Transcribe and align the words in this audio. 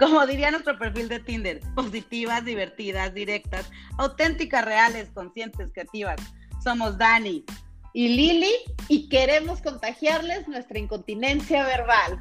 Como 0.00 0.26
diría 0.26 0.50
nuestro 0.50 0.76
perfil 0.78 1.08
de 1.10 1.20
Tinder, 1.20 1.60
positivas, 1.74 2.42
divertidas, 2.42 3.12
directas, 3.12 3.70
auténticas, 3.98 4.64
reales, 4.64 5.10
conscientes, 5.10 5.70
creativas. 5.74 6.16
Somos 6.64 6.96
Dani 6.96 7.44
y 7.92 8.08
Lili 8.08 8.54
y 8.88 9.10
queremos 9.10 9.60
contagiarles 9.60 10.48
nuestra 10.48 10.78
incontinencia 10.78 11.66
verbal. 11.66 12.18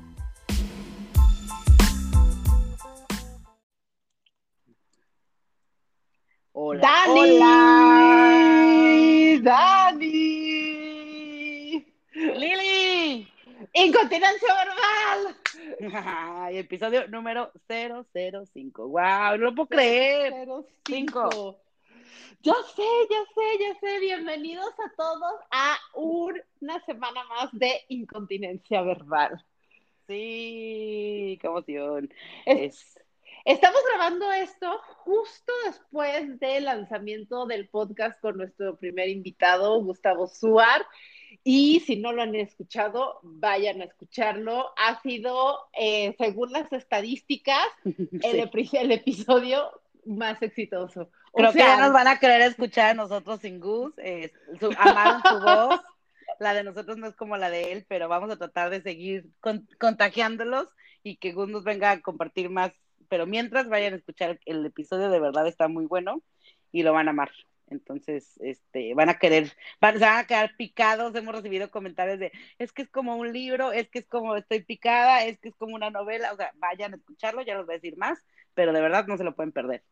Hola. 6.52 6.82
Dani. 6.82 7.38
Hola. 7.38 7.56
Dani. 9.42 10.06
Lili. 12.12 13.32
Incontinencia 13.74 14.54
verbal. 14.54 15.39
Ay, 15.94 16.58
episodio 16.58 17.08
número 17.08 17.52
005. 17.68 18.88
Wow, 18.88 19.38
no 19.38 19.38
lo 19.38 19.56
puedo 19.56 19.68
creer. 19.70 20.34
05. 20.88 21.60
Ya 22.42 22.54
sé, 22.76 22.84
ya 23.10 23.24
sé, 23.36 23.42
ya 23.60 23.80
sé. 23.80 24.00
Bienvenidos 24.00 24.72
a 24.80 24.96
todos 24.96 25.34
a 25.52 25.78
una 25.94 26.84
semana 26.86 27.24
más 27.26 27.50
de 27.54 27.82
incontinencia 27.90 28.82
verbal. 28.82 29.44
Sí, 30.08 31.38
qué 31.42 31.48
emoción. 31.48 32.10
Es- 32.46 33.00
Estamos 33.46 33.80
grabando 33.90 34.32
esto 34.34 34.80
justo 35.06 35.54
después 35.66 36.40
del 36.40 36.66
lanzamiento 36.66 37.46
del 37.46 37.70
podcast 37.70 38.20
con 38.20 38.38
nuestro 38.38 38.76
primer 38.78 39.08
invitado, 39.10 39.82
Gustavo 39.82 40.28
Suar. 40.28 40.86
Y 41.44 41.80
si 41.82 41.96
no 41.96 42.12
lo 42.12 42.22
han 42.22 42.36
escuchado, 42.36 43.20
vayan 43.24 43.82
a 43.82 43.86
escucharlo. 43.86 44.72
Ha 44.78 45.02
sido, 45.02 45.58
eh, 45.74 46.16
según 46.18 46.52
las 46.52 46.72
estadísticas, 46.74 47.66
el, 48.24 48.92
episodio 48.92 49.72
más 50.06 50.42
exitoso. 50.42 51.10
O 51.32 51.38
Creo 51.38 51.52
que 51.52 51.60
ya 51.60 51.78
nos 51.78 51.94
van 51.94 52.08
a 52.08 52.20
querer 52.20 52.42
escuchar 52.42 52.92
a 52.92 52.94
nosotros 52.94 53.40
sin 53.42 53.60
Gus. 53.60 53.94
eh, 53.98 54.32
su, 54.60 54.72
amaron 54.78 55.22
su 55.24 55.40
voz. 55.40 55.82
La 56.40 56.54
de 56.54 56.64
nosotros 56.64 56.98
no 56.98 57.08
es 57.08 57.16
como 57.16 57.36
la 57.36 57.50
de 57.50 57.74
él, 57.74 57.86
pero 57.90 58.08
vamos 58.08 58.32
a 58.32 58.38
tratar 58.38 58.70
de 58.70 58.82
seguir 58.82 59.26
con- 59.42 59.68
contagiándolos 59.78 60.70
y 61.04 61.18
que 61.18 61.34
Gus 61.34 61.50
nos 61.50 61.66
venga 61.66 61.92
a 61.92 62.02
compartir 62.02 62.50
más. 62.50 62.72
Pero 63.10 63.26
mientras 63.26 63.68
vayan 63.68 63.94
a 63.94 63.98
escuchar 63.98 64.40
el 64.46 64.66
episodio, 64.66 65.10
de 65.10 65.20
verdad 65.20 65.48
está 65.48 65.68
muy 65.68 65.86
bueno 65.86 66.22
y 66.72 66.84
lo 66.84 66.94
van 66.94 67.08
a 67.08 67.12
amar. 67.12 67.32
Entonces, 67.70 68.38
este, 68.42 68.94
van 68.94 69.10
a 69.10 69.20
querer, 69.20 69.52
van, 69.82 70.00
van 70.00 70.18
a 70.20 70.28
quedar 70.28 70.56
picados. 70.58 71.16
Hemos 71.16 71.36
recibido 71.36 71.72
comentarios 71.72 72.20
de, 72.20 72.32
es 72.58 72.72
que 72.72 72.84
es 72.84 72.90
como 72.90 73.16
un 73.16 73.32
libro, 73.34 73.72
es 73.72 73.90
que 73.90 74.00
es 74.00 74.08
como 74.08 74.36
estoy 74.36 74.64
picada, 74.64 75.24
es 75.26 75.40
que 75.40 75.50
es 75.50 75.56
como 75.56 75.76
una 75.76 75.90
novela. 75.90 76.34
O 76.34 76.36
sea, 76.36 76.52
vayan 76.56 76.94
a 76.94 76.98
escucharlo, 76.98 77.42
ya 77.42 77.56
los 77.56 77.66
voy 77.66 77.76
a 77.76 77.78
decir 77.78 77.98
más, 77.98 78.20
pero 78.54 78.74
de 78.74 78.82
verdad 78.82 79.06
no 79.08 79.18
se 79.18 79.24
lo 79.24 79.36
pueden 79.36 79.52
perder. 79.52 79.84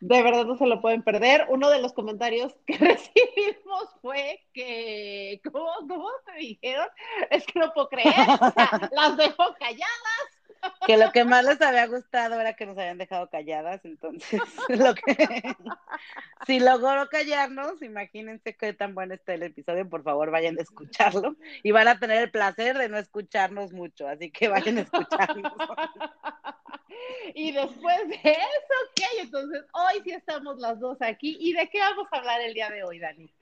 de 0.00 0.22
verdad 0.22 0.44
no 0.44 0.56
se 0.56 0.66
lo 0.66 0.80
pueden 0.80 1.02
perder. 1.02 1.46
Uno 1.48 1.70
de 1.70 1.80
los 1.80 1.92
comentarios 1.92 2.54
que 2.66 2.76
recibimos 2.78 3.88
fue 4.00 4.40
que, 4.52 5.40
¿cómo, 5.44 5.70
cómo 5.88 6.08
te 6.26 6.38
dijeron? 6.40 6.88
Es 7.30 7.44
que 7.46 7.58
no 7.58 7.72
puedo 7.72 7.88
creer, 7.88 8.14
o 8.40 8.50
sea, 8.52 8.90
las 8.92 9.16
dejo 9.16 9.54
calladas. 9.58 10.37
Que 10.86 10.96
lo 10.96 11.12
que 11.12 11.24
más 11.24 11.44
les 11.44 11.60
había 11.60 11.86
gustado 11.86 12.40
era 12.40 12.54
que 12.54 12.66
nos 12.66 12.78
habían 12.78 12.98
dejado 12.98 13.28
calladas, 13.28 13.84
entonces 13.84 14.40
lo 14.68 14.94
que 14.94 15.54
si 16.46 16.60
logró 16.60 17.08
callarnos, 17.08 17.82
imagínense 17.82 18.56
qué 18.56 18.72
tan 18.72 18.94
bueno 18.94 19.14
está 19.14 19.34
el 19.34 19.42
episodio, 19.42 19.88
por 19.88 20.02
favor 20.02 20.30
vayan 20.30 20.58
a 20.58 20.62
escucharlo 20.62 21.36
y 21.62 21.72
van 21.72 21.88
a 21.88 21.98
tener 21.98 22.22
el 22.22 22.30
placer 22.30 22.78
de 22.78 22.88
no 22.88 22.98
escucharnos 22.98 23.72
mucho, 23.72 24.08
así 24.08 24.30
que 24.30 24.48
vayan 24.48 24.78
a 24.78 24.82
escucharnos. 24.82 25.52
Y 27.34 27.52
después 27.52 28.08
de 28.08 28.16
eso, 28.16 28.74
¿qué? 28.94 29.04
Entonces, 29.20 29.64
hoy 29.72 30.02
sí 30.04 30.10
estamos 30.10 30.58
las 30.58 30.80
dos 30.80 31.00
aquí. 31.00 31.36
¿Y 31.40 31.52
de 31.52 31.68
qué 31.68 31.78
vamos 31.78 32.08
a 32.10 32.16
hablar 32.16 32.40
el 32.40 32.54
día 32.54 32.70
de 32.70 32.82
hoy, 32.82 32.98
Dani? 32.98 33.32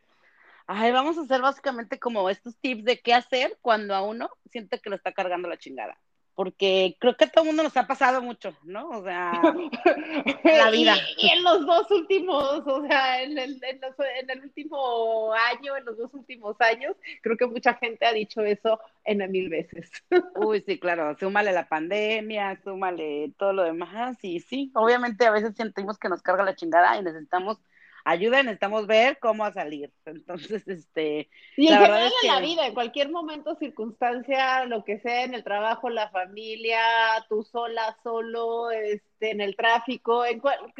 Ay, 0.66 0.92
vamos 0.92 1.16
a 1.16 1.22
hacer 1.22 1.40
básicamente 1.40 1.98
como 1.98 2.28
estos 2.28 2.56
tips 2.56 2.84
de 2.84 3.00
qué 3.00 3.14
hacer 3.14 3.56
cuando 3.62 3.94
a 3.94 4.02
uno 4.02 4.30
siente 4.50 4.80
que 4.80 4.90
lo 4.90 4.96
está 4.96 5.12
cargando 5.12 5.48
la 5.48 5.56
chingada. 5.56 5.96
Porque 6.36 6.96
creo 7.00 7.16
que 7.16 7.24
a 7.24 7.30
todo 7.30 7.44
el 7.44 7.48
mundo 7.48 7.64
nos 7.64 7.76
ha 7.78 7.88
pasado 7.88 8.22
mucho, 8.22 8.56
¿no? 8.64 8.90
O 8.90 9.04
sea, 9.04 9.32
La 10.44 10.70
vida. 10.70 10.94
Y, 11.18 11.26
y 11.26 11.30
en 11.30 11.42
los 11.44 11.66
dos 11.66 11.90
últimos, 11.90 12.62
o 12.66 12.86
sea, 12.86 13.22
en 13.22 13.38
el, 13.38 13.62
en, 13.64 13.80
los- 13.80 13.94
en 14.20 14.30
el 14.30 14.42
último 14.44 15.32
año, 15.34 15.76
en 15.76 15.84
los 15.86 15.98
dos 15.98 16.14
últimos 16.14 16.60
años, 16.60 16.96
creo 17.22 17.36
que 17.38 17.46
mucha 17.46 17.74
gente 17.74 18.06
ha 18.06 18.12
dicho 18.12 18.42
eso 18.42 18.80
en 19.04 19.30
mil 19.32 19.48
veces. 19.48 19.90
Uy, 20.36 20.62
sí, 20.66 20.78
claro, 20.78 21.16
súmale 21.18 21.52
la 21.52 21.68
pandemia, 21.68 22.60
súmale 22.62 23.32
todo 23.38 23.52
lo 23.54 23.64
demás, 23.64 24.18
y 24.22 24.40
sí, 24.40 24.70
obviamente 24.74 25.26
a 25.26 25.30
veces 25.32 25.56
sentimos 25.56 25.98
que 25.98 26.08
nos 26.10 26.22
carga 26.22 26.44
la 26.44 26.54
chingada 26.56 26.98
y 26.98 27.02
necesitamos 27.02 27.58
ayuda, 28.06 28.42
necesitamos 28.42 28.86
ver 28.86 29.18
cómo 29.18 29.50
salir. 29.52 29.92
Entonces, 30.06 30.66
este, 30.66 31.28
Y 31.56 31.66
en 31.66 31.74
La 31.74 31.80
general 31.80 32.06
es 32.06 32.12
en 32.22 32.28
la 32.28 32.40
vida, 32.40 32.66
en 32.66 32.74
cualquier 32.74 33.10
momento, 33.10 33.56
circunstancia, 33.56 34.64
lo 34.64 34.84
que 34.84 35.00
sea, 35.00 35.24
en 35.24 35.34
el 35.34 35.44
trabajo, 35.44 35.90
la 35.90 36.08
familia, 36.10 36.80
tú 37.28 37.42
sola, 37.42 37.96
solo, 38.02 38.70
este, 38.70 39.32
en 39.32 39.40
el 39.40 39.56
tráfico, 39.56 40.24
en 40.24 40.40
cual- 40.40 40.72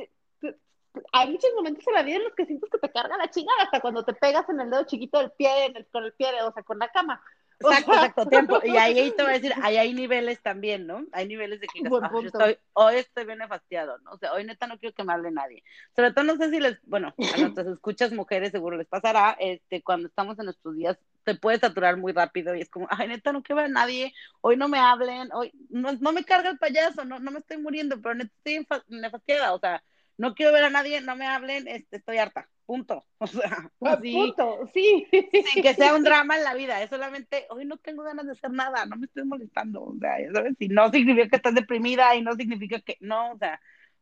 hay 1.12 1.30
muchos 1.30 1.50
momentos 1.54 1.86
en 1.86 1.92
la 1.94 2.02
vida 2.02 2.16
en 2.16 2.24
los 2.24 2.34
que 2.34 2.46
sientes 2.46 2.70
que 2.70 2.78
te 2.78 2.90
carga 2.90 3.18
la 3.18 3.28
chingada, 3.30 3.64
hasta 3.64 3.80
cuando 3.80 4.02
te 4.04 4.14
pegas 4.14 4.48
en 4.48 4.60
el 4.60 4.70
dedo 4.70 4.86
chiquito 4.86 5.18
del 5.18 5.30
pie, 5.32 5.66
en 5.66 5.76
el- 5.76 5.86
con 5.88 6.04
el 6.04 6.12
pie, 6.14 6.28
o 6.42 6.52
sea, 6.52 6.62
con 6.62 6.78
la 6.78 6.88
cama. 6.88 7.20
Exacto, 7.58 7.92
exacto, 7.94 8.26
tiempo. 8.26 8.60
Y 8.64 8.76
ahí, 8.76 9.10
te 9.12 9.22
voy 9.22 9.32
a 9.32 9.34
decir, 9.34 9.52
ahí 9.62 9.76
hay 9.76 9.94
niveles 9.94 10.40
también, 10.42 10.86
¿no? 10.86 11.04
Hay 11.12 11.26
niveles 11.26 11.60
de 11.60 11.68
que 11.68 11.80
"Ah, 12.02 12.10
yo 12.12 12.20
estoy, 12.26 12.58
hoy 12.74 12.96
estoy 12.96 13.24
bien 13.24 13.38
fastidiado, 13.48 13.98
¿no? 13.98 14.12
O 14.12 14.18
sea, 14.18 14.32
hoy 14.32 14.44
neta 14.44 14.66
no 14.66 14.78
quiero 14.78 14.94
que 14.94 15.04
me 15.04 15.12
hable 15.12 15.30
nadie. 15.30 15.62
Sobre 15.94 16.12
todo 16.12 16.24
no 16.24 16.36
sé 16.36 16.50
si 16.50 16.60
les, 16.60 16.78
bueno, 16.86 17.08
a 17.08 17.14
nuestras 17.54 17.66
escuchas 17.66 18.12
mujeres 18.12 18.50
seguro 18.52 18.76
les 18.76 18.86
pasará, 18.86 19.36
este, 19.40 19.82
cuando 19.82 20.08
estamos 20.08 20.38
en 20.38 20.46
nuestros 20.46 20.76
días, 20.76 20.98
te 21.24 21.34
puedes 21.34 21.60
saturar 21.60 21.96
muy 21.96 22.12
rápido 22.12 22.54
y 22.54 22.60
es 22.60 22.70
como, 22.70 22.86
ay, 22.90 23.08
neta, 23.08 23.32
no 23.32 23.42
quiero 23.42 23.56
ver 23.62 23.66
a 23.66 23.68
nadie, 23.74 24.12
hoy 24.42 24.56
no 24.56 24.68
me 24.68 24.78
hablen, 24.78 25.28
hoy 25.32 25.52
no, 25.70 25.92
no 25.94 26.12
me 26.12 26.24
carga 26.24 26.50
el 26.50 26.58
payaso, 26.58 27.04
no, 27.04 27.18
no 27.18 27.30
me 27.30 27.40
estoy 27.40 27.58
muriendo, 27.58 28.00
pero 28.00 28.14
neta 28.14 28.32
estoy 28.44 28.64
fastidiada, 29.10 29.54
o 29.54 29.58
sea, 29.58 29.82
no 30.18 30.34
quiero 30.34 30.52
ver 30.52 30.64
a 30.64 30.70
nadie, 30.70 31.00
no 31.00 31.16
me 31.16 31.26
hablen, 31.26 31.66
este, 31.68 31.96
estoy 31.96 32.18
harta, 32.18 32.48
punto. 32.66 33.04
O 33.18 33.26
sea, 33.26 33.72
así, 33.80 34.12
Punto, 34.12 34.68
sí. 34.74 35.06
sin 35.10 35.62
que 35.62 35.74
sea 35.74 35.94
un 35.94 36.04
drama 36.04 36.36
en 36.36 36.44
la 36.44 36.54
vida, 36.54 36.82
es 36.82 36.90
solamente, 36.90 37.46
hoy 37.50 37.64
no 37.64 37.78
tengo 37.78 38.02
ganas 38.02 38.26
de 38.26 38.32
hacer 38.32 38.50
nada, 38.50 38.84
no 38.84 38.96
me 38.96 39.06
estoy 39.06 39.24
molestando, 39.24 39.82
o 39.84 39.96
sea, 39.98 40.20
ya 40.20 40.32
sabes, 40.32 40.54
y 40.58 40.68
no 40.68 40.90
significa 40.90 41.28
que 41.28 41.36
estás 41.36 41.54
deprimida 41.54 42.14
y 42.14 42.22
no 42.22 42.34
significa 42.34 42.80
que, 42.80 42.98
no, 43.00 43.32
o 43.32 43.38
sea, 43.38 43.58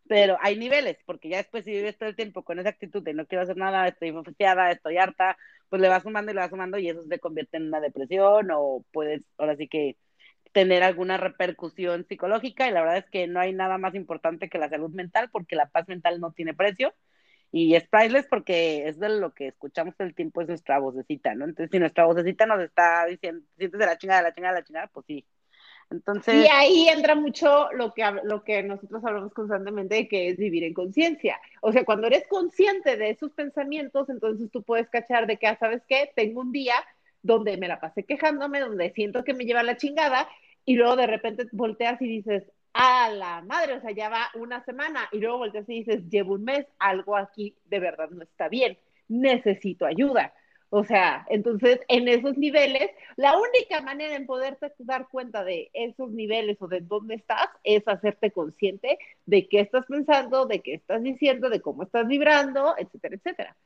pero 0.09 0.37
hay 0.41 0.59
niveles, 0.59 0.99
porque 1.07 1.29
ya 1.29 1.37
después 1.39 1.65
si 1.65 1.71
vives 1.73 1.97
todo 1.97 2.09
el 2.09 2.17
tiempo 2.17 2.43
con 2.45 2.59
esa 2.59 2.71
actitud 2.71 3.03
de 3.03 3.15
no 3.15 3.27
quiero 3.27 3.43
hacer 3.43 3.57
nada, 3.57 3.87
estoy 3.89 4.13
fastidiada, 4.13 4.71
estoy 4.73 4.99
harta, 4.99 5.37
pues 5.69 5.81
le 5.81 5.89
vas 5.89 6.03
sumando 6.03 6.33
y 6.33 6.35
le 6.35 6.41
vas 6.41 6.51
sumando 6.51 6.79
y 6.79 6.89
eso 6.89 7.03
se 7.05 7.19
convierte 7.21 7.57
en 7.59 7.69
una 7.69 7.81
depresión 7.81 8.51
o 8.53 8.85
puedes, 8.93 9.23
ahora 9.39 9.57
sí 9.57 9.69
que 9.69 9.97
tener 10.53 10.83
alguna 10.83 11.17
repercusión 11.17 12.07
psicológica 12.09 12.69
y 12.69 12.73
la 12.73 12.81
verdad 12.83 12.99
es 12.99 13.11
que 13.11 13.27
no 13.27 13.41
hay 13.41 13.53
nada 13.53 13.79
más 13.79 13.95
importante 13.95 14.49
que 14.49 14.59
la 14.59 14.69
salud 14.71 14.91
mental 14.91 15.31
porque 15.33 15.57
la 15.57 15.69
paz 15.69 15.89
mental 15.89 16.21
no 16.21 16.33
tiene 16.33 16.55
precio 16.55 16.95
y 17.57 17.77
es 17.77 17.87
priceless 17.87 18.27
porque 18.29 18.89
es 18.89 18.99
de 18.99 19.09
lo 19.09 19.33
que 19.33 19.47
escuchamos 19.47 19.95
el 20.01 20.13
tiempo 20.13 20.41
es 20.41 20.49
nuestra 20.49 20.81
vocecita, 20.81 21.37
¿no? 21.37 21.45
Entonces 21.45 21.71
si 21.71 21.79
nuestra 21.79 22.05
vocecita 22.05 22.47
nos 22.47 22.61
está 22.61 23.07
diciendo, 23.07 23.47
sientes 23.57 23.79
de 23.79 23.87
la 23.87 23.97
chingada, 23.97 24.23
de 24.23 24.29
la 24.29 24.35
chingada, 24.35 24.55
de 24.55 24.61
la 24.61 24.67
chingada, 24.67 24.87
pues 24.89 25.07
sí. 25.07 25.25
Entonces, 25.89 26.35
Y 26.35 26.49
ahí 26.49 26.89
entra 26.89 27.15
mucho 27.15 27.71
lo 27.71 27.95
que, 27.95 28.03
lo 28.25 28.43
que 28.43 28.65
nosotros 28.65 29.05
hablamos 29.05 29.33
constantemente, 29.33 30.09
que 30.09 30.31
es 30.31 30.37
vivir 30.37 30.65
en 30.65 30.75
conciencia. 30.75 31.39
O 31.61 31.71
sea, 31.71 31.85
cuando 31.85 32.09
eres 32.09 32.27
consciente 32.27 32.97
de 32.97 33.11
esos 33.11 33.31
pensamientos, 33.31 34.09
entonces 34.09 34.51
tú 34.51 34.65
puedes 34.65 34.89
cachar 34.89 35.29
de 35.29 35.37
que, 35.37 35.47
ah, 35.47 35.57
¿sabes 35.61 35.83
qué? 35.87 36.11
Tengo 36.17 36.41
un 36.41 36.51
día 36.51 36.75
donde 37.23 37.57
me 37.57 37.69
la 37.69 37.79
pasé 37.79 38.03
quejándome, 38.03 38.59
donde 38.59 38.91
siento 38.95 39.23
que 39.23 39.33
me 39.33 39.45
lleva 39.45 39.63
la 39.63 39.77
chingada, 39.77 40.27
y 40.65 40.75
luego 40.75 40.97
de 40.97 41.07
repente 41.07 41.47
volteas 41.53 42.03
y 42.03 42.09
dices, 42.09 42.43
a 42.75 43.09
la 43.09 43.41
madre, 43.43 43.75
o 43.75 43.81
sea, 43.81 43.93
ya 43.93 44.09
va 44.09 44.31
una 44.35 44.65
semana, 44.65 45.09
y 45.13 45.19
luego 45.19 45.39
volteas 45.39 45.69
y 45.69 45.85
dices, 45.85 46.09
llevo 46.11 46.35
un 46.35 46.45
mes, 46.45 46.67
algo 46.79 47.17
aquí 47.17 47.57
de 47.67 47.79
verdad 47.79 48.11
no 48.11 48.23
está 48.23 48.49
bien, 48.49 48.77
necesito 49.09 49.87
ayuda. 49.87 50.35
O 50.71 50.83
sea, 50.83 51.25
entonces 51.29 51.79
en 51.87 52.09
esos 52.09 52.37
niveles, 52.37 52.91
la 53.15 53.39
única 53.39 53.81
manera 53.81 54.17
en 54.17 54.27
poderte 54.27 54.73
dar 54.79 55.07
cuenta 55.07 55.45
de 55.45 55.71
esos 55.73 56.11
niveles 56.11 56.61
o 56.61 56.67
de 56.67 56.81
dónde 56.81 57.15
estás 57.15 57.47
es 57.63 57.87
hacerte 57.87 58.33
consciente 58.33 58.99
de 59.25 59.47
qué 59.47 59.61
estás 59.61 59.87
pensando, 59.87 60.47
de 60.47 60.61
qué 60.63 60.75
estás 60.75 61.01
diciendo, 61.01 61.49
de 61.49 61.61
cómo 61.61 61.85
estás 61.85 62.09
vibrando, 62.09 62.75
etcétera, 62.77 63.15
etcétera. 63.15 63.57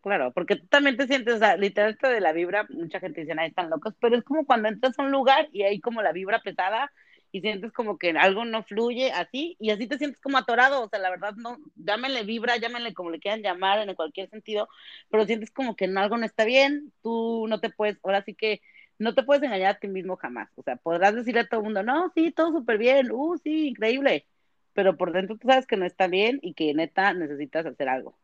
Claro, 0.00 0.32
porque 0.32 0.56
tú 0.56 0.66
también 0.68 0.96
te 0.96 1.06
sientes, 1.06 1.34
o 1.34 1.38
sea, 1.38 1.58
literal 1.58 1.90
esto 1.90 2.08
de 2.08 2.20
la 2.20 2.32
vibra, 2.32 2.66
mucha 2.70 3.00
gente 3.00 3.20
dice, 3.20 3.34
ahí 3.36 3.48
están 3.48 3.68
locos, 3.68 3.92
pero 4.00 4.16
es 4.16 4.24
como 4.24 4.46
cuando 4.46 4.68
entras 4.68 4.98
a 4.98 5.02
un 5.02 5.10
lugar 5.10 5.48
y 5.52 5.64
hay 5.64 5.78
como 5.80 6.00
la 6.00 6.12
vibra 6.12 6.40
pesada 6.40 6.90
y 7.36 7.40
sientes 7.42 7.70
como 7.72 7.98
que 7.98 8.10
algo 8.10 8.46
no 8.46 8.62
fluye 8.62 9.12
así 9.12 9.56
y 9.60 9.70
así 9.70 9.86
te 9.86 9.98
sientes 9.98 10.18
como 10.20 10.38
atorado, 10.38 10.82
o 10.82 10.88
sea, 10.88 10.98
la 10.98 11.10
verdad 11.10 11.34
no, 11.36 11.58
llámenle 11.74 12.24
vibra, 12.24 12.56
llámenle 12.56 12.94
como 12.94 13.10
le 13.10 13.20
quieran 13.20 13.42
llamar 13.42 13.86
en 13.86 13.94
cualquier 13.94 14.30
sentido, 14.30 14.68
pero 15.10 15.26
sientes 15.26 15.50
como 15.50 15.76
que 15.76 15.84
algo 15.84 16.16
no 16.16 16.24
está 16.24 16.44
bien, 16.46 16.92
tú 17.02 17.46
no 17.48 17.60
te 17.60 17.68
puedes, 17.68 17.98
ahora 18.02 18.22
sí 18.24 18.34
que 18.34 18.62
no 18.98 19.14
te 19.14 19.22
puedes 19.22 19.42
engañar 19.42 19.76
a 19.76 19.78
ti 19.78 19.86
mismo 19.88 20.16
jamás, 20.16 20.48
o 20.56 20.62
sea, 20.62 20.76
podrás 20.76 21.14
decirle 21.14 21.40
a 21.40 21.48
todo 21.48 21.60
el 21.60 21.64
mundo, 21.64 21.82
no, 21.82 22.10
sí, 22.14 22.30
todo 22.32 22.52
súper 22.52 22.78
bien, 22.78 23.10
uh, 23.12 23.36
sí, 23.38 23.68
increíble, 23.68 24.26
pero 24.72 24.96
por 24.96 25.12
dentro 25.12 25.36
tú 25.36 25.46
sabes 25.48 25.66
que 25.66 25.76
no 25.76 25.84
está 25.84 26.06
bien 26.06 26.38
y 26.42 26.54
que 26.54 26.72
neta 26.72 27.12
necesitas 27.12 27.66
hacer 27.66 27.88
algo. 27.90 28.18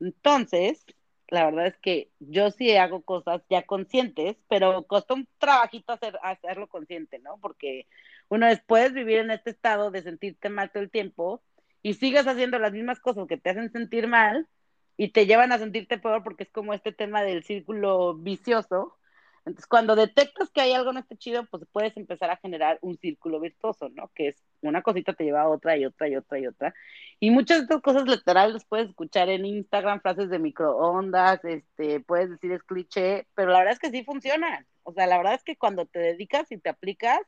Entonces, 0.00 0.84
la 1.28 1.44
verdad 1.46 1.66
es 1.66 1.76
que 1.78 2.10
yo 2.20 2.50
sí 2.50 2.76
hago 2.76 3.02
cosas 3.02 3.42
ya 3.50 3.62
conscientes, 3.62 4.36
pero 4.48 4.86
costó 4.86 5.14
un 5.14 5.28
trabajito 5.38 5.92
hacer, 5.92 6.18
hacerlo 6.22 6.68
consciente, 6.68 7.18
¿no? 7.18 7.38
Porque 7.40 7.86
uno 8.28 8.46
después 8.46 8.92
vivir 8.92 9.18
en 9.18 9.30
este 9.30 9.50
estado 9.50 9.90
de 9.90 10.02
sentirte 10.02 10.48
mal 10.48 10.70
todo 10.70 10.82
el 10.82 10.90
tiempo 10.90 11.42
y 11.82 11.94
sigas 11.94 12.26
haciendo 12.26 12.58
las 12.58 12.72
mismas 12.72 13.00
cosas 13.00 13.26
que 13.28 13.36
te 13.36 13.50
hacen 13.50 13.70
sentir 13.70 14.08
mal 14.08 14.48
y 14.96 15.10
te 15.10 15.26
llevan 15.26 15.52
a 15.52 15.58
sentirte 15.58 15.98
peor 15.98 16.22
porque 16.24 16.44
es 16.44 16.50
como 16.50 16.74
este 16.74 16.92
tema 16.92 17.22
del 17.22 17.44
círculo 17.44 18.14
vicioso. 18.14 18.96
Entonces, 19.44 19.68
cuando 19.68 19.94
detectas 19.94 20.50
que 20.50 20.60
hay 20.60 20.72
algo 20.72 20.92
no 20.92 20.98
está 20.98 21.14
chido, 21.16 21.46
pues 21.46 21.62
puedes 21.70 21.96
empezar 21.96 22.30
a 22.30 22.36
generar 22.38 22.78
un 22.80 22.98
círculo 22.98 23.38
virtuoso, 23.38 23.88
¿no? 23.90 24.10
Que 24.12 24.28
es 24.28 24.42
una 24.60 24.82
cosita 24.82 25.12
te 25.12 25.22
lleva 25.22 25.42
a 25.42 25.48
otra 25.48 25.76
y 25.76 25.84
otra 25.84 26.08
y 26.08 26.16
otra 26.16 26.40
y 26.40 26.48
otra. 26.48 26.74
Y 27.20 27.30
muchas 27.30 27.58
de 27.58 27.62
estas 27.64 27.80
cosas 27.82 28.08
literales 28.08 28.64
puedes 28.64 28.88
escuchar 28.88 29.28
en 29.28 29.46
Instagram, 29.46 30.00
frases 30.00 30.30
de 30.30 30.40
microondas, 30.40 31.44
este, 31.44 32.00
puedes 32.00 32.30
decir 32.30 32.50
es 32.50 32.64
cliché, 32.64 33.28
pero 33.36 33.52
la 33.52 33.58
verdad 33.58 33.74
es 33.74 33.78
que 33.78 33.90
sí 33.90 34.02
funcionan. 34.02 34.66
O 34.82 34.92
sea, 34.92 35.06
la 35.06 35.18
verdad 35.18 35.34
es 35.34 35.44
que 35.44 35.56
cuando 35.56 35.86
te 35.86 36.00
dedicas 36.00 36.50
y 36.50 36.58
te 36.58 36.68
aplicas, 36.68 37.20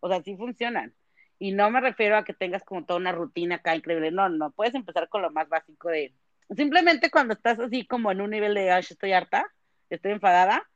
o 0.00 0.08
sea, 0.08 0.22
sí 0.22 0.36
funcionan. 0.36 0.94
Y 1.38 1.52
no 1.52 1.70
me 1.70 1.80
refiero 1.80 2.16
a 2.16 2.24
que 2.24 2.34
tengas 2.34 2.64
como 2.64 2.84
toda 2.84 3.00
una 3.00 3.12
rutina 3.12 3.56
acá 3.56 3.74
increíble, 3.74 4.10
no, 4.10 4.28
no, 4.28 4.50
puedes 4.50 4.74
empezar 4.74 5.08
con 5.08 5.22
lo 5.22 5.30
más 5.30 5.48
básico 5.48 5.88
de, 5.88 6.14
simplemente 6.54 7.10
cuando 7.10 7.34
estás 7.34 7.58
así 7.60 7.86
como 7.86 8.12
en 8.12 8.20
un 8.20 8.30
nivel 8.30 8.54
de, 8.54 8.70
ay, 8.70 8.84
estoy 8.88 9.12
harta, 9.12 9.46
estoy 9.88 10.12
enfadada, 10.12 10.68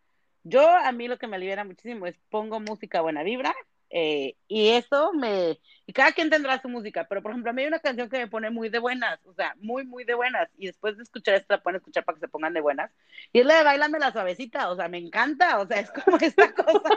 yo 0.43 0.69
a 0.69 0.91
mí 0.93 1.09
lo 1.09 1.19
que 1.19 1.27
me 1.27 1.39
libera 1.39 1.65
muchísimo 1.65 2.07
es 2.07 2.19
pongo 2.31 2.61
música 2.61 3.01
buena 3.01 3.23
vibra 3.23 3.55
eh, 3.97 4.35
y 4.49 4.71
eso 4.71 5.13
me, 5.13 5.61
y 5.87 5.93
cada 5.93 6.11
quien 6.11 6.29
tendrá 6.29 6.61
su 6.61 6.69
música, 6.69 7.07
pero 7.09 7.23
por 7.23 7.31
ejemplo, 7.31 7.51
a 7.53 7.55
mí 7.55 7.63
hay 7.63 7.69
una 7.69 7.79
canción 7.79 8.09
que 8.09 8.19
me 8.19 8.27
pone 8.27 8.51
muy 8.51 8.69
de 8.69 8.81
buenas, 8.81 9.25
o 9.25 9.33
sea, 9.35 9.55
muy, 9.61 9.85
muy 9.87 10.03
de 10.03 10.15
buenas, 10.15 10.49
y 10.59 10.67
después 10.67 10.97
de 10.97 11.05
escuchar 11.05 11.37
esta 11.37 11.55
la 11.55 11.63
pueden 11.63 11.77
escuchar 11.77 12.05
para 12.05 12.17
que 12.17 12.21
se 12.23 12.29
pongan 12.29 12.55
de 12.55 12.61
buenas, 12.61 12.91
y 13.33 13.39
es 13.39 13.47
la 13.47 13.59
de 13.59 13.63
Bailame 13.63 14.01
la 14.01 14.11
suavecita, 14.11 14.69
o 14.69 14.75
sea, 14.75 14.89
me 14.89 14.99
encanta, 14.99 15.61
o 15.61 15.67
sea, 15.69 15.79
es 15.79 15.93
como 15.93 16.17
esta 16.21 16.53
cosa 16.53 16.91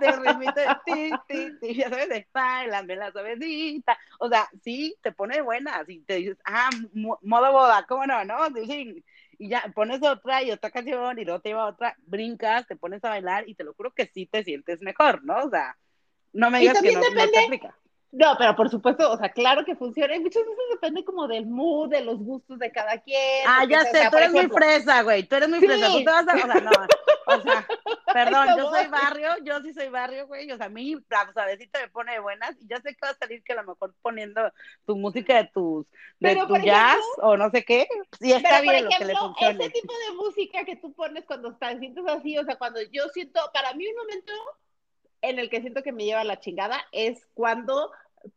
de 0.00 0.10
ritmito 0.10 0.60
de 0.60 0.76
ti, 0.84 1.10
ti, 1.28 1.58
ti, 1.60 1.74
ya 1.76 1.88
sabes, 1.88 2.08
de 2.08 2.26
Bailame 2.32 2.96
la 2.96 3.12
suavecita, 3.12 3.96
o 4.18 4.28
sea, 4.28 4.48
sí, 4.64 4.96
te 5.00 5.12
pone 5.12 5.36
de 5.36 5.42
buenas, 5.42 5.88
y 5.88 6.00
te 6.00 6.16
dices, 6.16 6.38
ah, 6.44 6.70
modo 7.22 7.52
boda, 7.52 7.86
¿cómo 7.88 8.06
no, 8.06 8.24
no? 8.24 8.34
y 9.38 9.48
ya 9.50 9.70
pones 9.72 10.02
otra 10.02 10.42
y 10.42 10.50
otra 10.50 10.70
canción 10.72 11.16
y 11.16 11.24
luego 11.24 11.40
te 11.40 11.50
lleva 11.50 11.66
otra, 11.66 11.96
brincas, 12.06 12.66
te 12.66 12.74
pones 12.74 13.04
a 13.04 13.10
bailar 13.10 13.48
y 13.48 13.54
te 13.54 13.62
lo 13.62 13.72
juro 13.74 13.92
que 13.94 14.10
sí 14.12 14.26
te 14.26 14.42
sientes 14.42 14.82
mejor, 14.82 15.24
¿no? 15.24 15.38
O 15.44 15.50
sea, 15.50 15.76
no 16.32 16.50
me 16.50 16.60
digas 16.60 16.80
que 16.80 16.92
no, 16.92 17.00
depende, 17.00 17.32
no 17.32 17.44
aplica. 17.44 17.74
No, 18.10 18.36
pero 18.38 18.56
por 18.56 18.70
supuesto, 18.70 19.10
o 19.10 19.18
sea, 19.18 19.28
claro 19.28 19.66
que 19.66 19.76
funciona. 19.76 20.16
Y 20.16 20.20
muchas 20.20 20.42
veces 20.42 20.64
depende 20.72 21.04
como 21.04 21.28
del 21.28 21.46
mood, 21.46 21.90
de 21.90 22.00
los 22.00 22.18
gustos 22.18 22.58
de 22.58 22.72
cada 22.72 22.98
quien. 22.98 23.44
Ah, 23.46 23.66
ya 23.68 23.84
sé, 23.84 24.08
tú 24.10 24.16
eres 24.16 24.32
muy 24.32 24.48
fresa, 24.48 25.02
güey. 25.02 25.24
Tú 25.24 25.36
eres 25.36 25.48
muy 25.48 25.58
fresa. 25.58 25.88
Tú 25.88 25.98
te 25.98 26.04
vas 26.04 26.26
a. 26.26 26.34
O 26.34 26.38
sea, 26.38 26.60
no. 26.60 26.70
O 27.26 27.42
sea, 27.42 27.66
perdón, 28.14 28.48
yo 28.56 28.70
soy 28.70 28.86
barrio, 28.86 29.28
yo 29.44 29.60
sí 29.60 29.74
soy 29.74 29.90
barrio, 29.90 30.26
güey. 30.26 30.50
O 30.50 30.56
sea, 30.56 30.66
a 30.66 30.70
mí 30.70 30.96
la 31.10 31.30
suavecita 31.34 31.80
me 31.80 31.88
pone 31.88 32.12
de 32.12 32.20
buenas. 32.20 32.56
Y 32.62 32.66
ya 32.66 32.80
sé 32.80 32.94
que 32.94 33.00
va 33.04 33.10
a 33.10 33.14
salir 33.14 33.42
que 33.42 33.52
a 33.52 33.56
lo 33.56 33.64
mejor 33.64 33.94
poniendo 34.00 34.40
tu 34.86 34.96
música 34.96 35.36
de 35.36 35.50
tus. 35.52 35.86
de 36.18 36.36
tu 36.36 36.56
jazz 36.56 37.04
o 37.18 37.36
no 37.36 37.50
sé 37.50 37.62
qué. 37.62 37.86
Sí, 38.18 38.32
está 38.32 38.62
bien 38.62 38.84
lo 38.84 38.90
que 38.90 39.04
le 39.04 39.14
funcione. 39.14 39.64
Ese 39.64 39.70
tipo 39.70 39.92
de 40.08 40.14
música 40.16 40.64
que 40.64 40.76
tú 40.76 40.94
pones 40.94 41.26
cuando 41.26 41.50
estás, 41.50 41.78
sientes 41.78 42.04
así, 42.06 42.38
o 42.38 42.44
sea, 42.44 42.56
cuando 42.56 42.80
yo 42.90 43.06
siento, 43.10 43.38
para 43.52 43.74
mí 43.74 43.86
un 43.86 43.96
momento 43.96 44.32
en 45.22 45.38
el 45.38 45.50
que 45.50 45.60
siento 45.60 45.82
que 45.82 45.92
me 45.92 46.04
lleva 46.04 46.24
la 46.24 46.40
chingada 46.40 46.80
es 46.92 47.26
cuando 47.34 47.90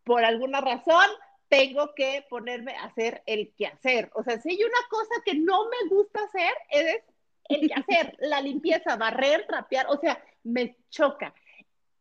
por 0.04 0.24
alguna 0.24 0.62
razón 0.62 1.06
tengo 1.50 1.94
que 1.96 2.26
ponerme 2.30 2.74
a 2.78 2.86
hacer 2.86 3.24
el 3.26 3.54
quehacer. 3.58 4.10
O 4.14 4.24
sea, 4.24 4.40
si 4.40 4.52
hay 4.52 4.64
una 4.64 4.88
cosa 4.90 5.22
que 5.26 5.36
no 5.36 5.66
me 5.66 5.90
gusta 5.90 6.24
hacer, 6.24 6.54
es 6.70 7.04
el 7.50 7.68
quehacer, 7.68 8.16
la 8.20 8.42
limpieza, 8.42 8.96
barrer, 8.96 9.46
trapear, 9.46 9.88
o 9.90 10.00
sea, 10.00 10.24
me 10.44 10.78
choca. 10.90 11.34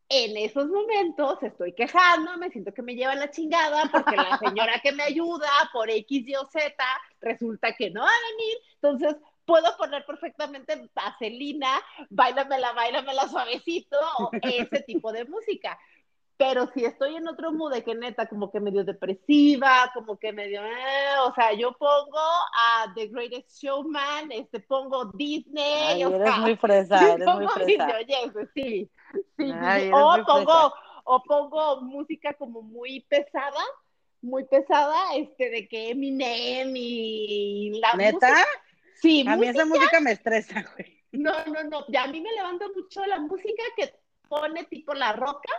En 0.09 0.37
esos 0.37 0.69
momentos 0.69 1.43
estoy 1.43 1.73
quejando, 1.73 2.37
me 2.37 2.51
siento 2.51 2.73
que 2.73 2.83
me 2.83 2.95
lleva 2.95 3.15
la 3.15 3.31
chingada 3.31 3.89
porque 3.91 4.17
la 4.17 4.39
señora 4.39 4.81
que 4.81 4.93
me 4.93 5.05
ayuda 5.05 5.49
por 5.73 5.91
X, 5.91 6.29
Y 6.29 6.35
o 6.37 6.47
Z 6.47 6.75
resulta 7.21 7.75
que 7.75 7.91
no 7.91 8.03
va 8.03 8.09
a 8.09 8.31
venir. 8.31 8.59
Entonces, 8.75 9.17
puedo 9.51 9.77
poner 9.77 10.07
perfectamente 10.07 10.89
vaselina, 10.95 11.83
bailamela, 12.09 12.73
bailamela 12.73 13.27
suavecito, 13.27 13.97
o 14.19 14.31
ese 14.43 14.83
tipo 14.83 15.11
de 15.13 15.25
música. 15.25 15.77
Pero 16.37 16.71
si 16.73 16.85
estoy 16.85 17.17
en 17.17 17.27
otro 17.27 17.53
mood 17.53 17.73
de 17.73 17.83
que 17.83 17.97
neta, 17.97 18.27
como 18.27 18.51
que 18.51 18.61
medio 18.61 18.85
depresiva, 18.85 19.91
como 19.93 20.19
que 20.19 20.33
medio, 20.33 20.65
eh, 20.65 21.19
o 21.27 21.35
sea, 21.35 21.53
yo 21.53 21.73
pongo 21.73 22.19
a 22.19 22.93
The 22.95 23.09
Greatest 23.09 23.61
Showman, 23.61 24.31
este, 24.31 24.61
pongo 24.61 25.07
Disney, 25.07 26.05
o 26.05 26.15
eres 26.15 26.39
muy 26.39 26.57
fresa, 26.57 26.97
eres 27.15 27.27
muy 27.27 27.49
fresa. 27.49 27.89
Oye, 27.99 28.49
sí, 28.55 28.91
sí, 29.37 29.53
o 29.93 30.25
pongo, 30.25 30.73
o 31.05 31.23
pongo 31.25 31.83
música 31.83 32.33
como 32.35 32.63
muy 32.63 33.01
pesada, 33.01 33.63
muy 34.23 34.45
pesada, 34.45 35.15
este, 35.17 35.51
de 35.51 35.69
que 35.69 35.91
Eminem 35.91 36.73
y 36.75 37.81
la 37.81 37.95
¿Neta? 37.95 38.47
Sí, 39.01 39.25
a 39.27 39.37
mí 39.37 39.47
esa 39.47 39.65
música 39.65 40.01
me 40.01 40.13
estresa, 40.13 40.65
güey. 40.75 41.01
No, 41.13 41.33
no, 41.47 41.65
no. 41.65 41.85
Ya 41.89 42.05
a 42.05 42.09
mí 42.09 42.21
me 42.21 42.33
levanta 42.33 42.67
mucho 42.75 43.05
la 43.07 43.19
música 43.19 43.63
que 43.77 43.95
pone 44.29 44.65
tipo 44.65 44.95
la 44.95 45.13
roca 45.13 45.53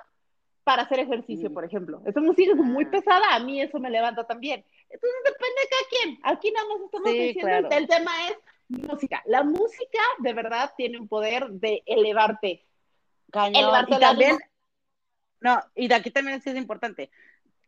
para 0.63 0.83
hacer 0.83 0.99
ejercicio, 0.99 1.49
mm. 1.49 1.53
por 1.53 1.65
ejemplo. 1.65 2.01
Esa 2.05 2.21
música 2.21 2.51
es 2.51 2.57
muy 2.57 2.85
ah. 2.85 2.91
pesada, 2.91 3.35
a 3.35 3.39
mí 3.39 3.61
eso 3.61 3.79
me 3.79 3.89
levanta 3.89 4.25
también. 4.25 4.63
Entonces 4.89 5.19
depende 5.25 5.61
de 5.61 5.69
cada 5.69 5.89
quien. 5.89 6.19
Aquí 6.23 6.51
nada 6.51 6.67
más 6.67 6.81
estamos 6.85 7.11
diciendo, 7.11 7.69
el 7.71 7.87
tema 7.87 8.11
es 8.27 8.37
música. 8.67 9.23
La 9.25 9.43
música 9.43 9.99
de 10.19 10.33
verdad 10.33 10.71
tiene 10.77 10.99
un 10.99 11.07
poder 11.07 11.49
de 11.49 11.83
elevarte. 11.85 12.65
Cañón. 13.31 13.85
y 13.87 13.99
también, 13.99 14.37
no, 15.39 15.59
y 15.73 15.87
de 15.87 15.95
aquí 15.95 16.11
también 16.11 16.41
sí 16.41 16.49
es 16.49 16.57
importante 16.57 17.09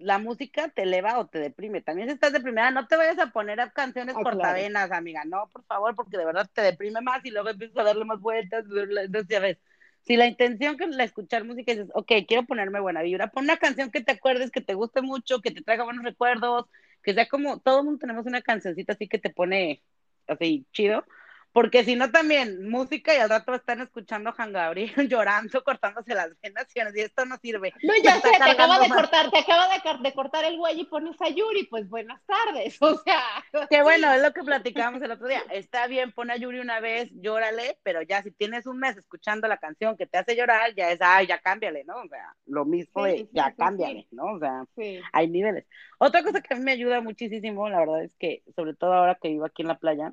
la 0.03 0.19
música 0.19 0.69
te 0.69 0.83
eleva 0.83 1.17
o 1.19 1.27
te 1.27 1.39
deprime. 1.39 1.81
También 1.81 2.09
si 2.09 2.15
estás 2.15 2.33
deprimida, 2.33 2.71
no 2.71 2.87
te 2.87 2.95
vayas 2.95 3.17
a 3.19 3.31
poner 3.31 3.61
a 3.61 3.71
canciones 3.71 4.13
por 4.13 4.23
portavenas, 4.23 4.91
amiga. 4.91 5.23
No, 5.25 5.49
por 5.51 5.63
favor, 5.65 5.95
porque 5.95 6.17
de 6.17 6.25
verdad 6.25 6.49
te 6.53 6.61
deprime 6.61 7.01
más 7.01 7.23
y 7.23 7.31
luego 7.31 7.49
empiezas 7.49 7.77
a 7.77 7.83
darle 7.83 8.05
más 8.05 8.19
vueltas. 8.19 8.65
Entonces, 8.69 9.57
si 10.01 10.17
la 10.17 10.27
intención 10.27 10.77
que 10.77 10.87
la 10.87 11.05
escuchar 11.05 11.45
música 11.45 11.71
dices, 11.71 11.89
ok, 11.93 12.11
quiero 12.27 12.43
ponerme 12.43 12.81
buena 12.81 13.01
vibra, 13.01 13.27
pon 13.27 13.45
una 13.45 13.57
canción 13.57 13.91
que 13.91 14.01
te 14.01 14.11
acuerdes, 14.11 14.51
que 14.51 14.61
te 14.61 14.73
guste 14.73 15.01
mucho, 15.01 15.41
que 15.41 15.51
te 15.51 15.61
traiga 15.61 15.85
buenos 15.85 16.03
recuerdos, 16.03 16.65
que 17.01 17.13
sea 17.13 17.27
como, 17.27 17.59
todo 17.59 17.79
el 17.79 17.85
mundo 17.85 17.99
tenemos 17.99 18.25
una 18.25 18.41
cancioncita 18.41 18.93
así 18.93 19.07
que 19.07 19.19
te 19.19 19.29
pone 19.29 19.81
así 20.27 20.65
chido 20.73 21.05
porque 21.53 21.83
si 21.83 21.95
no 21.95 22.11
también 22.11 22.67
música 22.67 23.15
y 23.15 23.19
al 23.19 23.29
rato 23.29 23.53
están 23.53 23.79
escuchando 23.79 24.31
a 24.31 24.33
Juan 24.33 24.51
Gabriel 24.51 24.91
llorando, 25.09 25.63
cortándose 25.63 26.15
las 26.15 26.29
venas 26.41 26.67
y 26.95 26.99
esto 26.99 27.25
no 27.25 27.37
sirve. 27.37 27.71
No, 27.83 27.93
ya 28.03 28.19
sé, 28.19 28.31
te 28.31 28.51
acaba 28.51 28.79
de 28.79 28.89
cortar, 28.89 29.29
te 29.29 29.37
acaba 29.37 29.67
de, 30.01 30.13
cortar 30.13 30.45
el 30.45 30.57
güey 30.57 30.81
y 30.81 30.85
pones 30.85 31.15
a 31.21 31.29
Yuri, 31.29 31.67
pues 31.67 31.87
buenas 31.87 32.21
tardes, 32.25 32.77
o 32.81 32.97
sea. 32.97 33.21
Que 33.69 33.83
bueno, 33.83 34.11
es 34.11 34.21
lo 34.21 34.33
que 34.33 34.43
platicábamos 34.43 35.01
el 35.03 35.11
otro 35.11 35.27
día. 35.27 35.43
Está 35.51 35.85
bien, 35.87 36.11
pon 36.11 36.31
a 36.31 36.37
Yuri 36.37 36.59
una 36.59 36.79
vez, 36.79 37.09
llórale, 37.13 37.77
pero 37.83 38.01
ya 38.01 38.23
si 38.23 38.31
tienes 38.31 38.65
un 38.65 38.79
mes 38.79 38.97
escuchando 38.97 39.47
la 39.47 39.57
canción 39.57 39.95
que 39.95 40.07
te 40.07 40.17
hace 40.17 40.35
llorar, 40.35 40.73
ya 40.73 40.89
es, 40.89 40.99
ay, 41.01 41.27
ya 41.27 41.37
cámbiale, 41.37 41.83
¿no? 41.83 41.97
O 41.97 42.07
sea, 42.07 42.35
lo 42.47 42.65
mismo 42.65 43.05
ya 43.31 43.53
cámbiale, 43.53 44.07
¿no? 44.11 44.33
O 44.33 44.39
sea, 44.39 44.65
hay 45.11 45.27
niveles. 45.27 45.65
Otra 45.99 46.23
cosa 46.23 46.41
que 46.41 46.53
a 46.53 46.57
mí 46.57 46.63
me 46.63 46.71
ayuda 46.71 46.99
muchísimo, 47.01 47.69
la 47.69 47.79
verdad 47.79 48.03
es 48.03 48.15
que, 48.15 48.41
sobre 48.55 48.73
todo 48.73 48.93
ahora 48.93 49.19
que 49.21 49.29
vivo 49.29 49.45
aquí 49.45 49.61
en 49.61 49.67
la 49.67 49.77
playa, 49.77 50.11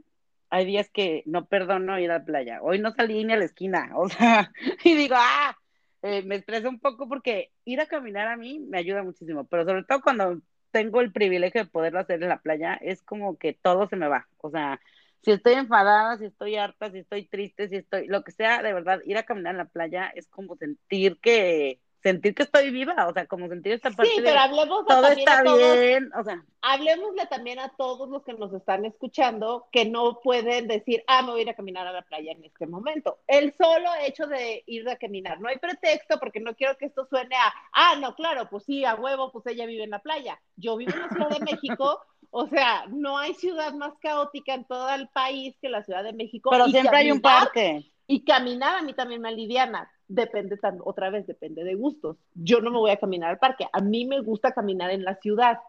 hay 0.51 0.67
días 0.67 0.91
que 0.91 1.23
no 1.27 1.47
perdono 1.47 1.99
ir 1.99 2.11
a 2.11 2.19
la 2.19 2.25
playa. 2.25 2.61
Hoy 2.63 2.79
no 2.79 2.93
salí 2.93 3.25
ni 3.25 3.33
a 3.33 3.37
la 3.37 3.45
esquina, 3.45 3.91
o 3.97 4.09
sea, 4.09 4.53
y 4.85 4.95
digo, 4.95 5.15
ah, 5.19 5.57
eh, 6.03 6.23
me 6.23 6.37
estresa 6.37 6.69
un 6.69 6.81
poco 6.81 7.09
porque 7.09 7.53
ir 7.65 7.81
a 7.81 7.87
caminar 7.87 8.29
a 8.29 8.37
mí 8.37 8.61
me 8.61 8.79
ayuda 8.79 9.03
muchísimo, 9.03 9.45
pero 9.47 9.65
sobre 9.65 9.85
todo 9.85 10.01
cuando 10.03 10.41
tengo 10.71 11.01
el 11.01 11.13
privilegio 11.13 11.65
de 11.65 11.71
poderlo 11.71 12.01
hacer 12.01 12.23
en 12.23 12.29
la 12.29 12.41
playa, 12.43 12.75
es 12.75 13.03
como 13.03 13.39
que 13.39 13.55
todo 13.55 13.89
se 13.89 13.97
me 13.97 14.09
va, 14.09 14.29
o 14.39 14.51
sea, 14.51 14.81
si 15.23 15.33
estoy 15.33 15.55
enfadada, 15.55 16.17
si 16.19 16.27
estoy 16.27 16.57
harta, 16.57 16.91
si 16.91 16.99
estoy 17.01 17.27
triste, 17.27 17.69
si 17.69 17.77
estoy, 17.77 18.07
lo 18.07 18.25
que 18.25 18.33
sea, 18.33 18.63
de 18.63 18.73
verdad, 18.73 19.01
ir 19.05 19.19
a 19.19 19.25
caminar 19.25 19.53
en 19.53 19.59
la 19.59 19.65
playa 19.67 20.11
es 20.15 20.27
como 20.29 20.57
sentir 20.57 21.19
que, 21.21 21.81
sentir 22.03 22.35
que 22.35 22.45
estoy 22.45 22.71
viva, 22.71 23.07
o 23.09 23.13
sea, 23.13 23.27
como 23.27 23.49
sentir 23.49 23.73
esta 23.73 23.91
parte 23.91 24.11
sí, 24.11 24.21
pero 24.23 24.41
hablemos 24.41 24.87
todo 24.87 25.03
también 25.03 25.19
está 25.19 25.41
a 25.41 25.45
todos, 25.45 25.79
bien, 25.79 26.11
o 26.19 26.25
sea, 26.25 26.43
hablemosle 26.63 27.27
también 27.27 27.59
a 27.59 27.71
todos 27.77 28.09
los 28.09 28.23
que 28.23 28.35
nos 28.35 28.53
están 28.53 28.85
escuchando 28.85 29.69
que 29.71 29.85
no 29.85 30.21
pueden 30.21 30.69
decir, 30.69 31.03
ah, 31.07 31.23
me 31.23 31.33
voy 31.33 31.41
a 31.41 31.43
ir 31.43 31.51
a 31.51 31.55
caminar 31.55 31.87
a 31.87 31.93
la 31.93 32.03
playa 32.03 32.33
en 32.33 32.45
este 32.45 32.67
momento. 32.67 33.19
El 33.27 33.53
solo 33.55 33.89
hecho 34.03 34.27
de 34.27 34.63
ir 34.67 34.89
a 34.89 34.97
caminar, 34.97 35.41
no 35.41 35.49
hay 35.49 35.59
pretexto 35.59 36.19
porque 36.19 36.41
no 36.41 36.55
quiero 36.55 36.77
que 36.77 36.87
esto 36.87 37.07
suene 37.07 37.37
a, 37.37 37.53
ah, 37.73 37.97
no, 38.01 38.15
claro, 38.15 38.49
pues 38.51 38.65
sí, 38.65 38.85
a 38.85 38.95
huevo, 38.95 39.31
pues 39.33 39.47
ella 39.47 39.67
vive 39.67 39.85
en 39.85 39.91
la 39.91 40.01
playa. 40.01 40.41
Yo 40.57 40.77
vivo 40.77 40.93
en 40.93 41.01
la 41.01 41.09
Ciudad 41.09 41.31
de 41.31 41.41
México, 41.53 42.01
o 42.31 42.47
sea, 42.47 42.87
no 42.89 43.19
hay 43.19 43.35
ciudad 43.35 43.73
más 43.75 43.93
caótica 44.01 44.55
en 44.55 44.65
todo 44.65 44.89
el 44.91 45.09
país 45.09 45.57
que 45.61 45.69
la 45.69 45.83
Ciudad 45.83 46.05
de 46.05 46.13
México. 46.13 46.51
pero 46.51 46.67
siempre 46.67 46.97
hay 46.97 47.13
un 47.13 47.21
parque. 47.21 47.85
Y 48.07 48.25
caminar 48.25 48.77
a 48.77 48.83
mí 48.83 48.93
también 48.93 49.21
me 49.21 49.29
aliviana. 49.29 49.89
Depende, 50.13 50.59
otra 50.85 51.09
vez, 51.09 51.25
depende 51.25 51.63
de 51.63 51.77
gustos. 51.77 52.17
Yo 52.35 52.61
no 52.61 52.73
me 52.73 52.79
voy 52.79 52.91
a 52.91 52.99
caminar 52.99 53.31
al 53.31 53.39
parque. 53.39 53.69
A 53.73 53.81
mí 53.81 54.05
me 54.05 54.21
gusta 54.21 54.51
caminar 54.53 54.91
en 54.91 55.05
la 55.05 55.15
ciudad. 55.15 55.61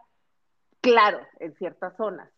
Claro, 0.80 1.20
en 1.38 1.54
ciertas 1.54 1.96
zonas. 1.96 2.28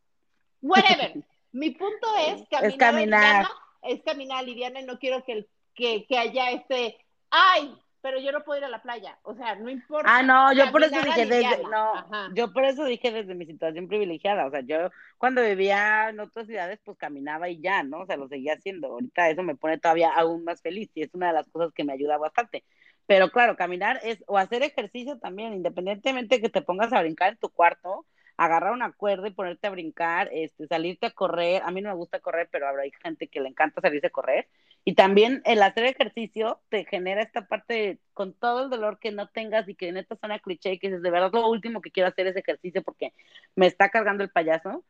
Whatever. 0.61 1.25
Mi 1.53 1.71
punto 1.71 2.07
es 2.21 2.47
caminar. 2.51 2.79
caminar. 2.79 3.25
aliviana, 3.25 3.49
es 3.83 4.03
caminar 4.03 4.45
y 4.81 4.85
no 4.85 4.99
quiero 4.99 5.25
que, 5.25 5.33
el- 5.33 5.49
que, 5.75 6.05
que 6.07 6.19
haya 6.19 6.51
este, 6.51 6.99
ay, 7.31 7.75
pero 8.05 8.21
yo 8.21 8.33
no 8.33 8.45
puedo 8.45 8.59
ir 8.59 8.65
a 8.67 8.69
la 8.69 8.83
playa. 8.83 9.19
O 9.23 9.35
sea, 9.35 9.55
no 9.55 9.71
importa. 9.71 10.15
Ah, 10.15 10.23
no, 10.23 10.53
yo 10.53 10.71
por 10.71 10.85
eso 10.85 11.01
dije 11.01 11.25
desde, 11.25 11.63
no, 11.63 11.95
Ajá. 11.95 12.29
yo 12.35 12.53
por 12.53 12.67
eso 12.67 12.85
dije 12.85 13.11
desde 13.11 13.35
mi 13.35 13.47
situación 13.47 13.89
privilegiada, 13.89 14.45
o 14.45 14.51
sea, 14.51 14.61
yo 14.61 14.91
cuando 15.17 15.41
vivía 15.41 16.11
en 16.11 16.21
otras 16.21 16.47
ciudades, 16.47 16.79
pues 16.85 16.99
caminaba 16.99 17.49
y 17.49 17.63
ya, 17.63 17.83
¿no? 17.83 18.01
O 18.01 18.07
sea, 18.07 18.19
lo 18.19 18.29
seguía 18.29 18.53
haciendo. 18.53 18.89
Ahorita 18.89 19.31
eso 19.31 19.43
me 19.43 19.57
pone 19.57 19.79
todavía 19.79 20.11
aún 20.15 20.45
más 20.45 20.61
feliz 20.61 20.91
y 20.95 21.01
es 21.01 21.15
una 21.15 21.29
de 21.29 21.33
las 21.33 21.49
cosas 21.49 21.73
que 21.73 21.83
me 21.83 21.95
ayuda 21.95 22.19
bastante. 22.19 22.63
Pero 23.07 23.31
claro, 23.31 23.57
caminar 23.57 23.99
es, 24.03 24.23
o 24.27 24.37
hacer 24.37 24.63
ejercicio 24.63 25.19
también, 25.19 25.55
independientemente 25.55 26.35
de 26.35 26.43
que 26.43 26.51
te 26.51 26.61
pongas 26.61 26.93
a 26.93 27.01
brincar 27.01 27.33
en 27.33 27.39
tu 27.39 27.49
cuarto, 27.49 28.05
agarrar 28.37 28.73
una 28.73 28.93
cuerda 28.93 29.29
y 29.29 29.33
ponerte 29.33 29.67
a 29.67 29.71
brincar, 29.71 30.29
este, 30.33 30.67
salirte 30.67 31.07
a 31.07 31.11
correr. 31.11 31.63
A 31.65 31.71
mí 31.71 31.81
no 31.81 31.91
me 31.91 31.95
gusta 31.95 32.19
correr, 32.21 32.49
pero 32.51 32.67
ahora 32.69 32.83
hay 32.83 32.93
gente 33.03 33.29
que 33.29 33.41
le 33.41 33.49
encanta 33.49 33.81
salirse 33.81 34.09
a 34.09 34.11
correr. 34.11 34.49
Y 34.85 34.95
también 34.95 35.41
el 35.45 35.63
hacer 35.63 35.85
ejercicio 35.85 36.61
te 36.69 36.85
genera 36.85 37.23
esta 37.23 37.47
parte 37.47 37.75
de- 37.75 37.99
con 38.13 38.33
todo 38.35 38.65
el 38.65 38.71
dolor 38.71 38.99
que 38.99 39.13
no 39.13 39.29
tengas 39.29 39.69
y 39.69 39.75
que 39.75 39.93
neta 39.93 40.17
suena 40.17 40.39
cliché 40.41 40.73
y 40.73 40.79
que 40.79 40.89
dices, 40.89 41.03
de 41.03 41.11
verdad 41.11 41.31
lo 41.33 41.49
último 41.49 41.81
que 41.81 41.91
quiero 41.91 42.09
hacer 42.09 42.27
es 42.27 42.37
ejercicio 42.37 42.83
porque 42.83 43.13
me 43.55 43.67
está 43.67 43.89
cargando 43.89 44.25
el 44.25 44.31
payaso. 44.31 44.85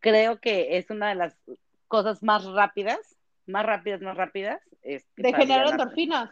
Creo 0.00 0.40
que 0.40 0.78
es 0.78 0.90
una 0.90 1.08
de 1.08 1.14
las 1.16 1.36
cosas 1.88 2.22
más 2.22 2.44
rápidas, 2.44 2.98
más 3.46 3.64
rápidas, 3.66 4.00
más 4.00 4.16
rápidas. 4.16 4.60
este, 4.82 5.22
De 5.22 5.32
generar 5.34 5.68
endorfinas. 5.68 6.30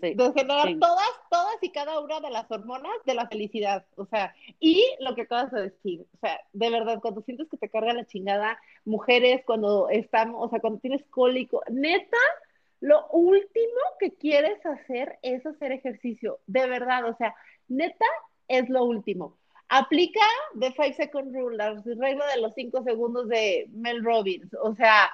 Sí. 0.00 0.14
de 0.14 0.32
generar 0.32 0.66
sí. 0.66 0.78
todas, 0.78 1.10
todas 1.30 1.56
y 1.62 1.70
cada 1.70 2.00
una 2.00 2.20
de 2.20 2.30
las 2.30 2.50
hormonas 2.50 2.92
de 3.04 3.14
la 3.14 3.28
felicidad. 3.28 3.84
O 3.96 4.06
sea, 4.06 4.34
y 4.58 4.84
lo 5.00 5.14
que 5.14 5.22
acabas 5.22 5.50
de 5.50 5.62
decir, 5.62 6.06
o 6.14 6.18
sea, 6.18 6.40
de 6.52 6.70
verdad, 6.70 7.00
cuando 7.00 7.22
sientes 7.22 7.48
que 7.48 7.56
te 7.56 7.68
carga 7.68 7.92
la 7.92 8.06
chingada, 8.06 8.58
mujeres, 8.84 9.42
cuando 9.44 9.88
estamos, 9.88 10.46
o 10.46 10.48
sea, 10.48 10.60
cuando 10.60 10.80
tienes 10.80 11.04
cólico, 11.10 11.62
neta, 11.70 12.18
lo 12.80 13.06
último 13.08 13.80
que 13.98 14.14
quieres 14.14 14.64
hacer 14.64 15.18
es 15.22 15.44
hacer 15.44 15.72
ejercicio, 15.72 16.40
de 16.46 16.66
verdad, 16.66 17.04
o 17.04 17.16
sea, 17.16 17.34
neta 17.68 18.06
es 18.48 18.68
lo 18.68 18.84
último. 18.84 19.36
Aplica 19.68 20.20
The 20.58 20.72
Five 20.72 20.94
Second 20.94 21.34
Rule, 21.34 21.56
la 21.56 21.74
regla 21.84 22.26
de 22.34 22.40
los 22.40 22.54
cinco 22.54 22.82
segundos 22.82 23.28
de 23.28 23.68
Mel 23.70 24.02
Robbins, 24.02 24.52
o 24.60 24.74
sea, 24.74 25.10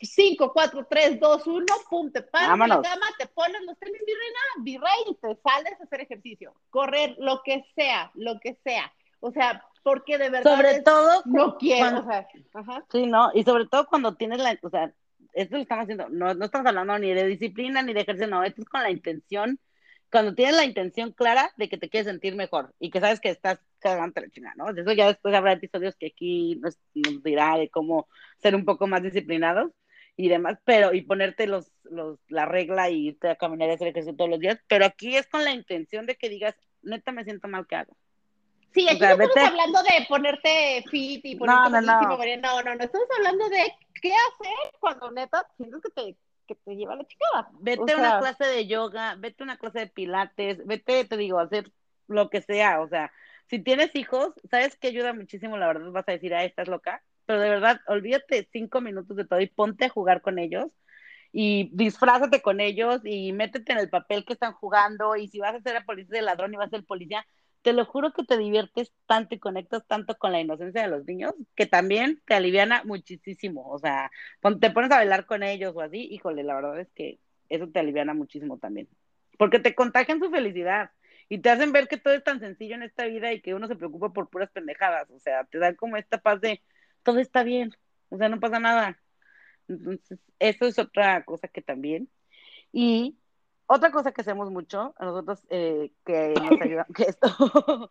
5, 0.00 0.52
4, 0.52 0.86
3, 0.88 1.20
2, 1.20 1.46
1, 1.46 1.66
pum, 1.88 2.10
te 2.10 2.22
paras 2.22 2.58
de 2.58 2.66
la 2.68 2.82
cama, 2.82 3.06
te 3.18 3.26
pones 3.26 3.60
los 3.66 3.78
tenis 3.78 4.00
virreina, 4.06 4.38
virrey 4.60 5.04
y 5.10 5.14
te 5.14 5.36
sales 5.42 5.80
a 5.80 5.84
hacer 5.84 6.00
ejercicio, 6.00 6.54
correr, 6.70 7.16
lo 7.18 7.42
que 7.42 7.64
sea, 7.74 8.10
lo 8.14 8.38
que 8.40 8.58
sea. 8.64 8.92
O 9.20 9.30
sea, 9.32 9.64
porque 9.82 10.18
de 10.18 10.30
verdad 10.30 10.56
Sobre 10.56 10.70
es- 10.72 10.84
todo, 10.84 11.22
no 11.26 11.58
quiero, 11.58 11.80
cuando- 11.80 12.00
o 12.00 12.04
sea, 12.12 12.28
ajá. 12.54 12.84
Sí, 12.90 13.06
no, 13.06 13.30
y 13.34 13.44
sobre 13.44 13.66
todo 13.66 13.86
cuando 13.86 14.14
tienes 14.14 14.38
la, 14.38 14.58
o 14.62 14.70
sea, 14.70 14.92
esto 15.34 15.56
lo 15.56 15.62
estamos 15.62 15.82
haciendo, 15.84 16.08
no, 16.08 16.34
no 16.34 16.44
estamos 16.46 16.66
hablando 16.66 16.98
ni 16.98 17.12
de 17.12 17.26
disciplina 17.26 17.82
ni 17.82 17.92
de 17.92 18.00
ejercicio, 18.00 18.26
no, 18.28 18.42
esto 18.42 18.62
es 18.62 18.68
con 18.68 18.82
la 18.82 18.90
intención, 18.90 19.60
cuando 20.10 20.34
tienes 20.34 20.56
la 20.56 20.64
intención 20.64 21.12
clara 21.12 21.52
de 21.56 21.68
que 21.68 21.78
te 21.78 21.88
quieres 21.88 22.08
sentir 22.08 22.34
mejor 22.34 22.74
y 22.80 22.90
que 22.90 22.98
sabes 23.00 23.20
que 23.20 23.28
estás 23.28 23.60
cagando 23.78 24.20
la 24.20 24.28
chingada, 24.28 24.54
¿no? 24.56 24.72
De 24.72 24.80
eso 24.82 24.92
ya 24.92 25.06
después 25.06 25.32
habrá 25.34 25.52
episodios 25.52 25.94
que 25.96 26.06
aquí 26.08 26.56
nos, 26.56 26.78
nos 26.94 27.22
dirá 27.22 27.56
de 27.58 27.68
cómo 27.70 28.08
ser 28.38 28.56
un 28.56 28.64
poco 28.64 28.88
más 28.88 29.02
disciplinados 29.02 29.70
y 30.24 30.28
demás, 30.28 30.58
pero, 30.64 30.92
y 30.92 31.02
ponerte 31.02 31.46
los, 31.46 31.72
los, 31.84 32.18
la 32.28 32.44
regla 32.46 32.90
y 32.90 33.08
irte 33.08 33.28
a 33.30 33.36
caminar 33.36 33.68
y 33.68 33.72
hacer 33.72 33.88
ejercicio 33.88 34.16
todos 34.16 34.30
los 34.30 34.40
días, 34.40 34.58
pero 34.68 34.84
aquí 34.84 35.16
es 35.16 35.26
con 35.28 35.44
la 35.44 35.52
intención 35.52 36.06
de 36.06 36.16
que 36.16 36.28
digas, 36.28 36.54
neta 36.82 37.12
me 37.12 37.24
siento 37.24 37.48
mal, 37.48 37.66
¿qué 37.66 37.76
hago? 37.76 37.96
Sí, 38.72 38.86
aquí 38.86 38.96
O 38.96 38.98
sea, 38.98 39.16
no 39.16 39.24
estamos 39.24 39.36
vete- 39.36 39.48
hablando 39.48 39.82
de 39.82 40.06
ponerte 40.08 40.84
fit 40.90 41.24
y 41.24 41.36
ponerte 41.36 41.70
No, 41.70 41.80
no, 41.80 41.80
no. 41.80 42.00
no, 42.36 42.62
no, 42.62 42.74
no, 42.76 42.84
estamos 42.84 43.08
hablando 43.16 43.48
de 43.48 43.72
qué 44.00 44.12
hacer 44.12 44.72
cuando 44.78 45.10
neta 45.10 45.46
sientes 45.56 45.80
que 45.82 45.90
te, 45.90 46.16
que 46.46 46.54
te 46.54 46.76
lleva 46.76 46.96
la 46.96 47.06
chingada. 47.06 47.48
Vete 47.60 47.92
O 47.92 47.96
a 47.96 47.98
una 47.98 48.18
clase 48.18 48.44
de 48.44 48.66
yoga, 48.66 49.16
vete 49.16 49.42
a 49.42 49.44
una 49.44 49.56
clase 49.56 49.80
de 49.80 49.86
pilates, 49.88 50.64
vete, 50.66 51.04
te 51.04 51.16
digo, 51.16 51.38
a 51.38 51.44
hacer 51.44 51.70
lo 52.08 52.28
que 52.30 52.42
sea, 52.42 52.80
o 52.80 52.88
sea, 52.88 53.10
si 53.48 53.58
tienes 53.58 53.94
hijos, 53.96 54.32
¿sabes 54.48 54.76
qué 54.76 54.88
ayuda 54.88 55.12
muchísimo? 55.12 55.56
La 55.56 55.66
verdad 55.66 55.90
vas 55.90 56.08
a 56.08 56.12
decir, 56.12 56.32
ah, 56.34 56.44
estás 56.44 56.68
loca, 56.68 57.02
pero 57.30 57.42
de 57.42 57.48
verdad, 57.48 57.80
olvídate 57.86 58.48
cinco 58.50 58.80
minutos 58.80 59.16
de 59.16 59.24
todo 59.24 59.40
y 59.40 59.46
ponte 59.46 59.84
a 59.84 59.88
jugar 59.88 60.20
con 60.20 60.40
ellos 60.40 60.66
y 61.30 61.70
disfrázate 61.72 62.42
con 62.42 62.58
ellos 62.58 63.02
y 63.04 63.32
métete 63.32 63.70
en 63.70 63.78
el 63.78 63.88
papel 63.88 64.24
que 64.24 64.32
están 64.32 64.52
jugando 64.52 65.14
y 65.14 65.28
si 65.28 65.38
vas 65.38 65.54
a 65.54 65.60
ser 65.60 65.76
el 65.76 65.84
policía 65.84 66.18
de 66.18 66.22
ladrón 66.22 66.52
y 66.52 66.56
vas 66.56 66.66
a 66.66 66.70
ser 66.70 66.84
policía, 66.84 67.24
te 67.62 67.72
lo 67.72 67.84
juro 67.84 68.12
que 68.12 68.24
te 68.24 68.36
diviertes 68.36 68.92
tanto 69.06 69.36
y 69.36 69.38
conectas 69.38 69.86
tanto 69.86 70.18
con 70.18 70.32
la 70.32 70.40
inocencia 70.40 70.82
de 70.82 70.88
los 70.88 71.06
niños 71.06 71.32
que 71.54 71.66
también 71.66 72.20
te 72.26 72.34
aliviana 72.34 72.82
muchísimo, 72.84 73.70
o 73.70 73.78
sea, 73.78 74.10
te 74.60 74.70
pones 74.72 74.90
a 74.90 74.96
bailar 74.96 75.24
con 75.24 75.44
ellos 75.44 75.72
o 75.76 75.82
así, 75.82 76.08
híjole, 76.10 76.42
la 76.42 76.56
verdad 76.56 76.80
es 76.80 76.90
que 76.96 77.20
eso 77.48 77.68
te 77.68 77.78
aliviana 77.78 78.12
muchísimo 78.12 78.58
también, 78.58 78.88
porque 79.38 79.60
te 79.60 79.76
contagian 79.76 80.18
su 80.18 80.30
felicidad 80.30 80.90
y 81.28 81.38
te 81.38 81.48
hacen 81.48 81.70
ver 81.70 81.86
que 81.86 81.96
todo 81.96 82.12
es 82.12 82.24
tan 82.24 82.40
sencillo 82.40 82.74
en 82.74 82.82
esta 82.82 83.04
vida 83.04 83.32
y 83.32 83.40
que 83.40 83.54
uno 83.54 83.68
se 83.68 83.76
preocupa 83.76 84.12
por 84.12 84.28
puras 84.30 84.50
pendejadas, 84.50 85.08
o 85.10 85.20
sea, 85.20 85.44
te 85.44 85.58
dan 85.58 85.76
como 85.76 85.96
esta 85.96 86.18
paz 86.18 86.40
de 86.40 86.60
todo 87.02 87.18
está 87.18 87.42
bien, 87.42 87.74
o 88.08 88.16
sea, 88.16 88.28
no 88.28 88.40
pasa 88.40 88.60
nada. 88.60 89.00
Entonces, 89.68 90.18
eso 90.38 90.66
es 90.66 90.78
otra 90.78 91.24
cosa 91.24 91.48
que 91.48 91.62
también. 91.62 92.10
Y 92.72 93.18
otra 93.66 93.92
cosa 93.92 94.12
que 94.12 94.22
hacemos 94.22 94.50
mucho, 94.50 94.94
a 94.98 95.04
nosotros 95.04 95.46
eh, 95.48 95.92
que 96.04 96.34
nos 96.34 96.60
ayuda, 96.60 96.86
que 96.94 97.04
esto, 97.04 97.90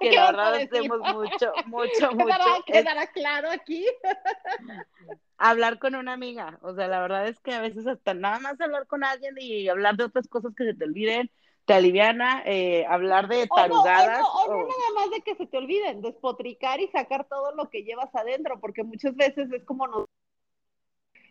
que 0.00 0.10
¿Qué 0.10 0.16
la 0.16 0.26
verdad 0.30 0.54
hacemos 0.54 0.98
mucho, 1.00 1.52
mucho, 1.66 2.12
mucho, 2.12 2.26
¿Quedará, 2.26 2.56
es 2.56 2.64
quedará 2.64 3.06
claro 3.08 3.50
aquí? 3.50 3.84
hablar 5.38 5.78
con 5.78 5.94
una 5.94 6.12
amiga. 6.12 6.58
O 6.62 6.74
sea, 6.74 6.88
la 6.88 7.00
verdad 7.00 7.26
es 7.28 7.40
que 7.40 7.54
a 7.54 7.60
veces 7.60 7.86
hasta 7.86 8.12
nada 8.14 8.38
más 8.40 8.60
hablar 8.60 8.86
con 8.86 9.04
alguien 9.04 9.34
y 9.38 9.68
hablar 9.68 9.96
de 9.96 10.04
otras 10.04 10.28
cosas 10.28 10.54
que 10.54 10.64
se 10.64 10.74
te 10.74 10.84
olviden, 10.84 11.30
te 11.68 11.74
aliviana, 11.74 12.42
eh, 12.46 12.84
hablar 12.88 13.28
de 13.28 13.42
O 13.42 13.46
no, 13.46 13.52
o 13.52 13.56
tarugadas. 13.56 14.18
no, 14.20 14.32
o 14.32 14.48
no 14.48 14.56
nada 14.66 14.90
más 14.96 15.10
de 15.10 15.20
que 15.20 15.36
se 15.36 15.46
te 15.46 15.56
olviden, 15.58 16.02
despotricar 16.02 16.80
y 16.80 16.88
sacar 16.88 17.28
todo 17.28 17.54
lo 17.54 17.70
que 17.70 17.84
llevas 17.84 18.12
adentro, 18.14 18.58
porque 18.60 18.82
muchas 18.82 19.14
veces 19.14 19.52
es 19.52 19.62
como 19.64 19.86
nos... 19.86 20.06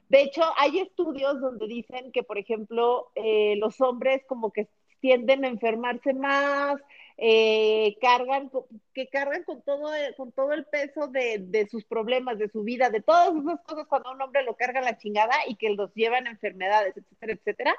De 0.09 0.21
hecho, 0.21 0.41
hay 0.57 0.79
estudios 0.79 1.41
donde 1.41 1.67
dicen 1.67 2.11
que, 2.13 2.23
por 2.23 2.37
ejemplo, 2.37 3.11
eh, 3.15 3.55
los 3.57 3.81
hombres 3.81 4.21
como 4.27 4.51
que 4.53 4.69
tienden 5.01 5.43
a 5.43 5.49
enfermarse 5.49 6.13
más, 6.13 6.79
eh, 7.17 7.97
cargan, 7.99 8.49
que 8.93 9.07
cargan 9.09 9.43
con 9.43 9.61
todo, 9.63 9.93
el- 9.93 10.15
con 10.15 10.31
todo 10.31 10.53
el 10.53 10.65
peso 10.65 11.07
de, 11.07 11.39
de 11.39 11.67
sus 11.67 11.83
problemas, 11.83 12.37
de 12.39 12.47
su 12.49 12.63
vida, 12.63 12.89
de 12.89 13.01
todas 13.01 13.35
esas 13.35 13.59
cosas 13.61 13.87
cuando 13.87 14.09
a 14.09 14.13
un 14.13 14.21
hombre 14.21 14.43
lo 14.43 14.55
carga 14.55 14.81
la 14.81 14.97
chingada 14.97 15.35
y 15.47 15.55
que 15.55 15.71
los 15.71 15.93
llevan 15.93 16.27
a 16.27 16.31
enfermedades, 16.31 16.95
etcétera, 16.95 17.33
etcétera, 17.33 17.75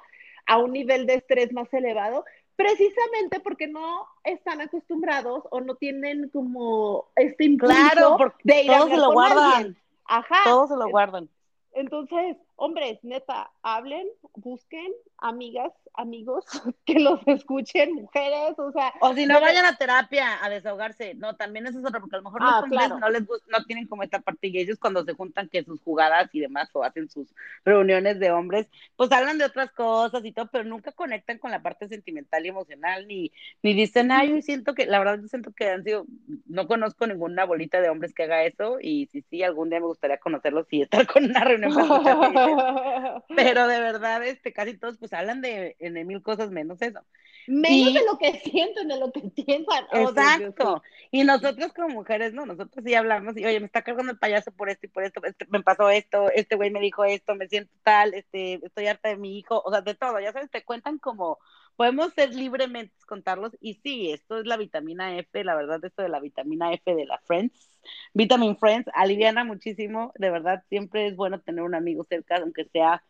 a 0.46 0.58
un 0.58 0.72
nivel 0.72 1.06
de 1.06 1.14
estrés 1.14 1.52
más 1.52 1.72
elevado, 1.72 2.24
precisamente 2.58 3.38
porque 3.38 3.68
no 3.68 4.04
están 4.24 4.60
acostumbrados 4.60 5.44
o 5.50 5.60
no 5.60 5.76
tienen 5.76 6.28
como 6.30 7.06
este 7.14 7.44
impulso 7.44 7.72
Claro, 7.72 8.16
porque 8.18 8.40
de 8.42 8.62
ir 8.64 8.72
a 8.72 8.78
todos 8.78 8.90
se 8.90 8.96
lo 8.96 9.12
guardan. 9.12 9.52
alguien. 9.52 9.76
Ajá. 10.06 10.40
Todos 10.42 10.68
se 10.70 10.76
lo 10.76 10.88
guardan. 10.90 11.28
Entonces, 11.72 12.36
hombres, 12.58 12.98
neta, 13.02 13.50
hablen, 13.62 14.06
busquen 14.34 14.92
amigas, 15.18 15.72
amigos 15.94 16.44
que 16.84 16.98
los 16.98 17.20
escuchen, 17.26 17.94
mujeres, 17.94 18.58
o 18.58 18.70
sea. 18.72 18.92
O 19.00 19.14
si 19.14 19.26
no 19.26 19.40
vayan 19.40 19.64
a 19.64 19.76
terapia 19.76 20.44
a 20.44 20.48
desahogarse, 20.48 21.14
no, 21.14 21.36
también 21.36 21.66
eso 21.66 21.78
es 21.78 21.84
otra, 21.84 22.00
porque 22.00 22.16
a 22.16 22.18
lo 22.18 22.24
mejor 22.24 22.42
los 22.42 22.52
ah, 22.52 22.60
hombres 22.60 22.88
no 23.00 23.10
les 23.10 23.26
gusta, 23.26 23.46
no 23.50 23.64
tienen 23.64 23.86
como 23.86 24.02
esta 24.02 24.20
parte 24.20 24.48
y 24.48 24.58
ellos 24.58 24.78
cuando 24.78 25.04
se 25.04 25.14
juntan 25.14 25.48
que 25.48 25.64
sus 25.64 25.80
jugadas 25.80 26.28
y 26.32 26.40
demás 26.40 26.68
o 26.72 26.82
hacen 26.82 27.08
sus 27.08 27.34
reuniones 27.64 28.18
de 28.18 28.30
hombres, 28.30 28.66
pues 28.96 29.10
hablan 29.12 29.38
de 29.38 29.44
otras 29.44 29.70
cosas 29.72 30.24
y 30.24 30.32
todo, 30.32 30.48
pero 30.50 30.64
nunca 30.64 30.92
conectan 30.92 31.38
con 31.38 31.50
la 31.50 31.62
parte 31.62 31.88
sentimental 31.88 32.44
y 32.44 32.48
emocional, 32.48 33.06
ni, 33.06 33.32
ni 33.62 33.74
dicen, 33.74 34.10
ay, 34.10 34.30
yo 34.30 34.42
siento 34.42 34.74
que, 34.74 34.86
la 34.86 34.98
verdad 34.98 35.20
yo 35.20 35.28
siento 35.28 35.52
que 35.52 35.68
han 35.68 35.84
sido, 35.84 36.06
no 36.46 36.66
conozco 36.66 37.06
ninguna 37.06 37.44
bolita 37.44 37.80
de 37.80 37.88
hombres 37.88 38.14
que 38.14 38.24
haga 38.24 38.44
eso 38.44 38.78
y 38.80 39.06
si 39.06 39.22
sí, 39.22 39.42
algún 39.42 39.70
día 39.70 39.80
me 39.80 39.86
gustaría 39.86 40.18
conocerlos 40.18 40.66
y 40.70 40.82
estar 40.82 41.06
con 41.06 41.24
una 41.24 41.44
reunión 41.44 41.72
pero 43.36 43.66
de 43.66 43.80
verdad, 43.80 44.24
este, 44.24 44.52
casi 44.52 44.76
todos 44.76 44.98
pues 44.98 45.12
hablan 45.12 45.40
de, 45.40 45.76
de 45.78 46.04
mil 46.04 46.22
cosas 46.22 46.50
menos 46.50 46.80
eso. 46.82 47.00
Menos 47.46 47.94
de 47.94 48.04
lo 48.04 48.18
que 48.18 48.40
sienten, 48.40 48.88
de 48.88 48.98
lo 48.98 49.10
que 49.10 49.20
piensan. 49.20 49.86
Oh, 49.92 50.10
exacto. 50.10 50.82
y 51.10 51.24
nosotros 51.24 51.72
como 51.72 51.88
mujeres, 51.88 52.34
no, 52.34 52.44
nosotros 52.44 52.84
sí 52.84 52.94
hablamos 52.94 53.36
y, 53.36 53.44
oye, 53.46 53.58
me 53.58 53.66
está 53.66 53.82
cargando 53.82 54.12
el 54.12 54.18
payaso 54.18 54.52
por 54.52 54.68
esto 54.68 54.86
y 54.86 54.90
por 54.90 55.04
esto, 55.04 55.20
este, 55.24 55.46
me 55.48 55.62
pasó 55.62 55.88
esto, 55.88 56.30
este 56.34 56.56
güey 56.56 56.70
me 56.70 56.80
dijo 56.80 57.04
esto, 57.04 57.34
me 57.34 57.48
siento 57.48 57.72
tal, 57.82 58.12
este, 58.12 58.60
estoy 58.64 58.86
harta 58.86 59.08
de 59.08 59.16
mi 59.16 59.38
hijo, 59.38 59.62
o 59.64 59.70
sea, 59.70 59.80
de 59.80 59.94
todo, 59.94 60.20
ya 60.20 60.32
sabes, 60.32 60.50
te 60.50 60.64
cuentan 60.64 60.98
como, 60.98 61.38
podemos 61.78 62.12
ser 62.12 62.34
libremente 62.34 62.92
contarlos 63.06 63.56
y 63.60 63.74
sí, 63.74 64.10
esto 64.10 64.40
es 64.40 64.46
la 64.46 64.56
vitamina 64.56 65.16
F, 65.16 65.44
la 65.44 65.54
verdad, 65.54 65.82
esto 65.84 66.02
de 66.02 66.08
la 66.08 66.18
vitamina 66.18 66.72
F 66.72 66.92
de 66.92 67.06
la 67.06 67.18
Friends, 67.18 67.70
Vitamin 68.12 68.56
Friends, 68.58 68.90
aliviana 68.94 69.44
muchísimo, 69.44 70.12
de 70.16 70.28
verdad, 70.28 70.64
siempre 70.68 71.06
es 71.06 71.14
bueno 71.14 71.40
tener 71.40 71.62
un 71.62 71.76
amigo 71.76 72.02
cerca, 72.02 72.38
aunque 72.38 72.64
sea 72.64 73.04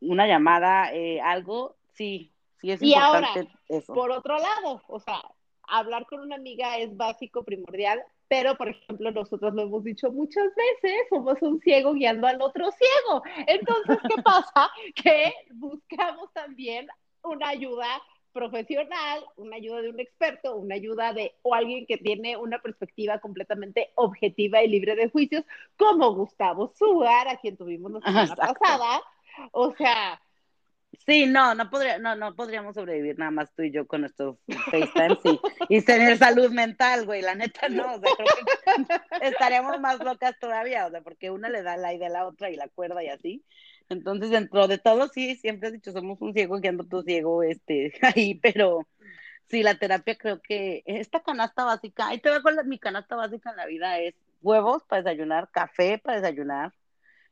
una 0.00 0.26
llamada, 0.26 0.92
eh, 0.92 1.20
algo, 1.20 1.76
sí, 1.94 2.32
sí 2.60 2.72
es 2.72 2.82
y 2.82 2.94
importante 2.94 3.48
ahora, 3.68 3.84
Por 3.86 4.10
otro 4.10 4.38
lado, 4.38 4.82
o 4.88 4.98
sea, 4.98 5.22
hablar 5.68 6.04
con 6.06 6.18
una 6.18 6.34
amiga 6.34 6.78
es 6.78 6.96
básico, 6.96 7.44
primordial, 7.44 8.02
pero 8.26 8.56
por 8.56 8.70
ejemplo, 8.70 9.12
nosotros 9.12 9.54
lo 9.54 9.62
hemos 9.62 9.84
dicho 9.84 10.10
muchas 10.10 10.48
veces, 10.56 10.96
somos 11.10 11.40
un 11.42 11.60
ciego 11.60 11.92
guiando 11.92 12.26
al 12.26 12.42
otro 12.42 12.70
ciego. 12.72 13.22
Entonces, 13.46 13.98
¿qué 14.08 14.20
pasa? 14.20 14.68
Que 14.96 15.32
buscamos 15.52 16.32
también 16.32 16.88
una 17.22 17.48
ayuda 17.48 18.02
profesional, 18.32 19.24
una 19.36 19.56
ayuda 19.56 19.82
de 19.82 19.90
un 19.90 20.00
experto, 20.00 20.56
una 20.56 20.76
ayuda 20.76 21.12
de 21.12 21.34
o 21.42 21.54
alguien 21.54 21.86
que 21.86 21.96
tiene 21.96 22.36
una 22.36 22.60
perspectiva 22.60 23.18
completamente 23.18 23.90
objetiva 23.96 24.62
y 24.62 24.68
libre 24.68 24.94
de 24.94 25.10
juicios, 25.10 25.44
como 25.76 26.14
Gustavo 26.14 26.72
Sugar, 26.76 27.28
a 27.28 27.36
quien 27.38 27.56
tuvimos 27.56 27.92
la 27.92 28.00
semana 28.00 28.36
pasada. 28.36 29.02
O 29.52 29.74
sea, 29.74 30.20
Sí, 31.06 31.26
no, 31.26 31.54
no 31.54 31.70
podría, 31.70 31.98
no, 31.98 32.16
no 32.16 32.34
podríamos 32.34 32.74
sobrevivir 32.74 33.18
nada 33.18 33.30
más 33.30 33.52
tú 33.54 33.62
y 33.62 33.70
yo 33.70 33.86
con 33.86 34.02
nuestros 34.02 34.36
FaceTimes 34.70 35.18
y, 35.24 35.40
y 35.76 35.82
tener 35.82 36.18
salud 36.18 36.50
mental, 36.50 37.06
güey, 37.06 37.22
la 37.22 37.34
neta 37.34 37.68
no, 37.68 37.94
o 37.94 38.00
sea, 38.00 38.10
creo 38.16 38.28
que 38.36 39.26
estaríamos 39.26 39.80
más 39.80 39.98
locas 40.00 40.38
todavía, 40.38 40.86
o 40.86 40.90
sea, 40.90 41.00
porque 41.00 41.30
una 41.30 41.48
le 41.48 41.62
da 41.62 41.76
la 41.76 41.94
idea 41.94 42.08
a 42.08 42.10
la 42.10 42.26
otra 42.26 42.50
y 42.50 42.56
la 42.56 42.68
cuerda 42.68 43.02
y 43.04 43.08
así. 43.08 43.44
Entonces, 43.90 44.30
dentro 44.30 44.68
de 44.68 44.78
todo, 44.78 45.08
sí, 45.08 45.34
siempre 45.36 45.68
has 45.68 45.72
dicho, 45.74 45.92
somos 45.92 46.20
un 46.22 46.32
ciego 46.32 46.58
ando 46.64 46.84
tu 46.84 47.02
ciego, 47.02 47.42
este, 47.42 47.92
ahí, 48.02 48.36
pero 48.36 48.86
sí, 49.48 49.62
la 49.62 49.78
terapia 49.78 50.16
creo 50.16 50.40
que 50.40 50.82
esta 50.86 51.20
canasta 51.22 51.64
básica, 51.64 52.08
ahí 52.08 52.18
te 52.18 52.30
veo 52.30 52.42
con 52.42 52.56
mi 52.68 52.78
canasta 52.78 53.16
básica 53.16 53.50
en 53.50 53.56
la 53.56 53.66
vida 53.66 53.98
es 53.98 54.14
huevos 54.42 54.84
para 54.84 55.02
desayunar, 55.02 55.50
café 55.50 55.98
para 55.98 56.20
desayunar, 56.20 56.72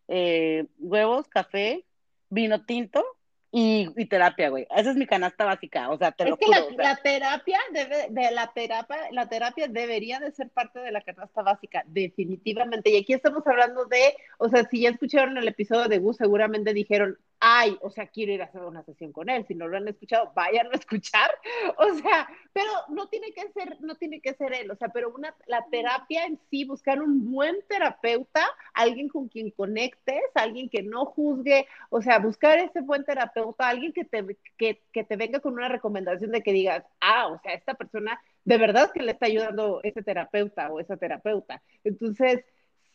eh, 0.08 0.66
huevos, 0.78 1.28
café, 1.28 1.86
vino 2.28 2.64
tinto 2.64 3.04
y, 3.50 4.06
terapia, 4.06 4.50
güey. 4.50 4.66
Esa 4.76 4.90
es 4.90 4.96
mi 4.96 5.06
canasta 5.06 5.44
básica, 5.44 5.90
o 5.90 5.96
sea, 5.96 6.12
te 6.12 6.24
es 6.24 6.30
lo 6.30 6.36
que 6.36 6.46
la, 6.76 6.96
terapia 6.96 7.58
debe, 7.72 8.08
de 8.10 8.30
la 8.30 8.52
terapia, 8.52 8.96
la 9.10 9.28
terapia 9.28 9.68
debería 9.68 10.20
de 10.20 10.32
ser 10.32 10.50
parte 10.50 10.80
de 10.80 10.92
la 10.92 11.00
canasta 11.00 11.42
básica, 11.42 11.82
definitivamente. 11.86 12.90
Y 12.90 12.98
aquí 12.98 13.14
estamos 13.14 13.46
hablando 13.46 13.86
de, 13.86 14.16
o 14.38 14.48
sea, 14.48 14.64
si 14.68 14.82
ya 14.82 14.90
escucharon 14.90 15.38
el 15.38 15.48
episodio 15.48 15.88
de 15.88 15.98
Gus, 15.98 16.18
seguramente 16.18 16.74
dijeron, 16.74 17.18
ay, 17.40 17.78
o 17.82 17.90
sea, 17.90 18.06
quiero 18.08 18.32
ir 18.32 18.42
a 18.42 18.46
hacer 18.46 18.62
una 18.62 18.82
sesión 18.84 19.12
con 19.12 19.28
él. 19.28 19.44
Si 19.46 19.54
no 19.54 19.68
lo 19.68 19.76
han 19.76 19.88
escuchado, 19.88 20.32
vayan 20.34 20.68
a 20.68 20.76
escuchar. 20.76 21.30
O 21.78 21.94
sea, 21.94 22.28
pero 22.52 22.70
no 22.88 23.08
tiene 23.08 23.32
que 23.32 23.50
ser, 23.52 23.80
no 23.80 23.94
tiene 23.96 24.20
que 24.20 24.34
ser 24.34 24.52
él. 24.52 24.70
O 24.70 24.76
sea, 24.76 24.88
pero 24.88 25.10
una, 25.10 25.34
la 25.46 25.64
terapia 25.70 26.24
en 26.26 26.38
sí, 26.50 26.64
buscar 26.64 27.00
un 27.02 27.30
buen 27.30 27.56
terapeuta, 27.68 28.44
alguien 28.74 29.08
con 29.08 29.28
quien 29.28 29.50
conectes, 29.50 30.22
alguien 30.34 30.68
que 30.68 30.82
no 30.82 31.04
juzgue, 31.06 31.66
o 31.90 32.02
sea, 32.02 32.18
buscar 32.18 32.58
ese 32.58 32.80
buen 32.80 33.04
terapeuta, 33.04 33.68
alguien 33.68 33.92
que 33.92 34.04
te, 34.04 34.24
que, 34.56 34.82
que 34.92 35.04
te 35.04 35.16
venga 35.16 35.40
con 35.40 35.54
una 35.54 35.68
recomendación 35.68 36.32
de 36.32 36.42
que 36.42 36.52
digas, 36.52 36.84
ah, 37.00 37.28
o 37.28 37.38
sea, 37.40 37.54
esta 37.54 37.74
persona 37.74 38.20
de 38.44 38.58
verdad 38.58 38.90
que 38.92 39.02
le 39.02 39.12
está 39.12 39.26
ayudando 39.26 39.80
ese 39.82 40.02
terapeuta 40.02 40.70
o 40.70 40.80
esa 40.80 40.96
terapeuta. 40.96 41.62
Entonces, 41.84 42.44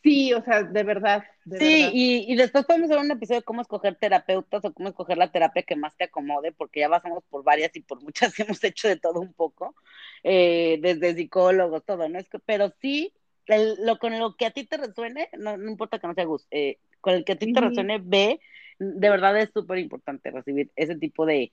Sí, 0.03 0.33
o 0.33 0.43
sea, 0.43 0.63
de 0.63 0.83
verdad. 0.83 1.23
sí, 1.57 1.89
Y, 1.93 2.25
y, 2.31 2.35
después 2.35 2.65
podemos 2.65 2.91
hacer 2.91 3.01
un 3.01 3.11
episodio 3.11 3.39
de 3.39 3.45
cómo 3.45 3.61
escoger 3.61 3.95
terapeutas 3.95 4.65
o 4.65 4.73
cómo 4.73 4.89
escoger 4.89 5.17
la 5.17 5.31
terapia 5.31 5.63
que 5.63 5.77
más 5.77 5.95
te 5.95 6.03
acomode, 6.03 6.51
porque 6.51 6.81
ya 6.81 6.89
pasamos 6.89 7.23
por 7.29 7.45
varias 7.45 7.73
y 7.75 7.79
por 7.79 8.03
muchas 8.03 8.37
hemos 8.39 8.61
hecho 8.65 8.89
de 8.89 8.97
todo 8.97 9.21
un 9.21 9.31
poco, 9.31 9.75
eh, 10.23 10.77
desde 10.81 11.15
psicólogos, 11.15 11.85
todo, 11.85 12.09
¿no? 12.09 12.19
Es 12.19 12.27
que, 12.27 12.39
pero 12.39 12.73
sí, 12.81 13.13
lo 13.47 13.97
con 13.97 14.17
lo 14.19 14.35
que 14.35 14.45
a 14.45 14.51
ti 14.51 14.65
te 14.65 14.75
resuene, 14.75 15.29
no, 15.37 15.55
no 15.55 15.71
importa 15.71 15.99
que 15.99 16.07
no 16.07 16.13
sea 16.13 16.25
gusto, 16.25 16.47
eh, 16.51 16.79
con 16.99 17.13
el 17.13 17.23
que 17.23 17.33
a 17.33 17.37
ti 17.37 17.53
te 17.53 17.61
resuene, 17.61 18.01
ve, 18.03 18.41
de 18.79 19.09
verdad 19.09 19.37
es 19.39 19.51
súper 19.53 19.77
importante 19.77 20.31
recibir 20.31 20.69
ese 20.75 20.97
tipo 20.97 21.25
de, 21.25 21.49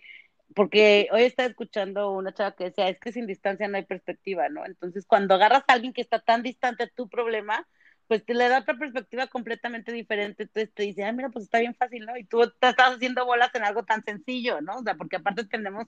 porque 0.56 1.08
hoy 1.12 1.22
estaba 1.22 1.48
escuchando 1.48 2.10
una 2.10 2.34
chava 2.34 2.56
que 2.56 2.64
decía, 2.64 2.88
es 2.88 2.98
que 2.98 3.12
sin 3.12 3.28
distancia 3.28 3.68
no 3.68 3.76
hay 3.76 3.84
perspectiva, 3.84 4.48
¿no? 4.48 4.66
Entonces, 4.66 5.06
cuando 5.06 5.34
agarras 5.34 5.62
a 5.68 5.72
alguien 5.72 5.92
que 5.92 6.00
está 6.00 6.18
tan 6.18 6.42
distante 6.42 6.86
de 6.86 6.90
tu 6.90 7.08
problema, 7.08 7.68
pues 8.10 8.24
te 8.24 8.34
le 8.34 8.48
da 8.48 8.58
otra 8.58 8.74
perspectiva 8.76 9.28
completamente 9.28 9.92
diferente. 9.92 10.42
Entonces 10.42 10.74
te 10.74 10.82
dice, 10.82 11.04
ah, 11.04 11.12
mira, 11.12 11.28
pues 11.28 11.44
está 11.44 11.60
bien 11.60 11.76
fácil, 11.76 12.04
¿no? 12.06 12.16
Y 12.16 12.24
tú 12.24 12.40
te 12.58 12.70
estás 12.70 12.96
haciendo 12.96 13.24
bolas 13.24 13.54
en 13.54 13.62
algo 13.62 13.84
tan 13.84 14.02
sencillo, 14.02 14.60
¿no? 14.60 14.78
O 14.78 14.82
sea, 14.82 14.96
porque 14.96 15.14
aparte 15.14 15.44
tendemos, 15.44 15.86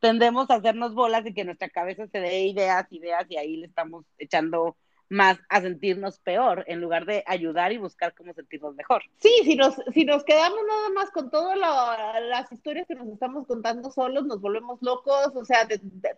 tendemos 0.00 0.50
a 0.50 0.56
hacernos 0.56 0.94
bolas 0.94 1.24
y 1.26 1.32
que 1.32 1.44
nuestra 1.44 1.68
cabeza 1.68 2.08
se 2.08 2.18
dé 2.18 2.40
ideas, 2.40 2.90
ideas, 2.90 3.24
y 3.28 3.36
ahí 3.36 3.56
le 3.56 3.66
estamos 3.68 4.04
echando 4.18 4.76
más 5.08 5.38
a 5.48 5.60
sentirnos 5.60 6.18
peor, 6.18 6.64
en 6.66 6.80
lugar 6.80 7.06
de 7.06 7.22
ayudar 7.28 7.70
y 7.70 7.78
buscar 7.78 8.14
cómo 8.14 8.34
sentirnos 8.34 8.74
mejor. 8.74 9.04
Sí, 9.18 9.30
si 9.44 9.54
nos, 9.54 9.76
si 9.94 10.04
nos 10.04 10.24
quedamos 10.24 10.58
nada 10.66 10.90
más 10.90 11.12
con 11.12 11.30
todas 11.30 11.56
las 11.56 12.50
historias 12.50 12.88
que 12.88 12.96
nos 12.96 13.06
estamos 13.06 13.46
contando 13.46 13.92
solos, 13.92 14.26
nos 14.26 14.40
volvemos 14.40 14.82
locos, 14.82 15.36
o 15.36 15.44
sea, 15.44 15.68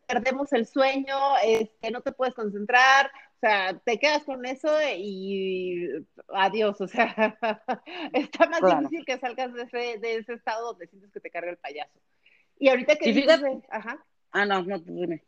perdemos 0.06 0.50
el 0.54 0.66
sueño, 0.66 1.16
este, 1.44 1.90
no 1.90 2.00
te 2.00 2.12
puedes 2.12 2.34
concentrar, 2.34 3.10
o 3.42 3.44
sea, 3.44 3.76
te 3.84 3.98
quedas 3.98 4.22
con 4.22 4.46
eso 4.46 4.70
y 4.96 6.06
adiós, 6.28 6.80
o 6.80 6.86
sea, 6.86 7.36
está 8.12 8.46
más 8.46 8.60
difícil 8.62 9.04
que 9.04 9.18
salgas 9.18 9.52
de 9.52 9.62
ese, 9.62 9.98
de 9.98 10.16
ese 10.18 10.34
estado 10.34 10.68
donde 10.68 10.86
sientes 10.86 11.10
que 11.10 11.18
te 11.18 11.28
carga 11.28 11.50
el 11.50 11.56
payaso. 11.56 11.98
Y 12.60 12.68
ahorita 12.68 12.94
que... 12.94 13.12
dices, 13.12 13.42
ajá. 13.68 14.06
Ah, 14.30 14.46
no, 14.46 14.62
no, 14.62 14.78
dime. 14.78 15.24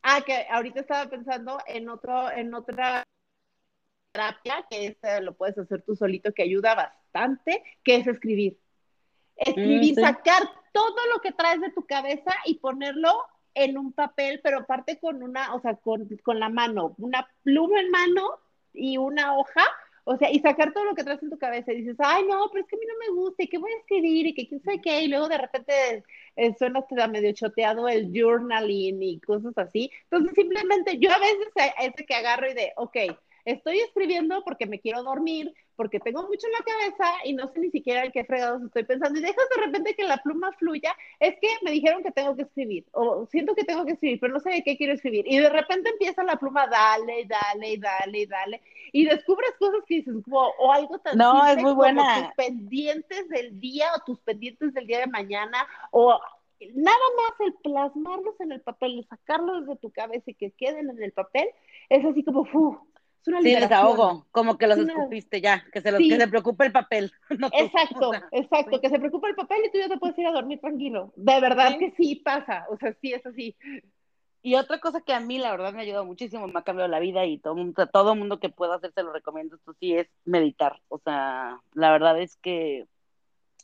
Ah, 0.00 0.22
que 0.24 0.46
ahorita 0.48 0.80
estaba 0.80 1.10
pensando 1.10 1.58
en 1.66 1.90
otro, 1.90 2.30
en 2.30 2.54
otra 2.54 3.04
terapia, 4.12 4.64
que 4.70 4.86
este 4.86 5.20
lo 5.20 5.34
puedes 5.36 5.58
hacer 5.58 5.82
tú 5.82 5.94
solito, 5.94 6.32
que 6.32 6.44
ayuda 6.44 6.74
bastante, 6.74 7.62
que 7.84 7.96
es 7.96 8.06
escribir. 8.06 8.58
Escribir, 9.36 9.98
mm, 9.98 10.00
sacar 10.00 10.44
todo 10.72 10.96
lo 11.12 11.20
que 11.20 11.32
traes 11.32 11.60
de 11.60 11.72
tu 11.72 11.84
cabeza 11.84 12.34
y 12.46 12.54
ponerlo 12.54 13.22
en 13.54 13.78
un 13.78 13.92
papel, 13.92 14.40
pero 14.42 14.60
aparte 14.60 14.98
con 14.98 15.22
una, 15.22 15.54
o 15.54 15.60
sea, 15.60 15.76
con, 15.76 16.08
con 16.22 16.40
la 16.40 16.48
mano, 16.48 16.94
una 16.98 17.28
pluma 17.42 17.80
en 17.80 17.90
mano 17.90 18.38
y 18.72 18.96
una 18.98 19.36
hoja, 19.36 19.64
o 20.04 20.16
sea, 20.16 20.30
y 20.30 20.40
sacar 20.40 20.72
todo 20.72 20.84
lo 20.84 20.94
que 20.94 21.04
traes 21.04 21.22
en 21.22 21.30
tu 21.30 21.38
cabeza. 21.38 21.72
Y 21.72 21.82
dices, 21.82 21.96
ay, 21.98 22.24
no, 22.28 22.48
pero 22.50 22.64
es 22.64 22.68
que 22.68 22.76
a 22.76 22.78
mí 22.78 22.86
no 22.86 23.14
me 23.14 23.20
gusta, 23.20 23.42
y 23.42 23.48
que 23.48 23.58
voy 23.58 23.70
a 23.72 23.78
escribir, 23.78 24.26
y 24.26 24.34
que 24.34 24.48
quién 24.48 24.62
sabe 24.62 24.80
qué, 24.80 25.02
y 25.02 25.08
luego 25.08 25.28
de 25.28 25.38
repente 25.38 26.04
eh, 26.36 26.54
suena 26.58 26.80
hasta 26.80 27.08
medio 27.08 27.32
choteado 27.32 27.88
el 27.88 28.10
journaling 28.12 29.02
y 29.02 29.20
cosas 29.20 29.56
así. 29.58 29.90
Entonces, 30.04 30.34
simplemente 30.34 30.98
yo 30.98 31.10
a 31.12 31.18
veces 31.18 31.48
ese 31.80 32.06
que 32.06 32.14
agarro 32.14 32.50
y 32.50 32.54
de, 32.54 32.72
ok, 32.76 32.96
estoy 33.44 33.78
escribiendo 33.80 34.42
porque 34.44 34.66
me 34.66 34.80
quiero 34.80 35.02
dormir, 35.02 35.52
porque 35.76 36.00
tengo 36.00 36.22
mucho 36.22 36.46
en 36.46 36.52
la 36.52 36.58
cabeza 36.58 37.12
y 37.24 37.32
no 37.32 37.48
sé 37.48 37.60
ni 37.60 37.70
siquiera 37.70 38.04
en 38.04 38.12
qué 38.12 38.24
fregados 38.24 38.62
estoy 38.62 38.84
pensando 38.84 39.18
y 39.18 39.22
dejas 39.22 39.44
de 39.56 39.62
repente 39.66 39.94
que 39.94 40.04
la 40.04 40.18
pluma 40.18 40.52
fluya, 40.52 40.94
es 41.18 41.34
que 41.40 41.48
me 41.62 41.70
dijeron 41.70 42.02
que 42.02 42.10
tengo 42.10 42.36
que 42.36 42.42
escribir 42.42 42.84
o 42.92 43.26
siento 43.26 43.54
que 43.54 43.64
tengo 43.64 43.84
que 43.84 43.92
escribir, 43.92 44.20
pero 44.20 44.34
no 44.34 44.40
sé 44.40 44.50
de 44.50 44.62
qué 44.62 44.76
quiero 44.76 44.92
escribir 44.92 45.24
y 45.26 45.38
de 45.38 45.48
repente 45.48 45.90
empieza 45.90 46.22
la 46.22 46.36
pluma, 46.36 46.66
dale, 46.66 47.26
dale, 47.26 47.78
dale, 47.78 48.26
dale 48.26 48.60
y 48.92 49.06
descubres 49.06 49.52
cosas 49.58 49.82
que 49.86 49.96
dices, 49.96 50.14
o 50.30 50.72
algo 50.72 50.98
tan 50.98 51.16
no, 51.16 51.46
es 51.46 51.56
muy 51.58 51.72
buena. 51.72 52.26
tus 52.26 52.34
pendientes 52.34 53.28
del 53.28 53.58
día 53.60 53.86
o 53.96 54.04
tus 54.04 54.20
pendientes 54.20 54.74
del 54.74 54.86
día 54.86 55.00
de 55.00 55.06
mañana 55.06 55.66
o 55.90 56.18
nada 56.74 56.98
más 57.16 57.40
el 57.40 57.54
plasmarlos 57.54 58.38
en 58.40 58.52
el 58.52 58.60
papel, 58.60 59.06
sacarlos 59.08 59.66
de 59.66 59.76
tu 59.76 59.90
cabeza 59.90 60.30
y 60.30 60.34
que 60.34 60.50
queden 60.50 60.90
en 60.90 61.02
el 61.02 61.12
papel, 61.12 61.48
es 61.88 62.04
así 62.04 62.22
como, 62.22 62.44
¡fu! 62.44 62.78
Es 63.20 63.28
una 63.28 63.38
Sí, 63.40 63.48
liberación. 63.48 63.68
desahogo, 63.80 64.26
como 64.30 64.56
que 64.56 64.66
los 64.66 64.78
Es 64.78 64.84
una- 64.84 64.92
escupiste 64.94 65.40
ya, 65.40 65.64
que 65.72 65.80
se, 65.82 65.92
los, 65.92 65.98
Sí. 65.98 66.08
que 66.08 66.16
se 66.16 66.28
preocupe 66.28 66.64
el 66.66 66.72
papel. 66.72 67.12
no. 67.38 67.48
Exacto, 67.52 68.12
exacto, 68.32 68.76
sí. 68.76 68.80
que 68.80 68.88
se 68.88 68.98
preocupa 68.98 69.28
el 69.28 69.34
papel 69.34 69.58
y 69.66 69.70
tú 69.70 69.78
ya 69.78 69.88
te 69.88 69.98
puedes 69.98 70.18
ir 70.18 70.26
a 70.26 70.32
dormir 70.32 70.60
tranquilo. 70.60 71.12
De 71.16 71.40
verdad 71.40 71.70
Sí. 71.72 71.78
que 71.78 71.90
sí 71.92 72.16
pasa, 72.16 72.66
o 72.70 72.76
sea, 72.78 72.94
sí 73.00 73.12
es 73.12 73.24
así. 73.26 73.56
Y 74.42 74.54
otra 74.54 74.78
cosa 74.80 75.02
que 75.02 75.12
a 75.12 75.20
mí 75.20 75.38
la 75.38 75.50
verdad 75.50 75.72
me 75.74 75.80
ha 75.80 75.82
ayudado 75.82 76.06
muchísimo, 76.06 76.46
me 76.46 76.58
ha 76.58 76.62
cambiado 76.62 76.88
la 76.90 76.98
vida 76.98 77.26
y 77.26 77.36
todo 77.38 77.54
mundo, 77.56 77.86
todo 77.88 78.14
mundo 78.14 78.40
que 78.40 78.48
pueda 78.48 78.76
hacer 78.76 78.90
se 78.94 79.02
lo 79.02 79.12
recomiendo, 79.12 79.56
esto 79.56 79.74
sí 79.78 79.94
es 79.94 80.08
meditar. 80.24 80.80
O 80.88 80.98
sea, 80.98 81.60
la 81.74 81.92
verdad 81.92 82.18
es 82.18 82.36
que 82.36 82.86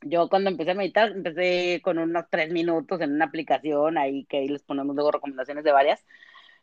yo 0.02 0.28
cuando 0.28 0.50
empecé 0.50 0.72
a 0.72 0.74
meditar, 0.74 1.12
empecé 1.12 1.80
con 1.82 1.96
unos 1.96 2.26
tres 2.28 2.52
minutos 2.52 3.00
en 3.00 3.12
una 3.14 3.24
aplicación 3.24 3.96
ahí 3.96 4.26
que 4.26 4.36
ahí 4.36 4.48
les 4.48 4.62
ponemos 4.62 4.94
luego 4.94 5.12
recomendaciones 5.12 5.64
de 5.64 5.72
varias. 5.72 6.04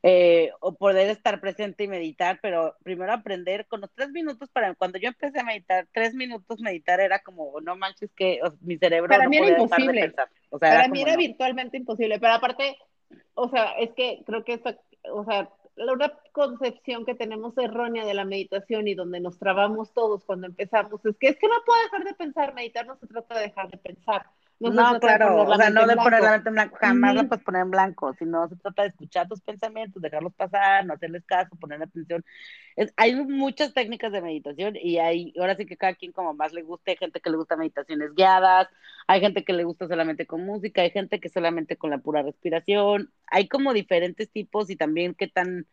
Eh, 0.03 0.51
o 0.61 0.75
poder 0.75 1.09
estar 1.09 1.39
presente 1.41 1.83
y 1.85 1.87
meditar, 1.87 2.39
pero 2.41 2.75
primero 2.83 3.13
aprender 3.13 3.67
con 3.67 3.81
los 3.81 3.91
tres 3.93 4.09
minutos 4.11 4.49
para 4.51 4.75
cuando 4.75 4.99
yo 4.99 5.09
empecé 5.09 5.39
a 5.39 5.43
meditar, 5.45 5.87
tres 5.93 6.13
minutos 6.15 6.59
meditar 6.61 6.99
era 6.99 7.19
como, 7.23 7.59
no 7.61 7.75
manches 7.77 8.11
que 8.13 8.39
o 8.43 8.53
mi 8.61 8.77
cerebro 8.77 9.17
Para 9.17 9.23
no 9.23 9.29
mí 9.29 9.37
era 9.37 9.47
podía 9.47 9.57
dejar 9.57 9.85
de 9.85 9.93
imposible. 9.93 10.01
pensar. 10.07 10.29
O 10.49 10.59
sea, 10.59 10.69
Para 10.69 10.85
era 10.85 10.87
mí 10.87 11.01
era 11.01 11.15
no. 11.15 11.17
virtualmente 11.17 11.77
imposible, 11.77 12.19
pero 12.19 12.33
aparte, 12.33 12.77
o 13.35 13.49
sea, 13.49 13.73
es 13.79 13.91
que 13.93 14.23
creo 14.25 14.43
que 14.43 14.53
esta, 14.53 14.79
o 15.11 15.25
sea, 15.25 15.49
la- 15.75 15.93
una 15.93 16.09
concepción 16.31 17.05
que 17.05 17.15
tenemos 17.15 17.57
errónea 17.57 18.05
de 18.05 18.13
la 18.13 18.25
meditación 18.25 18.87
y 18.87 18.95
donde 18.95 19.19
nos 19.19 19.39
trabamos 19.39 19.93
todos 19.93 20.23
cuando 20.25 20.47
empezamos 20.47 21.05
es 21.05 21.17
que 21.17 21.29
es 21.29 21.37
que 21.37 21.47
no 21.47 21.55
puedo 21.65 21.81
dejar 21.83 22.03
de 22.05 22.13
pensar, 22.15 22.53
meditar 22.53 22.85
no 22.87 22.97
se 22.97 23.07
trata 23.07 23.35
de 23.35 23.43
dejar 23.47 23.69
de 23.71 23.77
pensar. 23.77 24.25
No, 24.59 24.71
No, 24.73 24.99
claro, 24.99 25.45
la 25.45 25.45
o 25.45 25.55
sea, 25.57 25.69
no 25.69 25.85
de 25.87 25.97
poner 25.97 26.23
la 26.23 26.31
mente 26.31 26.47
en 26.49 26.55
blanco, 26.55 26.77
jamás 26.79 27.15
la 27.15 27.23
Ujú. 27.23 27.27
puedes 27.27 27.43
poner 27.43 27.63
en 27.63 27.71
blanco, 27.71 28.13
sino 28.17 28.47
se 28.47 28.55
trata 28.55 28.83
de 28.83 28.89
escuchar 28.89 29.27
tus 29.27 29.41
pensamientos, 29.41 30.01
dejarlos 30.01 30.33
pasar, 30.35 30.85
no 30.85 30.93
hacerles 30.93 31.25
caso, 31.25 31.55
poner 31.57 31.83
atención. 31.83 32.23
Es- 32.77 32.93
hay 32.97 33.15
muchas 33.15 33.73
técnicas 33.73 34.11
de 34.13 34.21
meditación 34.21 34.75
y 34.77 34.99
hay, 34.99 35.33
ahora 35.39 35.55
sí 35.57 35.65
que 35.65 35.77
cada 35.77 35.95
quien 35.95 36.11
como 36.13 36.33
más 36.33 36.53
le 36.53 36.63
guste, 36.63 36.91
hay 36.91 36.97
gente 36.97 37.19
que 37.21 37.29
le 37.29 37.37
gusta 37.37 37.57
meditaciones 37.57 38.13
guiadas, 38.15 38.69
hay 39.07 39.19
gente 39.21 39.43
que 39.43 39.53
le 39.53 39.63
gusta 39.65 39.87
solamente 39.87 40.25
con 40.27 40.45
música, 40.45 40.81
hay 40.81 40.91
gente 40.91 41.19
que 41.19 41.29
solamente 41.29 41.77
con 41.77 41.89
la 41.91 41.97
pura 41.99 42.21
respiración, 42.23 43.11
hay 43.27 43.47
como 43.49 43.73
diferentes 43.73 44.31
tipos 44.31 44.69
y 44.69 44.77
también 44.77 45.13
qué 45.15 45.27
tan 45.27 45.67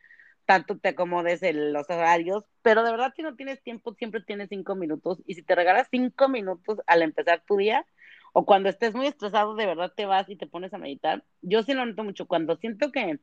tanto 0.46 0.78
te 0.78 0.88
acomodes 0.90 1.42
en 1.44 1.72
los 1.72 1.88
horarios, 1.90 2.44
pero 2.62 2.82
de 2.82 2.90
verdad 2.90 3.12
si 3.14 3.22
no 3.22 3.36
tienes 3.36 3.62
tiempo, 3.62 3.94
siempre 3.94 4.20
tienes 4.22 4.48
cinco 4.48 4.74
minutos 4.74 5.22
y 5.26 5.34
si 5.34 5.42
te 5.42 5.54
regalas 5.54 5.86
cinco 5.90 6.28
minutos 6.28 6.80
al 6.86 7.02
empezar 7.02 7.42
tu 7.46 7.56
día, 7.56 7.86
o 8.32 8.44
cuando 8.44 8.68
estés 8.68 8.94
muy 8.94 9.06
estresado, 9.06 9.54
de 9.54 9.66
verdad 9.66 9.92
te 9.94 10.06
vas 10.06 10.28
y 10.28 10.36
te 10.36 10.46
pones 10.46 10.72
a 10.74 10.78
meditar. 10.78 11.24
Yo 11.42 11.62
sí 11.62 11.74
lo 11.74 11.84
noto 11.84 12.04
mucho 12.04 12.26
cuando 12.26 12.56
siento 12.56 12.92
que 12.92 13.18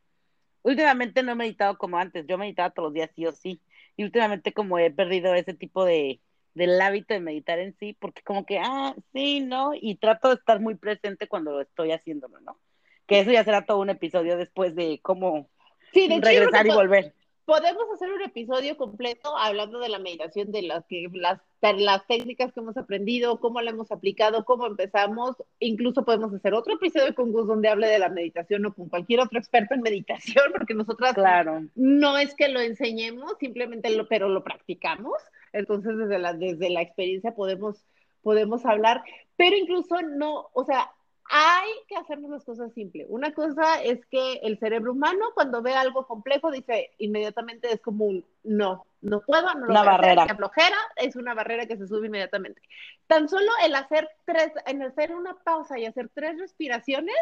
últimamente 0.63 1.23
no 1.23 1.31
he 1.31 1.35
meditado 1.35 1.77
como 1.77 1.97
antes, 1.97 2.25
yo 2.27 2.37
meditaba 2.37 2.71
todos 2.71 2.87
los 2.87 2.93
días 2.93 3.11
sí 3.15 3.25
o 3.25 3.31
sí, 3.31 3.61
y 3.95 4.03
últimamente 4.03 4.53
como 4.53 4.79
he 4.79 4.91
perdido 4.91 5.33
ese 5.33 5.53
tipo 5.53 5.85
de 5.85 6.19
del 6.53 6.81
hábito 6.81 7.13
de 7.13 7.19
meditar 7.19 7.59
en 7.59 7.77
sí, 7.77 7.95
porque 7.99 8.23
como 8.23 8.43
que, 8.43 8.57
ah, 8.57 8.95
sí, 9.13 9.41
¿no? 9.41 9.73
Y 9.79 9.95
trato 9.95 10.29
de 10.29 10.35
estar 10.35 10.59
muy 10.59 10.73
presente 10.73 11.27
cuando 11.27 11.51
lo 11.51 11.61
estoy 11.61 11.91
haciéndolo, 11.91 12.39
¿no? 12.39 12.57
Que 13.05 13.19
eso 13.19 13.31
ya 13.31 13.43
será 13.43 13.65
todo 13.65 13.79
un 13.79 13.91
episodio 13.91 14.37
después 14.37 14.73
de 14.75 14.99
cómo 15.03 15.49
Sí, 15.93 16.07
de 16.07 16.15
hecho, 16.15 16.25
regresar 16.25 16.65
que 16.65 16.71
y 16.71 16.75
volver. 16.75 17.13
Podemos 17.47 17.89
hacer 17.93 18.11
un 18.11 18.21
episodio 18.21 18.75
completo 18.75 19.37
hablando 19.37 19.79
de 19.79 19.87
la 19.87 19.99
meditación, 19.99 20.51
de 20.51 20.63
las, 20.63 20.85
que, 20.85 21.07
las, 21.13 22.05
técnicas 22.05 22.51
que 22.51 22.59
hemos 22.59 22.75
aprendido, 22.75 23.39
cómo 23.39 23.61
la 23.61 23.71
hemos 23.71 23.89
aplicado, 23.89 24.43
cómo 24.43 24.67
empezamos. 24.67 25.37
Incluso 25.61 26.03
podemos 26.03 26.33
hacer 26.33 26.53
otro 26.53 26.73
episodio 26.73 27.15
con 27.15 27.31
Gus 27.31 27.47
donde 27.47 27.69
hable 27.69 27.87
de 27.87 27.99
la 27.99 28.09
meditación 28.09 28.65
o 28.65 28.73
con 28.73 28.89
cualquier 28.89 29.21
otro 29.21 29.39
experto 29.39 29.73
en 29.73 29.81
meditación, 29.81 30.43
porque 30.51 30.73
nosotras 30.73 31.13
Claro. 31.13 31.63
no 31.75 32.17
es 32.17 32.35
que 32.35 32.49
lo 32.49 32.59
enseñemos, 32.59 33.37
simplemente 33.39 33.95
lo, 33.95 34.09
pero 34.09 34.27
lo 34.27 34.43
practicamos. 34.43 35.15
Entonces, 35.53 35.97
desde 35.97 36.19
la, 36.19 36.33
desde 36.33 36.69
la 36.69 36.81
experiencia 36.81 37.33
podemos, 37.33 37.81
podemos 38.23 38.65
hablar, 38.65 39.05
pero 39.37 39.55
incluso 39.55 40.01
no, 40.01 40.49
o 40.51 40.65
sea, 40.65 40.91
hay 41.29 41.69
que 41.87 41.95
hacernos 41.97 42.31
las 42.31 42.43
cosas 42.43 42.73
simples. 42.73 43.05
Una 43.09 43.33
cosa 43.33 43.81
es 43.83 44.05
que 44.07 44.33
el 44.43 44.57
cerebro 44.59 44.93
humano, 44.93 45.25
cuando 45.33 45.61
ve 45.61 45.73
algo 45.73 46.07
complejo, 46.07 46.51
dice 46.51 46.91
inmediatamente 46.97 47.71
es 47.71 47.81
como 47.81 48.05
un 48.05 48.25
no, 48.43 48.85
no 49.01 49.21
puedo, 49.21 49.53
no 49.55 49.65
lo 49.65 49.71
Una 49.71 49.81
hacer, 49.81 49.91
barrera. 49.91 50.25
me 50.25 50.35
flojera, 50.35 50.77
es 50.95 51.15
una 51.15 51.33
barrera 51.33 51.65
que 51.65 51.77
se 51.77 51.87
sube 51.87 52.07
inmediatamente. 52.07 52.61
Tan 53.07 53.27
solo 53.27 53.51
el 53.63 53.75
hacer 53.75 54.09
tres, 54.25 54.51
en 54.65 54.81
hacer 54.83 55.13
una 55.13 55.35
pausa 55.35 55.77
y 55.77 55.85
hacer 55.85 56.09
tres 56.13 56.37
respiraciones 56.39 57.15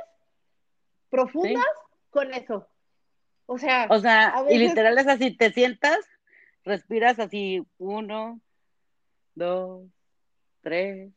profundas 1.10 1.66
con 2.10 2.34
eso. 2.34 2.68
O 3.48 3.58
sea, 3.58 3.88
O 3.90 4.00
sea, 4.00 4.44
y 4.50 4.58
literal 4.58 4.98
es 4.98 5.08
así, 5.08 5.32
te 5.36 5.52
sientas, 5.52 6.00
respiras 6.64 7.20
así, 7.20 7.66
uno, 7.78 8.40
dos, 9.36 9.84
tres, 10.62 11.12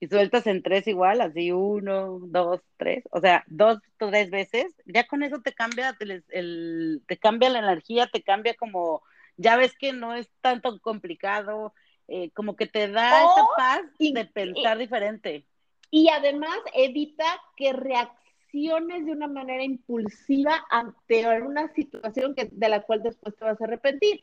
y 0.00 0.06
sueltas 0.08 0.46
en 0.46 0.62
tres 0.62 0.86
igual, 0.86 1.20
así, 1.20 1.50
uno, 1.52 2.20
dos, 2.22 2.60
tres, 2.76 3.04
o 3.10 3.20
sea, 3.20 3.44
dos, 3.48 3.78
tres 3.98 4.30
veces, 4.30 4.74
ya 4.86 5.06
con 5.06 5.22
eso 5.22 5.40
te 5.42 5.52
cambia 5.54 5.96
el, 6.00 6.24
el- 6.28 7.02
te 7.06 7.18
cambia 7.18 7.50
la 7.50 7.58
energía, 7.60 8.06
te 8.08 8.22
cambia 8.22 8.54
como, 8.54 9.02
ya 9.36 9.56
ves 9.56 9.76
que 9.76 9.92
no 9.92 10.14
es 10.14 10.30
tanto 10.40 10.80
complicado, 10.80 11.74
eh, 12.08 12.30
como 12.32 12.56
que 12.56 12.66
te 12.66 12.88
da 12.88 13.24
esa 13.24 13.52
paz 13.56 13.82
y- 13.98 14.12
de 14.14 14.24
pensar 14.24 14.78
diferente. 14.78 15.46
y 15.90 16.08
además 16.10 16.56
evita 16.74 17.24
que 17.56 17.72
reacciones 17.72 19.04
de 19.06 19.12
una 19.12 19.26
manera 19.26 19.62
impulsiva 19.62 20.64
ante 20.70 21.26
una 21.42 21.68
situación 21.74 22.34
que, 22.34 22.48
de 22.52 22.68
la 22.68 22.82
cual 22.82 23.02
después 23.02 23.34
te 23.36 23.44
vas 23.44 23.60
a 23.60 23.64
arrepentir. 23.64 24.20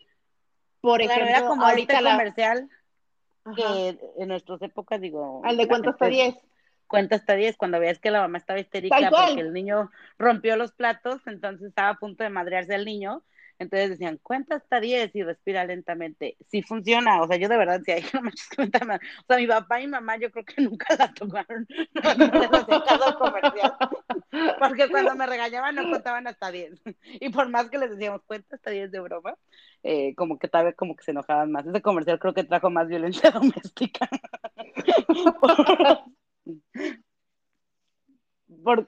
Por 0.81 1.01
Claro, 1.01 1.25
ejemplo, 1.25 1.39
era 1.39 1.47
como 1.47 1.65
ahorita 1.65 1.93
este 1.93 2.03
la... 2.03 2.11
comercial 2.11 2.69
Ajá, 3.45 3.55
que 3.55 3.97
en 4.17 4.27
nuestras 4.27 4.61
épocas, 4.61 4.99
digo... 4.99 5.41
al 5.45 5.55
de 5.57 5.67
cuenta 5.67 5.91
hasta 5.91 6.05
gente- 6.05 6.23
10. 6.23 6.35
cuenta 6.87 7.15
hasta 7.15 7.35
10 7.35 7.57
cuando 7.57 7.79
veías 7.79 7.99
que 7.99 8.11
la 8.11 8.21
mamá 8.21 8.37
estaba 8.37 8.59
histérica 8.59 9.09
porque 9.09 9.39
el 9.41 9.53
niño 9.53 9.91
rompió 10.19 10.57
los 10.57 10.71
platos, 10.73 11.21
entonces 11.27 11.67
estaba 11.69 11.89
a 11.89 11.95
punto 11.95 12.23
de 12.23 12.29
madrearse 12.29 12.75
el 12.75 12.85
niño. 12.85 13.23
Entonces 13.57 13.91
decían, 13.91 14.19
cuenta 14.21 14.55
hasta 14.55 14.79
10 14.79 15.15
y 15.15 15.23
respira 15.23 15.65
lentamente. 15.65 16.37
Sí 16.49 16.61
funciona, 16.61 17.21
o 17.21 17.27
sea, 17.27 17.37
yo 17.37 17.47
de 17.47 17.57
verdad, 17.57 17.81
si 17.85 17.91
hay 17.93 18.03
no 18.13 18.21
manches, 18.21 18.49
cuenta 18.55 18.83
más. 18.85 18.99
O 18.99 19.25
sea, 19.27 19.37
mi 19.37 19.47
papá 19.47 19.81
y 19.81 19.87
mamá 19.87 20.17
yo 20.17 20.31
creo 20.31 20.45
que 20.45 20.61
nunca 20.61 20.95
la 20.97 21.13
tomaron, 21.13 21.67
no, 21.93 22.15
no 22.15 22.39
les 22.39 22.53
hacía 22.53 22.83
caso 22.83 23.03
al 23.05 23.17
comercial, 23.17 23.73
porque 24.59 24.89
cuando 24.89 25.15
me 25.15 25.25
regañaban 25.25 25.75
no 25.75 25.89
contaban 25.89 26.27
hasta 26.27 26.51
10. 26.51 26.81
Y 27.05 27.29
por 27.29 27.49
más 27.49 27.69
que 27.69 27.77
les 27.77 27.91
decíamos, 27.91 28.21
cuenta 28.25 28.55
hasta 28.55 28.71
10 28.71 28.91
de 28.91 28.99
broma, 28.99 29.35
eh, 29.83 30.13
como 30.15 30.37
que 30.39 30.47
tal 30.47 30.65
vez 30.65 30.75
como 30.75 30.95
que 30.95 31.03
se 31.03 31.11
enojaban 31.11 31.51
más. 31.51 31.65
Ese 31.65 31.81
comercial 31.81 32.19
creo 32.19 32.33
que 32.33 32.43
trajo 32.43 32.69
más 32.69 32.87
violencia 32.87 33.31
doméstica. 33.31 34.09
Por- 38.63 38.85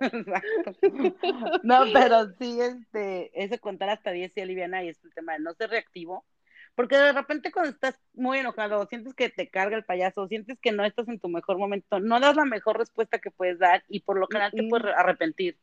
Exacto. 0.00 0.72
No, 1.62 1.84
pero 1.92 2.28
sí, 2.38 2.60
este, 2.60 3.30
ese 3.34 3.58
contar 3.58 3.90
hasta 3.90 4.10
10 4.10 4.32
sí 4.34 4.40
aliviana 4.40 4.82
y 4.84 4.88
es 4.88 5.04
el 5.04 5.14
tema 5.14 5.34
de 5.34 5.40
no 5.40 5.54
ser 5.54 5.70
reactivo. 5.70 6.24
Porque 6.74 6.96
de 6.96 7.12
repente 7.12 7.50
cuando 7.50 7.70
estás 7.70 7.98
muy 8.14 8.38
enojado, 8.38 8.86
sientes 8.86 9.14
que 9.14 9.30
te 9.30 9.48
carga 9.48 9.76
el 9.76 9.84
payaso, 9.84 10.28
sientes 10.28 10.58
que 10.60 10.70
no 10.70 10.84
estás 10.84 11.08
en 11.08 11.18
tu 11.18 11.28
mejor 11.28 11.58
momento, 11.58 11.98
no 11.98 12.20
das 12.20 12.36
la 12.36 12.44
mejor 12.44 12.78
respuesta 12.78 13.18
que 13.18 13.32
puedes 13.32 13.58
dar 13.58 13.82
y 13.88 14.00
por 14.00 14.18
lo 14.18 14.28
general 14.28 14.52
te 14.52 14.68
puedes 14.68 14.86
arrepentir. 14.94 15.58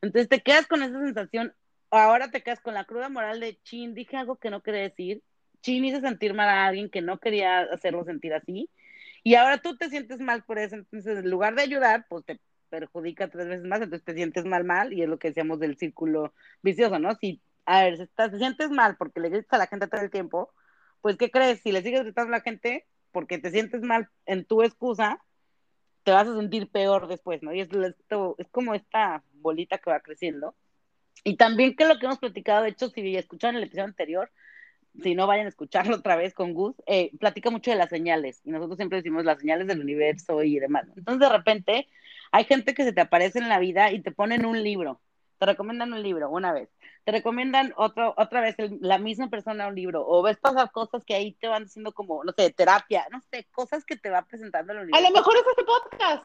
Entonces 0.00 0.28
te 0.28 0.40
quedas 0.40 0.68
con 0.68 0.82
esa 0.82 1.00
sensación, 1.00 1.52
ahora 1.90 2.30
te 2.30 2.42
quedas 2.42 2.60
con 2.60 2.74
la 2.74 2.84
cruda 2.84 3.08
moral 3.08 3.40
de, 3.40 3.58
chin, 3.64 3.94
dije 3.94 4.16
algo 4.16 4.36
que 4.36 4.50
no 4.50 4.62
quería 4.62 4.82
decir, 4.82 5.22
chin, 5.62 5.84
hice 5.84 6.00
sentir 6.00 6.32
mal 6.32 6.48
a 6.48 6.66
alguien 6.66 6.90
que 6.90 7.02
no 7.02 7.18
quería 7.18 7.60
hacerlo 7.60 8.04
sentir 8.04 8.32
así, 8.32 8.70
y 9.24 9.34
ahora 9.34 9.58
tú 9.58 9.76
te 9.76 9.90
sientes 9.90 10.20
mal 10.20 10.44
por 10.44 10.58
eso, 10.58 10.76
entonces 10.76 11.18
en 11.18 11.30
lugar 11.30 11.54
de 11.54 11.62
ayudar, 11.62 12.06
pues 12.08 12.24
te 12.24 12.40
perjudica 12.72 13.28
tres 13.28 13.48
veces 13.48 13.66
más, 13.66 13.82
entonces 13.82 14.02
te 14.02 14.14
sientes 14.14 14.46
mal, 14.46 14.64
mal, 14.64 14.94
y 14.94 15.02
es 15.02 15.08
lo 15.08 15.18
que 15.18 15.28
decíamos 15.28 15.60
del 15.60 15.76
círculo 15.76 16.32
vicioso, 16.62 16.98
¿no? 16.98 17.14
Si, 17.16 17.42
a 17.66 17.84
ver, 17.84 17.98
si 17.98 18.04
estás, 18.04 18.30
te 18.30 18.38
sientes 18.38 18.70
mal 18.70 18.96
porque 18.96 19.20
le 19.20 19.28
gritas 19.28 19.52
a 19.52 19.58
la 19.58 19.66
gente 19.66 19.88
todo 19.88 20.00
el 20.00 20.10
tiempo, 20.10 20.50
pues, 21.02 21.18
¿qué 21.18 21.30
crees? 21.30 21.60
Si 21.60 21.70
le 21.70 21.82
sigues 21.82 22.02
gritando 22.02 22.32
a 22.32 22.38
la 22.38 22.42
gente 22.42 22.86
porque 23.10 23.36
te 23.38 23.50
sientes 23.50 23.82
mal 23.82 24.08
en 24.24 24.46
tu 24.46 24.62
excusa, 24.62 25.22
te 26.02 26.12
vas 26.12 26.26
a 26.26 26.34
sentir 26.34 26.70
peor 26.70 27.08
después, 27.08 27.42
¿no? 27.42 27.52
Y 27.52 27.60
es, 27.60 27.68
esto, 27.70 28.36
es 28.38 28.48
como 28.48 28.74
esta 28.74 29.22
bolita 29.34 29.76
que 29.76 29.90
va 29.90 30.00
creciendo. 30.00 30.56
Y 31.24 31.36
también 31.36 31.76
que 31.76 31.86
lo 31.86 31.98
que 31.98 32.06
hemos 32.06 32.18
platicado, 32.20 32.62
de 32.62 32.70
hecho, 32.70 32.88
si 32.88 33.16
escucharon 33.16 33.56
el 33.56 33.64
episodio 33.64 33.84
anterior, 33.84 34.30
si 35.02 35.14
no 35.14 35.26
vayan 35.26 35.46
a 35.46 35.48
escucharlo 35.48 35.96
otra 35.96 36.16
vez 36.16 36.34
con 36.34 36.52
Gus, 36.52 36.74
eh, 36.86 37.10
platica 37.18 37.50
mucho 37.50 37.70
de 37.70 37.76
las 37.76 37.88
señales. 37.90 38.40
Y 38.44 38.50
nosotros 38.50 38.76
siempre 38.76 38.98
decimos 38.98 39.24
las 39.24 39.38
señales 39.38 39.66
del 39.66 39.80
universo 39.80 40.42
y 40.42 40.58
demás. 40.58 40.86
Entonces, 40.96 41.20
de 41.20 41.28
repente, 41.34 41.88
hay 42.30 42.44
gente 42.44 42.74
que 42.74 42.84
se 42.84 42.92
te 42.92 43.00
aparece 43.00 43.38
en 43.38 43.48
la 43.48 43.58
vida 43.58 43.92
y 43.92 44.02
te 44.02 44.12
ponen 44.12 44.44
un 44.44 44.62
libro. 44.62 45.00
Te 45.38 45.46
recomiendan 45.46 45.92
un 45.92 46.02
libro 46.02 46.30
una 46.30 46.52
vez. 46.52 46.68
Te 47.04 47.12
recomiendan 47.12 47.72
otro, 47.76 48.14
otra 48.16 48.40
vez 48.40 48.56
el, 48.58 48.78
la 48.80 48.98
misma 48.98 49.28
persona 49.28 49.66
un 49.66 49.74
libro. 49.74 50.06
O 50.06 50.22
ves 50.22 50.36
pasar 50.36 50.70
cosas 50.70 51.04
que 51.04 51.14
ahí 51.14 51.32
te 51.32 51.48
van 51.48 51.64
diciendo 51.64 51.92
como, 51.92 52.22
no 52.24 52.32
sé, 52.36 52.50
terapia, 52.50 53.06
no 53.10 53.20
sé, 53.30 53.46
cosas 53.52 53.84
que 53.84 53.96
te 53.96 54.10
va 54.10 54.22
presentando 54.22 54.72
el 54.72 54.78
A 54.78 54.82
universo. 54.82 55.08
lo 55.08 55.14
mejor 55.16 55.34
es 55.36 55.42
este 55.48 55.64
podcast. 55.64 56.24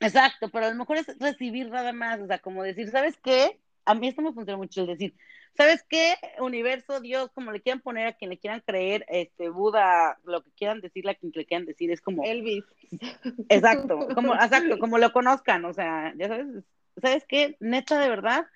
Exacto, 0.00 0.48
pero 0.48 0.66
a 0.66 0.70
lo 0.70 0.76
mejor 0.76 0.96
es 0.98 1.06
recibir 1.18 1.68
nada 1.70 1.92
más, 1.92 2.20
o 2.20 2.26
sea, 2.26 2.38
como 2.38 2.62
decir, 2.62 2.90
¿sabes 2.90 3.18
qué? 3.22 3.60
a 3.84 3.94
mí 3.94 4.08
esto 4.08 4.22
me 4.22 4.32
funciona 4.32 4.56
mucho, 4.56 4.82
es 4.82 4.88
decir, 4.88 5.14
¿sabes 5.56 5.84
qué? 5.88 6.14
Universo, 6.38 7.00
Dios, 7.00 7.30
como 7.32 7.52
le 7.52 7.60
quieran 7.60 7.80
poner 7.80 8.06
a 8.06 8.12
quien 8.12 8.30
le 8.30 8.38
quieran 8.38 8.62
creer, 8.64 9.04
este, 9.08 9.48
Buda, 9.48 10.18
lo 10.24 10.42
que 10.42 10.50
quieran 10.52 10.80
decirle 10.80 11.12
a 11.12 11.14
quien 11.14 11.32
le 11.34 11.46
quieran 11.46 11.66
decir, 11.66 11.90
es 11.90 12.00
como... 12.00 12.24
Elvis. 12.24 12.64
Exacto, 13.48 14.08
como, 14.14 14.34
exacto, 14.34 14.78
como 14.78 14.98
lo 14.98 15.12
conozcan, 15.12 15.64
o 15.64 15.72
sea, 15.72 16.12
ya 16.16 16.28
sabes, 16.28 16.46
¿sabes 17.00 17.24
qué? 17.28 17.56
Neta, 17.60 18.00
de 18.00 18.08
verdad, 18.08 18.46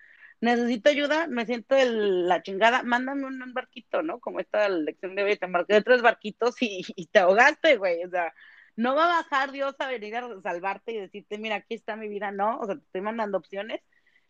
necesito 0.40 0.90
ayuda, 0.90 1.26
me 1.26 1.46
siento 1.46 1.76
el, 1.76 2.28
la 2.28 2.42
chingada, 2.42 2.83
mándame 2.83 3.24
un, 3.26 3.52
barquito, 3.52 4.02
¿no? 4.02 4.20
Como 4.20 4.40
esta 4.40 4.68
lección 4.68 5.14
de 5.14 5.24
hoy, 5.24 5.37
te 5.37 5.46
embarqué 5.46 5.83
tres 5.83 6.02
barquitos 6.02 6.61
y, 6.62 6.85
y 6.96 7.07
te 7.07 7.20
ahogaste, 7.20 7.76
güey, 7.76 8.04
o 8.04 8.11
sea, 8.11 8.33
no 8.76 8.94
va 8.94 9.04
a 9.04 9.22
bajar 9.22 9.52
Dios 9.52 9.74
a 9.78 9.88
venir 9.88 10.16
a 10.16 10.40
salvarte 10.42 10.92
y 10.92 10.98
decirte, 10.98 11.38
mira, 11.38 11.57
aquí 11.57 11.74
está 11.74 11.96
mi 11.96 12.09
vida, 12.09 12.30
no, 12.30 12.59
o 12.59 12.66
sea, 12.66 12.76
te 12.76 12.83
estoy 12.83 13.00
mandando 13.00 13.38
opciones, 13.38 13.80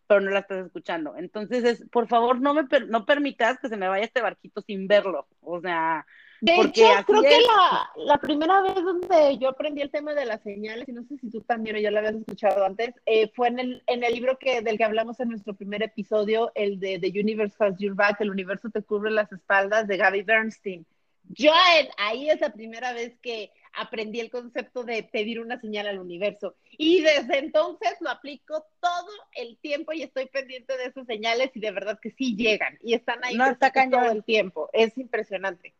pero 0.06 0.20
no 0.20 0.30
la 0.30 0.40
estás 0.40 0.66
escuchando. 0.66 1.16
Entonces, 1.16 1.64
es, 1.64 1.84
por 1.90 2.08
favor, 2.08 2.40
no 2.40 2.54
me 2.54 2.64
no 2.88 3.06
permitas 3.06 3.58
que 3.58 3.68
se 3.68 3.76
me 3.76 3.88
vaya 3.88 4.04
este 4.04 4.22
barquito 4.22 4.60
sin 4.60 4.86
verlo, 4.86 5.26
o 5.40 5.60
sea... 5.60 6.06
De 6.40 6.56
hecho, 6.56 6.84
creo 7.06 7.22
que 7.22 7.40
la, 7.40 7.90
la, 8.04 8.18
primera 8.18 8.60
vez 8.60 8.74
donde 8.74 9.38
yo 9.38 9.48
aprendí 9.48 9.80
el 9.80 9.90
tema 9.90 10.12
de 10.12 10.26
las 10.26 10.42
señales, 10.42 10.86
y 10.86 10.92
no 10.92 11.02
sé 11.04 11.16
si 11.16 11.30
tú 11.30 11.40
también 11.40 11.76
o 11.76 11.78
ya 11.78 11.90
lo 11.90 11.98
habías 11.98 12.16
escuchado 12.16 12.66
antes, 12.66 12.92
eh, 13.06 13.30
fue 13.34 13.48
en 13.48 13.60
el, 13.60 13.82
en 13.86 14.04
el 14.04 14.12
libro 14.12 14.38
que, 14.38 14.60
del 14.60 14.76
que 14.76 14.84
hablamos 14.84 15.18
en 15.20 15.30
nuestro 15.30 15.54
primer 15.54 15.82
episodio, 15.82 16.52
el 16.54 16.80
de 16.80 16.98
The 16.98 17.18
Universe 17.18 17.56
Has 17.58 17.78
Your 17.78 17.94
Back, 17.94 18.20
El 18.20 18.30
Universo 18.30 18.68
te 18.68 18.82
cubre 18.82 19.10
las 19.10 19.32
espaldas, 19.32 19.88
de 19.88 19.96
Gaby 19.96 20.22
Bernstein. 20.22 20.84
Yo 21.30 21.50
ahí 21.96 22.28
es 22.28 22.42
la 22.42 22.52
primera 22.52 22.92
vez 22.92 23.16
que 23.22 23.50
aprendí 23.76 24.20
el 24.20 24.30
concepto 24.30 24.84
de 24.84 25.02
pedir 25.02 25.40
una 25.40 25.60
señal 25.60 25.86
al 25.86 25.98
universo. 25.98 26.56
Y 26.70 27.02
desde 27.02 27.38
entonces 27.38 27.96
lo 28.00 28.10
aplico 28.10 28.66
todo 28.80 29.10
el 29.32 29.58
tiempo 29.58 29.92
y 29.92 30.02
estoy 30.02 30.26
pendiente 30.26 30.76
de 30.76 30.86
esas 30.86 31.06
señales 31.06 31.50
y 31.54 31.60
de 31.60 31.70
verdad 31.70 31.98
que 32.00 32.10
sí 32.10 32.36
llegan 32.36 32.78
y 32.82 32.94
están 32.94 33.24
ahí 33.24 33.36
no, 33.36 33.46
está 33.46 33.70
cañón. 33.70 34.02
todo 34.02 34.12
el 34.12 34.24
tiempo. 34.24 34.70
Es 34.72 34.96
impresionante. 34.98 35.74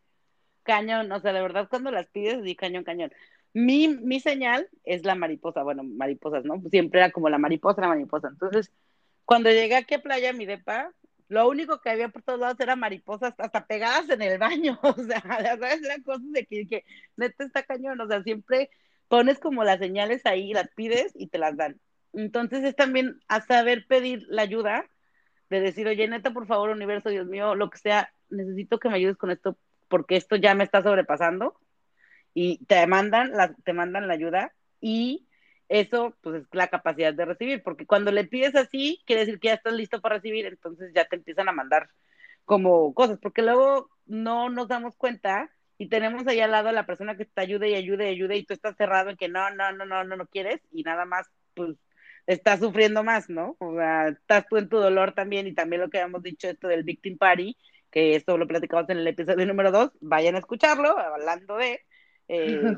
Cañón, 0.62 1.11
o 1.12 1.20
sea, 1.20 1.33
de 1.33 1.42
verdad 1.42 1.68
cuando 1.68 1.90
las 1.90 2.07
pides, 2.07 2.42
di 2.42 2.57
cañón, 2.57 2.85
cañón. 2.85 3.12
Mi, 3.52 3.88
mi 3.88 4.18
señal 4.18 4.68
es 4.83 5.04
la 5.04 5.14
mariposa, 5.14 5.62
bueno, 5.62 5.85
mariposas, 5.85 6.44
¿no? 6.44 6.61
Siempre 6.70 7.00
era 7.00 7.11
como 7.11 7.28
la 7.28 7.38
mariposa, 7.38 7.83
la 7.83 7.88
mariposa. 7.88 8.28
Entonces, 8.28 8.72
cuando 9.24 9.50
llegué 9.50 9.76
aquí 9.76 9.94
a 9.94 10.02
Playa 10.02 10.33
Mi 10.33 10.44
Depa, 10.44 10.92
lo 11.28 11.48
único 11.48 11.80
que 11.80 11.90
había 11.90 12.08
por 12.08 12.22
todos 12.22 12.38
lados 12.38 12.60
eran 12.60 12.78
mariposas 12.78 13.34
hasta 13.38 13.66
pegadas 13.66 14.08
en 14.10 14.22
el 14.22 14.38
baño, 14.38 14.78
o 14.82 14.94
sea, 14.94 15.20
¿sabes? 15.20 15.82
Eran 15.82 16.02
cosas 16.02 16.30
de 16.32 16.46
que, 16.46 16.66
que 16.66 16.84
neta 17.16 17.44
está 17.44 17.62
cañón, 17.62 18.00
o 18.00 18.06
sea, 18.06 18.22
siempre 18.22 18.70
pones 19.08 19.38
como 19.38 19.64
las 19.64 19.78
señales 19.78 20.26
ahí, 20.26 20.52
las 20.52 20.68
pides 20.68 21.12
y 21.14 21.28
te 21.28 21.38
las 21.38 21.56
dan. 21.56 21.80
Entonces 22.12 22.64
es 22.64 22.76
también 22.76 23.20
a 23.28 23.40
saber 23.40 23.87
pedir 23.87 24.24
la 24.28 24.42
ayuda, 24.42 24.87
de 25.50 25.60
decir, 25.60 25.87
oye, 25.87 26.08
neta, 26.08 26.32
por 26.32 26.46
favor, 26.46 26.70
universo, 26.70 27.10
Dios 27.10 27.26
mío, 27.26 27.54
lo 27.54 27.70
que 27.70 27.78
sea, 27.78 28.12
necesito 28.30 28.78
que 28.78 28.88
me 28.88 28.96
ayudes 28.96 29.16
con 29.16 29.30
esto, 29.30 29.58
porque 29.88 30.16
esto 30.16 30.37
ya 30.37 30.54
me 30.54 30.64
está 30.64 30.82
sobrepasando, 30.82 31.58
y 32.32 32.64
te 32.66 32.87
mandan 32.87 33.32
la, 33.32 33.54
te 33.54 33.72
mandan 33.72 34.08
la 34.08 34.14
ayuda, 34.14 34.52
y 34.80 35.26
eso 35.68 36.16
pues 36.20 36.42
es 36.42 36.48
la 36.53 36.68
capacidad 36.68 37.14
de 37.14 37.24
recibir, 37.24 37.62
porque 37.62 37.87
cuando 37.87 38.12
le 38.12 38.24
pides 38.24 38.55
así, 38.55 39.03
quiere 39.07 39.24
decir 39.24 39.40
que 39.40 39.48
ya 39.48 39.55
estás 39.55 39.74
listo 39.74 40.00
para 40.00 40.16
recibir, 40.16 40.46
entonces 40.46 40.92
ya 40.94 41.05
te 41.07 41.16
empiezan 41.16 41.48
a 41.48 41.53
mandar 41.53 41.88
como 42.44 42.92
cosas, 42.94 43.18
porque 43.18 43.42
luego 43.42 43.90
no 44.07 44.50
nos 44.50 44.68
damos 44.68 44.96
cuenta 44.96 45.50
y 45.79 45.88
tenemos 45.88 46.27
ahí 46.27 46.40
al 46.40 46.50
lado 46.50 46.68
a 46.68 46.72
la 46.72 46.87
persona 46.87 47.16
que 47.16 47.24
te 47.24 47.40
ayude 47.40 47.70
y 47.70 47.74
ayude 47.74 48.07
y 48.07 48.14
ayude 48.14 48.37
y 48.37 48.44
tú 48.44 48.55
estás 48.55 48.77
cerrado 48.77 49.11
en 49.11 49.16
que 49.16 49.29
no, 49.29 49.50
no, 49.50 49.72
no, 49.72 49.87
no, 49.87 50.05
no, 50.05 50.16
no 50.16 50.27
quieres 50.27 50.61
y 50.72 50.83
nada 50.83 51.05
más, 51.05 51.27
pues 51.55 51.77
estás 52.27 52.61
sufriendo 52.61 53.03
más, 53.03 53.29
¿no? 53.29 53.57
O 53.59 53.74
sea, 53.74 54.09
estás 54.09 54.46
tú 54.48 54.57
en 54.57 54.68
tu 54.68 54.79
dolor 54.79 55.12
también 55.12 55.46
y 55.46 55.55
también 55.55 55.83
lo 55.83 55.90
que 55.90 55.98
habíamos 55.98 56.22
dicho 56.22 56.48
esto 56.48 56.68
del 56.68 56.85
victim 56.85 57.18
party, 57.18 57.57
que 57.90 58.16
esto 58.16 58.37
lo 58.38 58.46
platicamos 58.46 58.88
en 58.88 58.98
el 58.98 59.07
episodio 59.07 59.46
número 59.46 59.70
dos, 59.70 59.90
vayan 60.00 60.35
a 60.37 60.38
escucharlo, 60.38 60.96
hablando 60.98 61.57
de... 61.57 61.81
Eh, 62.29 62.77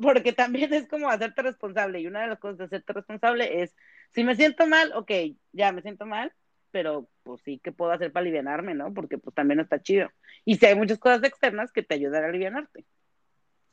porque 0.00 0.32
también 0.32 0.72
es 0.72 0.88
como 0.88 1.08
hacerte 1.08 1.42
responsable 1.42 2.00
y 2.00 2.06
una 2.06 2.22
de 2.22 2.28
las 2.28 2.38
cosas 2.38 2.58
de 2.58 2.64
hacerte 2.64 2.92
responsable 2.92 3.62
es, 3.62 3.74
si 4.10 4.24
me 4.24 4.36
siento 4.36 4.66
mal, 4.66 4.92
ok, 4.94 5.10
ya 5.52 5.72
me 5.72 5.82
siento 5.82 6.06
mal, 6.06 6.32
pero 6.70 7.08
pues 7.22 7.40
sí, 7.42 7.60
¿qué 7.62 7.72
puedo 7.72 7.92
hacer 7.92 8.12
para 8.12 8.22
aliviarme, 8.22 8.74
no? 8.74 8.92
Porque 8.92 9.18
pues 9.18 9.34
también 9.34 9.60
está 9.60 9.80
chido. 9.80 10.10
Y 10.44 10.56
si 10.56 10.66
hay 10.66 10.74
muchas 10.74 10.98
cosas 10.98 11.22
externas 11.22 11.72
que 11.72 11.82
te 11.82 11.94
ayudan 11.94 12.24
a 12.24 12.28
aliviarte. 12.28 12.84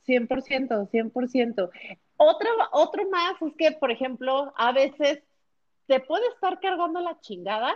100%, 0.05 0.89
100%. 0.89 1.69
Otro, 2.17 2.49
otro 2.71 3.09
más 3.09 3.41
es 3.41 3.55
que, 3.55 3.71
por 3.71 3.91
ejemplo, 3.91 4.53
a 4.55 4.71
veces 4.71 5.23
te 5.87 5.99
puede 5.99 6.27
estar 6.27 6.59
cargando 6.59 6.99
la 7.01 7.19
chingada 7.21 7.75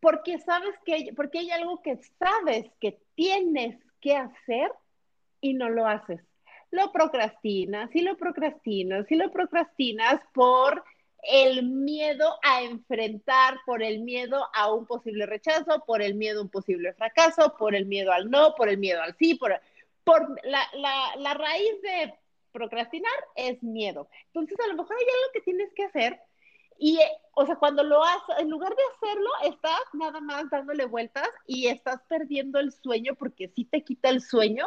porque 0.00 0.38
sabes 0.38 0.74
que, 0.84 1.12
porque 1.14 1.40
hay 1.40 1.50
algo 1.50 1.82
que 1.82 1.98
sabes 2.18 2.70
que 2.80 2.98
tienes 3.14 3.78
que 4.00 4.16
hacer 4.16 4.72
y 5.40 5.54
no 5.54 5.68
lo 5.68 5.86
haces 5.86 6.20
lo 6.70 6.92
procrastinas 6.92 7.90
y 7.94 8.02
lo 8.02 8.16
procrastinas 8.16 9.10
y 9.10 9.16
lo 9.16 9.30
procrastinas 9.30 10.20
por 10.32 10.84
el 11.22 11.64
miedo 11.64 12.38
a 12.42 12.62
enfrentar, 12.62 13.58
por 13.66 13.82
el 13.82 14.00
miedo 14.00 14.48
a 14.54 14.72
un 14.72 14.86
posible 14.86 15.26
rechazo, 15.26 15.84
por 15.86 16.00
el 16.02 16.14
miedo 16.14 16.40
a 16.40 16.42
un 16.44 16.48
posible 16.48 16.94
fracaso, 16.94 17.56
por 17.58 17.74
el 17.74 17.86
miedo 17.86 18.12
al 18.12 18.30
no, 18.30 18.54
por 18.54 18.68
el 18.68 18.78
miedo 18.78 19.02
al 19.02 19.16
sí, 19.16 19.34
por, 19.34 19.60
por 20.04 20.28
la, 20.44 20.62
la, 20.74 21.16
la 21.18 21.34
raíz 21.34 21.82
de 21.82 22.14
procrastinar 22.52 23.12
es 23.34 23.62
miedo. 23.62 24.08
Entonces, 24.26 24.58
a 24.60 24.68
lo 24.68 24.74
mejor 24.74 24.96
hay 24.96 25.04
algo 25.04 25.32
que 25.32 25.40
tienes 25.40 25.72
que 25.74 25.84
hacer 25.84 26.20
y, 26.78 26.98
o 27.34 27.44
sea, 27.44 27.56
cuando 27.56 27.82
lo 27.82 28.02
haces, 28.02 28.36
en 28.38 28.48
lugar 28.48 28.74
de 28.74 28.82
hacerlo, 28.94 29.30
estás 29.44 29.82
nada 29.92 30.20
más 30.20 30.48
dándole 30.48 30.86
vueltas 30.86 31.28
y 31.46 31.66
estás 31.66 32.00
perdiendo 32.08 32.58
el 32.58 32.72
sueño 32.72 33.14
porque 33.16 33.48
sí 33.54 33.66
te 33.66 33.84
quita 33.84 34.08
el 34.08 34.22
sueño 34.22 34.66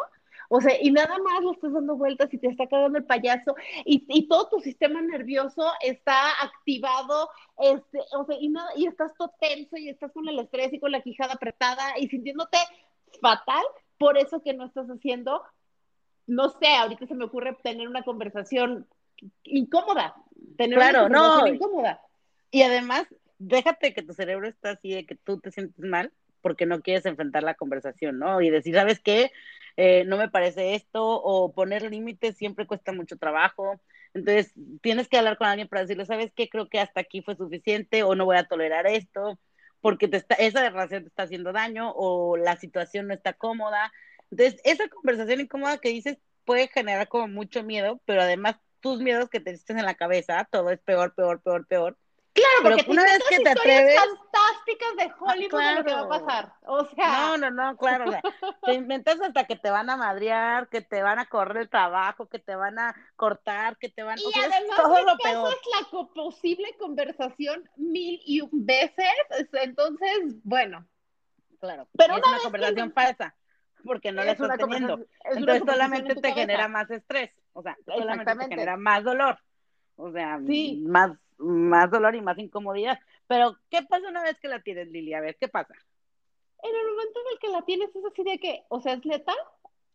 o 0.55 0.61
sea, 0.61 0.79
y 0.79 0.91
nada 0.91 1.17
más 1.17 1.41
lo 1.41 1.53
estás 1.53 1.73
dando 1.73 1.95
vueltas 1.95 2.31
y 2.31 2.37
te 2.37 2.45
está 2.47 2.67
cagando 2.67 2.99
el 2.99 3.05
payaso 3.05 3.55
y, 3.85 4.05
y 4.07 4.27
todo 4.27 4.49
tu 4.49 4.59
sistema 4.59 5.01
nervioso 5.01 5.67
está 5.81 6.29
activado, 6.43 7.27
este, 7.57 7.97
o 8.15 8.23
sea, 8.23 8.37
y, 8.39 8.49
nada, 8.49 8.69
y 8.75 8.85
estás 8.85 9.11
todo 9.17 9.33
tenso 9.41 9.77
y 9.77 9.89
estás 9.89 10.11
con 10.11 10.29
el 10.29 10.37
estrés 10.37 10.71
y 10.71 10.79
con 10.79 10.91
la 10.91 11.01
quijada 11.01 11.33
apretada 11.33 11.97
y 11.97 12.07
sintiéndote 12.07 12.59
fatal 13.19 13.63
por 13.97 14.15
eso 14.19 14.43
que 14.43 14.53
no 14.53 14.65
estás 14.65 14.87
haciendo, 14.89 15.41
no 16.27 16.49
sé, 16.49 16.67
ahorita 16.67 17.07
se 17.07 17.15
me 17.15 17.25
ocurre 17.25 17.57
tener 17.63 17.87
una 17.87 18.03
conversación 18.03 18.85
incómoda, 19.45 20.13
tener 20.55 20.77
claro, 20.77 21.07
una 21.07 21.17
conversación 21.17 21.49
no. 21.49 21.55
incómoda. 21.55 22.01
Y 22.51 22.61
además, 22.61 23.07
déjate 23.39 23.95
que 23.95 24.03
tu 24.03 24.13
cerebro 24.13 24.47
está 24.47 24.69
así 24.69 24.91
de 24.91 25.07
que 25.07 25.15
tú 25.15 25.39
te 25.39 25.49
sientes 25.49 25.83
mal 25.83 26.13
porque 26.43 26.67
no 26.67 26.81
quieres 26.81 27.05
enfrentar 27.07 27.41
la 27.41 27.55
conversación, 27.55 28.19
¿no? 28.19 28.41
Y 28.41 28.51
decir, 28.51 28.75
¿sabes 28.75 28.99
qué? 28.99 29.31
Eh, 29.77 30.03
no 30.05 30.17
me 30.17 30.29
parece 30.29 30.75
esto, 30.75 31.03
o 31.03 31.53
poner 31.53 31.89
límites 31.89 32.37
siempre 32.37 32.67
cuesta 32.67 32.91
mucho 32.91 33.17
trabajo. 33.17 33.81
Entonces, 34.13 34.53
tienes 34.81 35.07
que 35.07 35.17
hablar 35.17 35.37
con 35.37 35.47
alguien 35.47 35.67
para 35.67 35.81
decirle, 35.81 36.05
¿sabes 36.05 36.31
qué? 36.35 36.49
Creo 36.49 36.69
que 36.69 36.79
hasta 36.79 37.01
aquí 37.01 37.21
fue 37.23 37.35
suficiente, 37.35 38.03
o 38.03 38.13
no 38.15 38.25
voy 38.25 38.37
a 38.37 38.43
tolerar 38.43 38.85
esto, 38.87 39.39
porque 39.81 40.07
te 40.07 40.17
está, 40.17 40.35
esa 40.35 40.69
relación 40.69 41.03
te 41.03 41.09
está 41.09 41.23
haciendo 41.23 41.53
daño, 41.53 41.91
o 41.95 42.37
la 42.37 42.57
situación 42.57 43.07
no 43.07 43.13
está 43.13 43.33
cómoda. 43.33 43.91
Entonces, 44.31 44.59
esa 44.65 44.87
conversación 44.89 45.41
incómoda 45.41 45.79
que 45.79 45.89
dices 45.89 46.17
puede 46.45 46.67
generar 46.67 47.07
como 47.07 47.27
mucho 47.27 47.63
miedo, 47.63 48.01
pero 48.05 48.21
además 48.21 48.57
tus 48.81 48.99
miedos 48.99 49.29
que 49.29 49.39
te 49.39 49.51
dices 49.51 49.69
en 49.69 49.85
la 49.85 49.95
cabeza, 49.95 50.47
todo 50.51 50.69
es 50.69 50.79
peor, 50.81 51.15
peor, 51.15 51.41
peor, 51.41 51.65
peor, 51.67 51.97
Claro, 52.33 52.63
porque 52.63 52.85
una 52.89 53.03
vez 53.03 53.19
que 53.29 53.39
te 53.39 53.49
atreves 53.49 53.95
fantásticas 53.95 54.95
de 54.97 55.13
Hollywood 55.19 55.61
ah, 55.61 55.75
lo 55.75 55.85
que 55.85 55.93
va 55.93 56.01
a 56.01 56.09
pasar. 56.09 56.53
O 56.65 56.85
sea, 56.87 57.19
no, 57.19 57.37
no, 57.37 57.51
no, 57.51 57.77
claro, 57.77 58.05
o 58.07 58.11
sea, 58.11 58.21
te 58.65 58.73
inventas 58.73 59.21
hasta 59.21 59.43
que 59.45 59.55
te 59.55 59.69
van 59.69 59.89
a 59.91 59.97
madrear, 59.97 60.67
que 60.69 60.81
te 60.81 61.03
van 61.03 61.19
a 61.19 61.27
correr 61.27 61.57
el 61.57 61.69
trabajo, 61.69 62.27
que 62.27 62.39
te 62.39 62.55
van 62.55 62.79
a 62.79 62.95
cortar, 63.15 63.77
que 63.77 63.89
te 63.89 64.01
van 64.01 64.17
y 64.17 64.25
o 64.25 64.31
sea, 64.31 64.45
además 64.51 64.77
todo 64.77 65.03
lo 65.03 65.17
peor. 65.17 65.53
es 65.53 65.91
la 65.91 66.13
posible 66.13 66.75
conversación 66.79 67.69
mil 67.75 68.19
y 68.25 68.41
un 68.41 68.65
veces, 68.65 69.07
entonces, 69.53 70.35
bueno, 70.43 70.87
claro, 71.59 71.87
pero 71.95 72.15
es 72.17 72.27
una 72.27 72.39
conversación 72.39 72.93
falsa 72.93 73.35
porque 73.83 74.11
no 74.11 74.23
la 74.23 74.31
estás 74.31 74.57
teniendo. 74.57 75.05
Entonces 75.25 75.63
solamente 75.65 76.15
te 76.15 76.31
genera 76.31 76.67
más 76.67 76.89
estrés, 76.89 77.31
o 77.53 77.61
sea, 77.61 77.77
solamente 77.85 78.35
te 78.35 78.47
genera 78.47 78.75
más 78.75 79.03
dolor. 79.03 79.37
O 79.95 80.11
sea, 80.11 80.39
sí. 80.47 80.83
más 80.87 81.11
más 81.43 81.91
dolor 81.91 82.15
y 82.15 82.21
más 82.21 82.37
incomodidad. 82.37 82.99
Pero, 83.27 83.57
¿qué 83.69 83.83
pasa 83.83 84.07
una 84.07 84.23
vez 84.23 84.39
que 84.39 84.47
la 84.47 84.61
tienes, 84.61 84.87
Lili? 84.87 85.13
A 85.13 85.21
ver, 85.21 85.37
¿qué 85.37 85.47
pasa? 85.47 85.73
En 86.63 86.75
el 86.75 86.87
momento 86.91 87.19
en 87.19 87.33
el 87.33 87.39
que 87.39 87.47
la 87.49 87.61
tienes 87.63 87.95
es 87.95 88.05
así 88.05 88.23
de 88.23 88.39
que, 88.39 88.63
o 88.69 88.79
sea, 88.81 88.93
es 88.93 89.05
letal. 89.05 89.37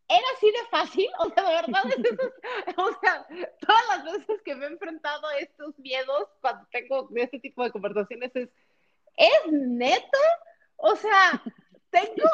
Era 0.07 0.25
así 0.35 0.47
de 0.47 0.67
fácil, 0.71 1.07
o 1.19 1.29
sea, 1.29 1.43
de 1.43 1.55
verdad, 1.55 1.83
es, 1.85 1.97
o 2.77 2.99
sea, 2.99 3.27
todas 3.59 3.87
las 3.89 4.03
veces 4.05 4.41
que 4.41 4.55
me 4.55 4.65
he 4.65 4.69
enfrentado 4.69 5.27
a 5.27 5.37
estos 5.37 5.77
miedos 5.77 6.27
cuando 6.41 6.67
tengo 6.71 7.07
este 7.15 7.39
tipo 7.39 7.63
de 7.63 7.71
conversaciones 7.71 8.31
es, 8.35 8.49
¿es 9.17 9.51
neto? 9.51 10.17
O 10.77 10.95
sea, 10.95 11.43
tengo 11.91 12.27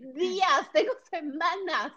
días, 0.00 0.70
tengo 0.72 0.92
semanas. 1.10 1.92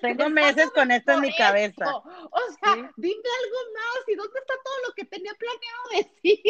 Tengo 0.00 0.28
meses 0.30 0.70
con 0.70 0.90
esto 0.90 1.12
en 1.12 1.20
mi 1.20 1.34
cabeza. 1.34 1.96
O 1.96 2.52
sea, 2.60 2.74
dime 2.96 3.28
algo 3.42 3.58
más. 3.74 4.08
¿Y 4.08 4.14
dónde 4.14 4.38
está 4.38 4.54
todo 4.64 4.74
lo 4.86 4.94
que 4.94 5.04
tenía 5.04 5.32
planeado 5.34 5.88
decir? 6.22 6.40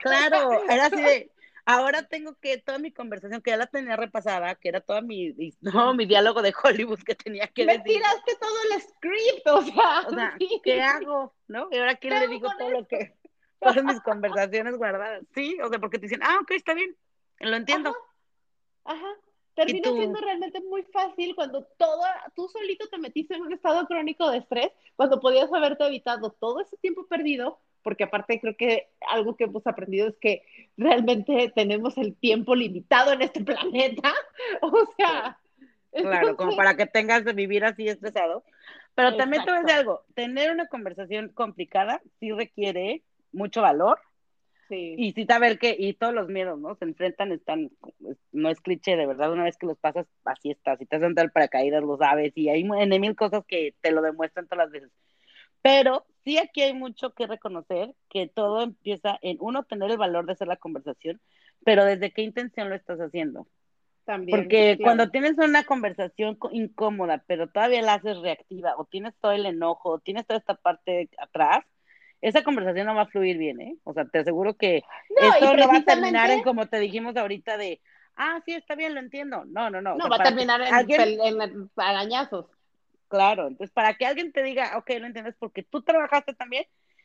claro, 0.00 0.62
era 0.68 0.86
así 0.86 1.02
de, 1.02 1.32
ahora 1.66 2.04
tengo 2.04 2.36
que 2.40 2.58
toda 2.58 2.78
mi 2.78 2.92
conversación, 2.92 3.42
que 3.42 3.50
ya 3.50 3.56
la 3.56 3.66
tenía 3.66 3.96
repasada, 3.96 4.54
que 4.54 4.68
era 4.68 4.80
todo 4.80 5.02
mi, 5.02 5.34
no, 5.60 5.92
mi 5.94 6.06
diálogo 6.06 6.40
de 6.40 6.54
Hollywood 6.62 7.00
que 7.00 7.14
tenía 7.14 7.48
que 7.48 7.66
Me 7.66 7.78
tiraste 7.80 8.36
todo 8.40 8.56
el 8.72 8.80
script, 8.80 9.46
o 9.46 9.62
sea. 9.62 10.00
O 10.06 10.14
sea, 10.14 10.36
¿qué 10.62 10.82
hago? 10.82 11.34
¿No? 11.48 11.68
Y 11.70 11.78
ahora 11.78 11.96
quién 11.96 12.18
le 12.18 12.28
digo 12.28 12.48
todo 12.58 12.70
lo 12.70 12.86
que, 12.86 13.14
todas 13.60 13.84
mis 13.84 14.00
conversaciones 14.00 14.76
guardadas. 14.76 15.22
Sí, 15.34 15.58
o 15.62 15.68
sea, 15.68 15.78
porque 15.78 15.98
te 15.98 16.06
dicen, 16.06 16.22
ah, 16.22 16.38
ok, 16.40 16.52
está 16.52 16.72
bien, 16.74 16.96
lo 17.40 17.56
entiendo. 17.56 17.94
Ajá. 18.84 19.06
Termina 19.56 19.90
siendo 19.90 20.20
realmente 20.20 20.60
muy 20.60 20.82
fácil 20.84 21.34
cuando 21.34 21.64
todo, 21.76 22.02
tú 22.36 22.48
solito 22.48 22.86
te 22.88 22.98
metiste 22.98 23.34
en 23.34 23.42
un 23.42 23.52
estado 23.52 23.86
crónico 23.86 24.30
de 24.30 24.38
estrés, 24.38 24.70
cuando 24.94 25.18
podías 25.18 25.52
haberte 25.52 25.84
evitado 25.86 26.30
todo 26.30 26.60
ese 26.60 26.76
tiempo 26.76 27.06
perdido 27.06 27.58
porque 27.86 28.02
aparte 28.02 28.40
creo 28.40 28.56
que 28.56 28.88
algo 29.08 29.36
que 29.36 29.44
hemos 29.44 29.64
aprendido 29.64 30.08
es 30.08 30.16
que 30.20 30.42
realmente 30.76 31.52
tenemos 31.54 31.96
el 31.98 32.16
tiempo 32.16 32.56
limitado 32.56 33.12
en 33.12 33.22
este 33.22 33.44
planeta. 33.44 34.12
O 34.60 34.92
sea. 34.96 35.38
Claro, 35.92 36.36
como 36.36 36.56
para 36.56 36.76
que 36.76 36.86
tengas 36.86 37.24
de 37.24 37.32
vivir 37.32 37.64
así 37.64 37.86
estresado. 37.86 38.42
Pero 38.96 39.16
también 39.16 39.44
te 39.44 39.52
voy 39.52 39.58
a 39.58 39.62
decir 39.62 39.78
algo, 39.78 40.02
tener 40.16 40.50
una 40.50 40.66
conversación 40.66 41.28
complicada 41.28 42.02
sí 42.18 42.32
requiere 42.32 43.04
mucho 43.30 43.62
valor. 43.62 44.00
Sí. 44.68 44.94
Y 44.98 45.12
sí 45.12 45.26
saber 45.26 45.58
que, 45.58 45.76
y 45.78 45.94
todos 45.94 46.12
los 46.12 46.28
miedos, 46.28 46.58
¿no? 46.58 46.74
Se 46.74 46.84
enfrentan, 46.84 47.30
están, 47.32 47.70
no 48.32 48.50
es 48.50 48.60
cliché, 48.60 48.96
de 48.96 49.06
verdad, 49.06 49.32
una 49.32 49.44
vez 49.44 49.56
que 49.56 49.66
los 49.66 49.78
pasas, 49.78 50.06
así 50.24 50.50
estás. 50.50 50.78
Si 50.78 50.86
te 50.86 50.96
has 50.96 51.02
para 51.02 51.28
paracaídas, 51.28 51.82
lo 51.82 51.96
sabes, 51.96 52.32
y 52.36 52.48
hay 52.48 52.62
en 52.62 53.00
mil 53.00 53.14
cosas 53.14 53.44
que 53.46 53.74
te 53.80 53.92
lo 53.92 54.02
demuestran 54.02 54.46
todas 54.46 54.66
las 54.66 54.72
veces. 54.72 54.90
Pero 55.62 56.06
sí 56.24 56.38
aquí 56.38 56.62
hay 56.62 56.74
mucho 56.74 57.12
que 57.14 57.26
reconocer, 57.26 57.94
que 58.08 58.28
todo 58.28 58.62
empieza 58.62 59.18
en 59.22 59.36
uno, 59.40 59.64
tener 59.64 59.90
el 59.90 59.98
valor 59.98 60.26
de 60.26 60.32
hacer 60.32 60.48
la 60.48 60.56
conversación, 60.56 61.20
pero 61.64 61.84
desde 61.84 62.12
qué 62.12 62.22
intención 62.22 62.68
lo 62.68 62.74
estás 62.74 63.00
haciendo. 63.00 63.46
También. 64.04 64.38
Porque 64.38 64.78
cuando 64.80 65.10
tienes 65.10 65.36
una 65.38 65.64
conversación 65.64 66.38
incómoda, 66.52 67.24
pero 67.26 67.48
todavía 67.48 67.82
la 67.82 67.94
haces 67.94 68.18
reactiva, 68.18 68.74
o 68.78 68.84
tienes 68.84 69.14
todo 69.20 69.32
el 69.32 69.46
enojo, 69.46 69.90
o 69.90 69.98
tienes 69.98 70.26
toda 70.26 70.38
esta 70.38 70.54
parte 70.54 71.08
atrás, 71.18 71.64
esa 72.20 72.42
conversación 72.42 72.86
no 72.86 72.94
va 72.94 73.02
a 73.02 73.06
fluir 73.06 73.38
bien, 73.38 73.60
¿eh? 73.60 73.76
O 73.84 73.92
sea, 73.92 74.04
te 74.04 74.20
aseguro 74.20 74.54
que 74.54 74.82
esto 75.08 75.56
no 75.56 75.68
va 75.68 75.76
a 75.76 75.84
terminar 75.84 76.30
en 76.30 76.42
como 76.42 76.66
te 76.66 76.78
dijimos 76.78 77.16
ahorita 77.16 77.56
de, 77.56 77.80
ah, 78.16 78.40
sí, 78.44 78.54
está 78.54 78.74
bien, 78.74 78.94
lo 78.94 79.00
entiendo. 79.00 79.44
No, 79.46 79.70
no, 79.70 79.80
no. 79.82 79.96
No, 79.96 80.08
va 80.08 80.16
a 80.16 80.22
terminar 80.22 80.60
en, 80.62 80.90
en 80.90 81.70
arañazos. 81.76 82.46
Claro, 83.08 83.46
entonces 83.46 83.72
para 83.72 83.94
que 83.94 84.06
alguien 84.06 84.32
te 84.32 84.42
diga, 84.42 84.76
ok, 84.78 84.90
lo 84.98 85.06
entiendes 85.06 85.36
porque 85.38 85.62
tú 85.62 85.82
trabajaste 85.82 86.34
también 86.34 86.64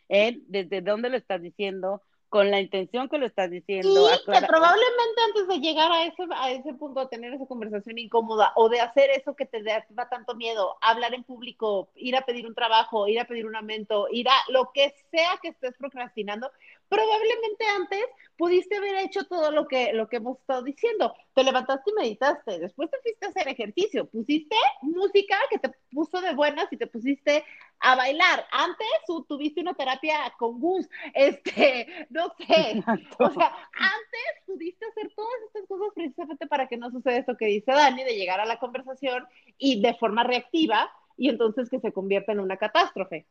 en 0.10 0.44
desde 0.48 0.82
dónde 0.82 1.10
lo 1.10 1.18
estás 1.18 1.42
diciendo, 1.42 2.02
con 2.32 2.50
la 2.50 2.62
intención 2.62 3.10
que 3.10 3.18
lo 3.18 3.26
estás 3.26 3.52
diciendo. 3.52 4.08
Sí, 4.08 4.16
que 4.26 4.48
probablemente 4.48 5.22
antes 5.28 5.48
de 5.50 5.60
llegar 5.60 5.92
a 5.92 6.06
ese, 6.06 6.24
a 6.34 6.52
ese 6.52 6.74
punto, 6.76 7.02
de 7.02 7.08
tener 7.08 7.34
esa 7.34 7.46
conversación 7.46 7.98
incómoda 7.98 8.54
o 8.56 8.70
de 8.70 8.80
hacer 8.80 9.10
eso 9.10 9.36
que 9.36 9.46
te 9.46 9.62
da, 9.62 9.86
tanto 10.10 10.34
miedo, 10.36 10.78
hablar 10.80 11.14
en 11.14 11.26
público, 11.26 11.90
ir 11.94 12.16
a 12.16 12.22
pedir 12.22 12.48
un 12.48 12.56
trabajo, 12.56 13.10
ir 13.10 13.20
a 13.20 13.26
pedir 13.26 13.46
un 13.46 13.58
aumento, 13.58 14.08
ir 14.10 14.30
a 14.30 14.36
lo 14.48 14.72
que 14.74 14.96
sea 15.12 15.40
que 15.42 15.50
estés 15.50 15.76
procrastinando, 15.78 16.50
probablemente 16.92 17.66
antes 17.74 18.04
pudiste 18.36 18.76
haber 18.76 18.98
hecho 18.98 19.24
todo 19.24 19.50
lo 19.50 19.66
que, 19.66 19.94
lo 19.94 20.10
que 20.10 20.18
hemos 20.18 20.38
estado 20.40 20.62
diciendo. 20.62 21.16
Te 21.34 21.42
levantaste 21.42 21.90
y 21.90 21.94
meditaste, 21.94 22.60
después 22.60 22.92
te 22.92 22.98
fuiste 23.00 23.26
a 23.26 23.30
hacer 23.30 23.48
ejercicio, 23.48 24.10
pusiste 24.10 24.58
música 24.82 25.38
que 25.50 25.58
te 25.58 25.72
puso 25.90 26.20
de 26.20 26.36
buenas 26.36 26.68
y 26.70 26.76
te 26.76 26.88
pusiste 26.88 27.46
a 27.80 27.96
bailar. 27.96 28.46
Antes 28.52 28.88
tuviste 29.26 29.62
una 29.62 29.74
terapia 29.74 30.34
con 30.38 30.60
Gus, 30.60 30.90
este, 31.14 32.08
no 32.10 32.34
sé. 32.38 32.84
O 33.20 33.30
sea, 33.30 33.56
antes 33.72 34.46
pudiste 34.46 34.86
hacer 34.86 35.14
todas 35.16 35.42
estas 35.48 35.66
cosas 35.70 35.94
precisamente 35.96 36.46
para 36.46 36.68
que 36.68 36.76
no 36.76 36.92
suceda 36.92 37.16
esto 37.16 37.38
que 37.38 37.46
dice 37.46 37.72
Dani, 37.72 38.04
de 38.04 38.18
llegar 38.18 38.42
a 38.42 38.46
la 38.46 38.60
conversación 38.60 39.26
y 39.58 39.82
de 39.82 39.94
forma 39.94 40.26
reactiva 40.26 40.92
y 41.16 41.30
entonces 41.30 41.70
que 41.70 41.80
se 41.80 41.94
convierta 41.94 42.34
en 42.34 42.42
una 42.42 42.58
catástrofe. 42.58 43.28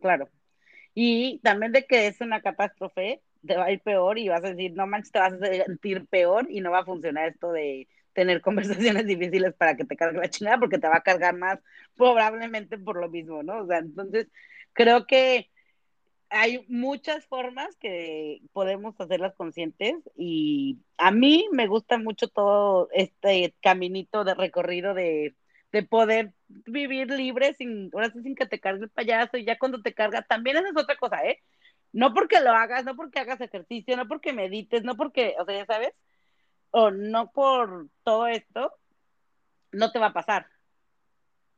Claro. 0.00 0.30
Y 0.94 1.40
también 1.40 1.72
de 1.72 1.86
que 1.86 2.06
es 2.06 2.20
una 2.20 2.40
catástrofe, 2.40 3.20
te 3.46 3.56
va 3.56 3.66
a 3.66 3.72
ir 3.72 3.80
peor 3.80 4.18
y 4.18 4.28
vas 4.28 4.44
a 4.44 4.50
decir, 4.50 4.72
no 4.74 4.86
manches, 4.86 5.12
te 5.12 5.18
vas 5.18 5.34
a 5.34 5.38
sentir 5.38 6.06
peor 6.06 6.46
y 6.50 6.60
no 6.60 6.70
va 6.70 6.80
a 6.80 6.84
funcionar 6.84 7.28
esto 7.28 7.52
de 7.52 7.88
tener 8.12 8.40
conversaciones 8.42 9.06
difíciles 9.06 9.54
para 9.54 9.76
que 9.76 9.84
te 9.84 9.96
cargue 9.96 10.18
la 10.18 10.30
chingada 10.30 10.58
porque 10.58 10.78
te 10.78 10.88
va 10.88 10.96
a 10.96 11.02
cargar 11.02 11.36
más 11.36 11.58
probablemente 11.96 12.78
por 12.78 12.96
lo 13.00 13.08
mismo, 13.08 13.42
¿no? 13.42 13.62
O 13.62 13.66
sea, 13.66 13.78
entonces 13.78 14.28
creo 14.72 15.06
que 15.06 15.50
hay 16.30 16.64
muchas 16.68 17.24
formas 17.26 17.76
que 17.76 18.40
podemos 18.52 19.00
hacerlas 19.00 19.34
conscientes 19.36 19.96
y 20.16 20.78
a 20.98 21.10
mí 21.12 21.46
me 21.52 21.68
gusta 21.68 21.98
mucho 21.98 22.28
todo 22.28 22.88
este 22.92 23.54
caminito 23.62 24.24
de 24.24 24.34
recorrido 24.34 24.94
de 24.94 25.34
de 25.74 25.82
poder 25.82 26.32
vivir 26.46 27.10
libre 27.10 27.52
sin, 27.54 27.90
ahora 27.92 28.08
sí, 28.12 28.22
sin 28.22 28.36
que 28.36 28.46
te 28.46 28.60
cargue 28.60 28.84
el 28.84 28.90
payaso 28.90 29.36
y 29.36 29.44
ya 29.44 29.58
cuando 29.58 29.82
te 29.82 29.92
carga, 29.92 30.22
también 30.22 30.56
esa 30.56 30.68
es 30.68 30.76
otra 30.76 30.94
cosa, 30.96 31.24
¿eh? 31.24 31.42
No 31.92 32.14
porque 32.14 32.38
lo 32.38 32.52
hagas, 32.52 32.84
no 32.84 32.94
porque 32.94 33.18
hagas 33.18 33.40
ejercicio, 33.40 33.96
no 33.96 34.06
porque 34.06 34.32
medites, 34.32 34.84
no 34.84 34.96
porque, 34.96 35.34
o 35.36 35.44
sea, 35.44 35.58
ya 35.58 35.66
sabes, 35.66 35.92
o 36.70 36.92
no 36.92 37.32
por 37.32 37.88
todo 38.04 38.28
esto, 38.28 38.72
no 39.72 39.90
te 39.90 39.98
va 39.98 40.06
a 40.06 40.12
pasar. 40.12 40.46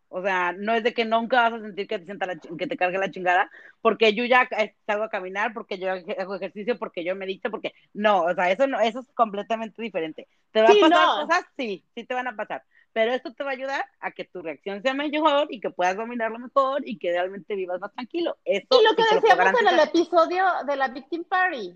O 0.09 0.22
sea, 0.22 0.52
no 0.52 0.72
es 0.72 0.83
de 0.83 0.94
que 0.94 1.05
nunca 1.05 1.50
vas 1.50 1.52
a 1.52 1.61
sentir 1.61 1.87
que 1.87 1.98
te, 1.98 2.07
sienta 2.07 2.26
que 2.57 2.66
te 2.66 2.76
cargue 2.79 2.96
la 2.96 3.11
chingada, 3.11 3.50
porque 3.83 4.14
yo 4.14 4.24
ya 4.24 4.48
salgo 4.87 5.05
a 5.05 5.11
caminar, 5.11 5.52
porque 5.52 5.79
yo 5.79 5.90
hago 5.92 6.37
ejercicio, 6.37 6.79
porque 6.79 7.05
yo 7.05 7.14
medito, 7.14 7.50
porque 7.50 7.74
no, 7.92 8.22
o 8.22 8.35
sea, 8.35 8.50
eso 8.50 8.66
no, 8.66 8.81
eso 8.81 9.00
es 9.00 9.12
completamente 9.12 9.83
diferente. 9.83 10.26
¿Te 10.52 10.62
va 10.62 10.68
a 10.68 10.88
pasar 10.88 11.07
cosas? 11.20 11.44
Sí, 11.59 11.85
sí 11.94 12.05
te 12.05 12.14
van 12.14 12.29
a 12.29 12.35
pasar 12.35 12.62
pero 12.96 13.12
esto 13.12 13.30
te 13.35 13.44
va 13.44 13.50
a 13.50 13.52
ayudar 13.52 13.85
a 14.00 14.11
que 14.11 14.24
tu 14.24 14.40
reacción 14.40 14.80
sea 14.80 14.94
mejor 14.94 15.48
y 15.50 15.61
que 15.61 15.68
puedas 15.68 15.98
dominarlo 15.98 16.38
mejor 16.38 16.80
y 16.88 16.96
que 16.96 17.11
realmente 17.11 17.54
vivas 17.54 17.78
más 17.78 17.92
tranquilo. 17.92 18.38
Esto 18.42 18.80
y 18.80 18.85
lo 18.85 18.96
que 18.96 19.02
decíamos 19.14 19.61
en 19.61 19.68
el 19.68 19.80
episodio 19.80 20.46
de 20.66 20.76
la 20.76 20.88
Victim 20.88 21.22
Party, 21.24 21.74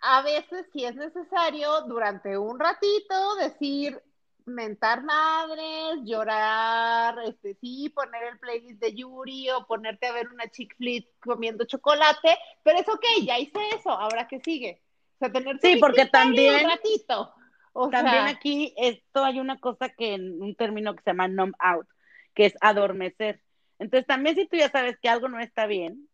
a 0.00 0.22
veces 0.22 0.66
si 0.72 0.84
es 0.84 0.96
necesario 0.96 1.82
durante 1.82 2.36
un 2.36 2.58
ratito 2.58 3.36
decir 3.36 4.02
mentar 4.44 5.04
madres, 5.04 6.00
llorar, 6.02 7.16
este 7.20 7.54
sí, 7.60 7.88
poner 7.90 8.24
el 8.24 8.40
playlist 8.40 8.80
de 8.80 8.96
Yuri 8.96 9.50
o 9.50 9.68
ponerte 9.68 10.08
a 10.08 10.12
ver 10.14 10.30
una 10.30 10.50
chick 10.50 10.76
flit 10.78 11.06
comiendo 11.20 11.64
chocolate, 11.64 12.36
pero 12.64 12.80
es 12.80 12.88
ok, 12.88 13.04
ya 13.22 13.38
hice 13.38 13.60
eso, 13.78 13.90
ahora 13.90 14.26
que 14.26 14.40
sigue. 14.40 14.82
O 15.14 15.18
sea, 15.20 15.30
tener 15.30 15.60
sí, 15.62 15.76
porque 15.76 16.06
también 16.06 16.64
un 16.64 16.70
ratito. 16.72 17.34
También 17.90 18.26
aquí 18.26 18.74
esto 18.76 19.24
hay 19.24 19.38
una 19.38 19.58
cosa 19.58 19.88
que 19.88 20.14
en 20.14 20.42
un 20.42 20.54
término 20.56 20.94
que 20.94 21.02
se 21.02 21.10
llama 21.10 21.28
numb 21.28 21.54
out, 21.58 21.86
que 22.34 22.46
es 22.46 22.54
adormecer. 22.60 23.40
Entonces 23.78 24.06
también 24.06 24.34
si 24.34 24.46
tú 24.46 24.56
ya 24.56 24.70
sabes 24.70 24.98
que 25.00 25.08
algo 25.08 25.28
no 25.28 25.38
está 25.38 25.66
bien, 25.66 26.08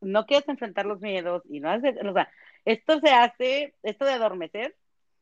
no 0.00 0.26
quieres 0.26 0.48
enfrentar 0.48 0.86
los 0.86 1.00
miedos 1.00 1.42
y 1.48 1.60
no 1.60 1.70
haces, 1.70 1.96
o 2.04 2.12
sea, 2.12 2.30
esto 2.64 3.00
se 3.00 3.10
hace, 3.10 3.74
esto 3.82 4.04
de 4.04 4.12
adormecer, 4.12 4.76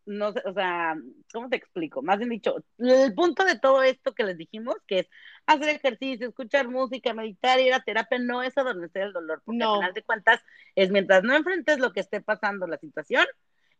no 0.06 0.32
sé, 0.32 0.42
o 0.46 0.54
sea, 0.54 0.96
¿cómo 1.32 1.48
te 1.48 1.56
explico? 1.56 2.02
Más 2.02 2.18
bien 2.18 2.30
dicho, 2.30 2.64
el 2.78 3.14
punto 3.14 3.44
de 3.44 3.58
todo 3.58 3.82
esto 3.82 4.14
que 4.14 4.24
les 4.24 4.38
dijimos, 4.38 4.76
que 4.86 5.00
es 5.00 5.10
hacer 5.46 5.68
ejercicio, 5.68 6.28
escuchar 6.28 6.68
música, 6.68 7.12
meditar, 7.12 7.60
ir 7.60 7.74
a 7.74 7.80
terapia, 7.80 8.18
no 8.18 8.42
es 8.42 8.56
adormecer 8.56 9.02
el 9.02 9.12
dolor, 9.12 9.42
porque 9.44 9.62
al 9.62 9.74
final 9.74 9.94
de 9.94 10.02
cuentas 10.02 10.42
es 10.74 10.90
mientras 10.90 11.22
no 11.22 11.36
enfrentes 11.36 11.78
lo 11.78 11.92
que 11.92 12.00
esté 12.00 12.20
pasando, 12.22 12.66
la 12.66 12.78
situación, 12.78 13.26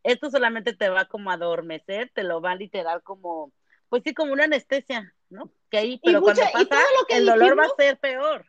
esto 0.03 0.29
solamente 0.29 0.73
te 0.73 0.89
va 0.89 1.05
como 1.05 1.31
a 1.31 1.33
adormecer, 1.33 2.11
te 2.13 2.23
lo 2.23 2.41
va 2.41 2.55
literal 2.55 3.03
como, 3.03 3.51
pues 3.89 4.03
sí, 4.03 4.13
como 4.13 4.33
una 4.33 4.45
anestesia, 4.45 5.13
¿no? 5.29 5.51
Que 5.69 5.77
ahí, 5.77 6.01
pero 6.03 6.21
cuando 6.21 6.41
pasa, 6.51 6.81
el 7.09 7.25
dolor 7.25 7.57
va 7.57 7.65
a 7.65 7.75
ser 7.77 7.99
peor. 7.99 8.45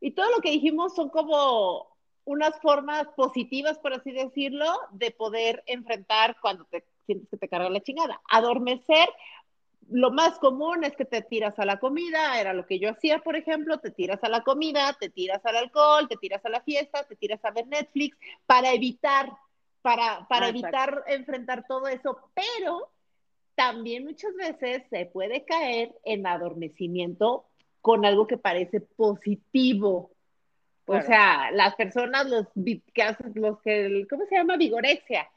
Y 0.00 0.12
todo 0.12 0.30
lo 0.30 0.40
que 0.40 0.50
dijimos 0.50 0.94
son 0.94 1.10
como 1.10 1.92
unas 2.24 2.58
formas 2.60 3.06
positivas, 3.16 3.78
por 3.78 3.92
así 3.94 4.12
decirlo, 4.12 4.66
de 4.90 5.10
poder 5.10 5.62
enfrentar 5.66 6.36
cuando 6.40 6.64
te 6.64 6.84
sientes 7.06 7.28
que 7.28 7.36
te 7.36 7.48
carga 7.48 7.70
la 7.70 7.80
chingada. 7.80 8.20
Adormecer, 8.28 9.08
lo 9.88 10.10
más 10.10 10.38
común 10.38 10.84
es 10.84 10.96
que 10.96 11.04
te 11.04 11.22
tiras 11.22 11.58
a 11.58 11.64
la 11.64 11.78
comida, 11.78 12.40
era 12.40 12.52
lo 12.52 12.66
que 12.66 12.78
yo 12.78 12.90
hacía, 12.90 13.18
por 13.18 13.36
ejemplo, 13.36 13.78
te 13.78 13.90
tiras 13.90 14.22
a 14.22 14.28
la 14.28 14.42
comida, 14.42 14.96
te 14.98 15.10
tiras 15.10 15.44
al 15.44 15.56
alcohol, 15.56 16.08
te 16.08 16.16
tiras 16.16 16.44
a 16.44 16.48
la 16.48 16.62
fiesta, 16.62 17.04
te 17.04 17.16
tiras 17.16 17.44
a 17.44 17.50
ver 17.50 17.66
Netflix, 17.66 18.16
para 18.46 18.72
evitar 18.72 19.30
para, 19.82 20.26
para 20.28 20.48
evitar 20.48 21.04
enfrentar 21.08 21.66
todo 21.66 21.88
eso, 21.88 22.18
pero 22.34 22.88
también 23.54 24.04
muchas 24.04 24.34
veces 24.34 24.82
se 24.88 25.06
puede 25.06 25.44
caer 25.44 25.94
en 26.04 26.26
adormecimiento 26.26 27.44
con 27.80 28.04
algo 28.06 28.26
que 28.26 28.38
parece 28.38 28.80
positivo. 28.80 30.12
O 30.86 31.00
sea, 31.00 31.50
las 31.52 31.74
personas, 31.74 32.28
los 32.28 32.46
que 32.94 33.02
hacen, 33.02 33.32
los 33.34 33.60
que, 33.60 34.06
¿cómo 34.08 34.24
se 34.26 34.36
llama? 34.36 34.56
Vigorexia, 34.56 35.28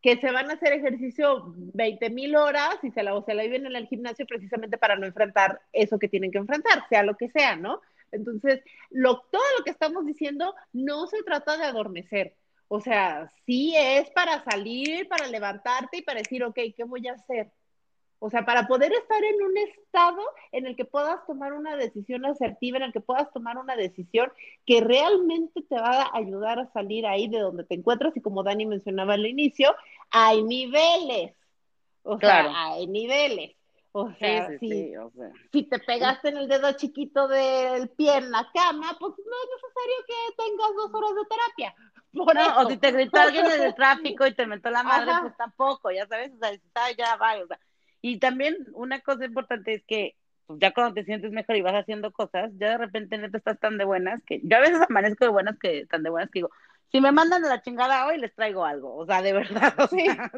que 0.00 0.16
se 0.18 0.30
van 0.30 0.50
a 0.50 0.54
hacer 0.54 0.72
ejercicio 0.72 1.52
20 1.56 2.10
mil 2.10 2.36
horas 2.36 2.78
y 2.82 2.90
se 2.90 3.02
la, 3.02 3.14
o 3.14 3.24
se 3.24 3.34
la 3.34 3.42
viven 3.42 3.66
en 3.66 3.76
el 3.76 3.88
gimnasio 3.88 4.26
precisamente 4.26 4.78
para 4.78 4.96
no 4.96 5.06
enfrentar 5.06 5.60
eso 5.72 5.98
que 5.98 6.08
tienen 6.08 6.30
que 6.30 6.38
enfrentar, 6.38 6.86
sea 6.88 7.02
lo 7.02 7.16
que 7.16 7.28
sea, 7.30 7.56
¿no? 7.56 7.80
Entonces, 8.12 8.62
lo, 8.90 9.20
todo 9.30 9.42
lo 9.58 9.64
que 9.64 9.70
estamos 9.70 10.06
diciendo 10.06 10.54
no 10.72 11.06
se 11.06 11.22
trata 11.22 11.56
de 11.56 11.64
adormecer, 11.64 12.34
O 12.68 12.80
sea, 12.80 13.30
sí 13.44 13.74
es 13.76 14.10
para 14.10 14.42
salir, 14.44 15.08
para 15.08 15.28
levantarte 15.28 15.98
y 15.98 16.02
para 16.02 16.18
decir, 16.18 16.42
ok, 16.42 16.58
¿qué 16.76 16.84
voy 16.84 17.06
a 17.06 17.12
hacer? 17.12 17.52
O 18.18 18.30
sea, 18.30 18.44
para 18.46 18.66
poder 18.66 18.92
estar 18.92 19.22
en 19.22 19.42
un 19.42 19.56
estado 19.58 20.22
en 20.50 20.66
el 20.66 20.74
que 20.74 20.86
puedas 20.86 21.24
tomar 21.26 21.52
una 21.52 21.76
decisión 21.76 22.24
asertiva, 22.24 22.78
en 22.78 22.84
el 22.84 22.92
que 22.92 23.00
puedas 23.00 23.30
tomar 23.32 23.58
una 23.58 23.76
decisión 23.76 24.32
que 24.64 24.80
realmente 24.80 25.62
te 25.62 25.76
va 25.76 26.02
a 26.02 26.16
ayudar 26.16 26.58
a 26.58 26.72
salir 26.72 27.06
ahí 27.06 27.28
de 27.28 27.40
donde 27.40 27.64
te 27.64 27.74
encuentras. 27.74 28.16
Y 28.16 28.22
como 28.22 28.42
Dani 28.42 28.64
mencionaba 28.64 29.14
al 29.14 29.26
inicio, 29.26 29.74
hay 30.10 30.42
niveles. 30.42 31.34
O 32.02 32.18
sea, 32.18 32.50
hay 32.54 32.86
niveles. 32.86 33.52
O 33.92 34.12
sea, 34.18 34.50
si, 34.58 34.92
si 35.52 35.62
te 35.62 35.78
pegaste 35.78 36.28
en 36.28 36.36
el 36.36 36.48
dedo 36.48 36.70
chiquito 36.72 37.28
del 37.28 37.88
pie 37.90 38.16
en 38.16 38.30
la 38.30 38.46
cama, 38.52 38.96
pues 39.00 39.14
no 39.16 39.24
es 39.24 39.48
necesario 39.54 39.96
que 40.06 40.42
tengas 40.42 40.74
dos 40.76 40.94
horas 40.94 41.14
de 41.14 41.24
terapia. 41.24 41.74
No, 42.16 42.58
o 42.58 42.68
si 42.70 42.76
te 42.76 42.92
gritó 42.92 43.20
alguien 43.20 43.46
en 43.46 43.62
el 43.62 43.74
tráfico 43.76 44.26
y 44.26 44.34
te 44.34 44.46
metió 44.46 44.70
la 44.70 44.82
madre, 44.82 45.12
pues 45.20 45.36
tampoco, 45.36 45.90
ya 45.90 46.06
sabes, 46.06 46.32
o 46.34 46.38
sea, 46.38 46.92
ya 46.96 47.16
va, 47.16 47.36
o 47.42 47.46
sea, 47.46 47.58
y 48.00 48.18
también 48.18 48.56
una 48.72 49.00
cosa 49.00 49.24
importante 49.24 49.74
es 49.74 49.84
que 49.84 50.16
pues, 50.46 50.58
ya 50.60 50.72
cuando 50.72 50.94
te 50.94 51.04
sientes 51.04 51.32
mejor 51.32 51.56
y 51.56 51.62
vas 51.62 51.74
haciendo 51.74 52.12
cosas, 52.12 52.52
ya 52.56 52.70
de 52.70 52.78
repente 52.78 53.18
no 53.18 53.30
te 53.30 53.38
estás 53.38 53.58
tan 53.58 53.78
de 53.78 53.84
buenas 53.84 54.22
que 54.24 54.40
yo 54.44 54.56
a 54.56 54.60
veces 54.60 54.80
amanezco 54.80 55.24
de 55.24 55.30
buenas 55.30 55.58
que 55.58 55.86
tan 55.86 56.02
de 56.02 56.10
buenas 56.10 56.30
que 56.30 56.38
digo, 56.40 56.50
si 56.92 57.00
me 57.00 57.12
mandan 57.12 57.44
a 57.44 57.48
la 57.48 57.62
chingada 57.62 58.06
hoy 58.06 58.18
les 58.18 58.34
traigo 58.34 58.64
algo, 58.64 58.94
o 58.94 59.06
sea, 59.06 59.22
de 59.22 59.32
verdad, 59.32 59.74
o 59.78 59.88
sea, 59.88 60.30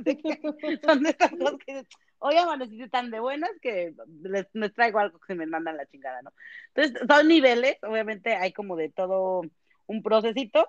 son 0.83 1.03
de 1.03 1.11
estas 1.11 1.31
cosas 1.31 1.59
que 1.65 1.87
hoy 2.19 2.37
amanecí 2.37 2.89
tan 2.89 3.11
de 3.11 3.21
buenas 3.21 3.51
que 3.61 3.95
les, 4.23 4.75
traigo 4.75 4.99
algo 4.99 5.19
que 5.19 5.27
se 5.27 5.35
me 5.35 5.47
mandan 5.47 5.75
a 5.75 5.79
la 5.79 5.87
chingada, 5.87 6.23
¿no? 6.23 6.33
Entonces, 6.75 7.07
son 7.09 7.29
niveles, 7.29 7.77
obviamente 7.83 8.35
hay 8.35 8.53
como 8.53 8.77
de 8.77 8.89
todo 8.89 9.43
un 9.87 10.03
procesito 10.03 10.67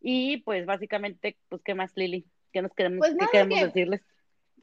y 0.00 0.38
pues 0.38 0.66
básicamente, 0.66 1.36
pues, 1.48 1.62
¿qué 1.62 1.74
más, 1.74 1.92
Lili? 1.96 2.26
¿Qué 2.52 2.62
nos 2.62 2.72
queremos, 2.72 2.98
pues 2.98 3.16
¿qué 3.18 3.26
queremos 3.30 3.60
decirles? 3.60 4.02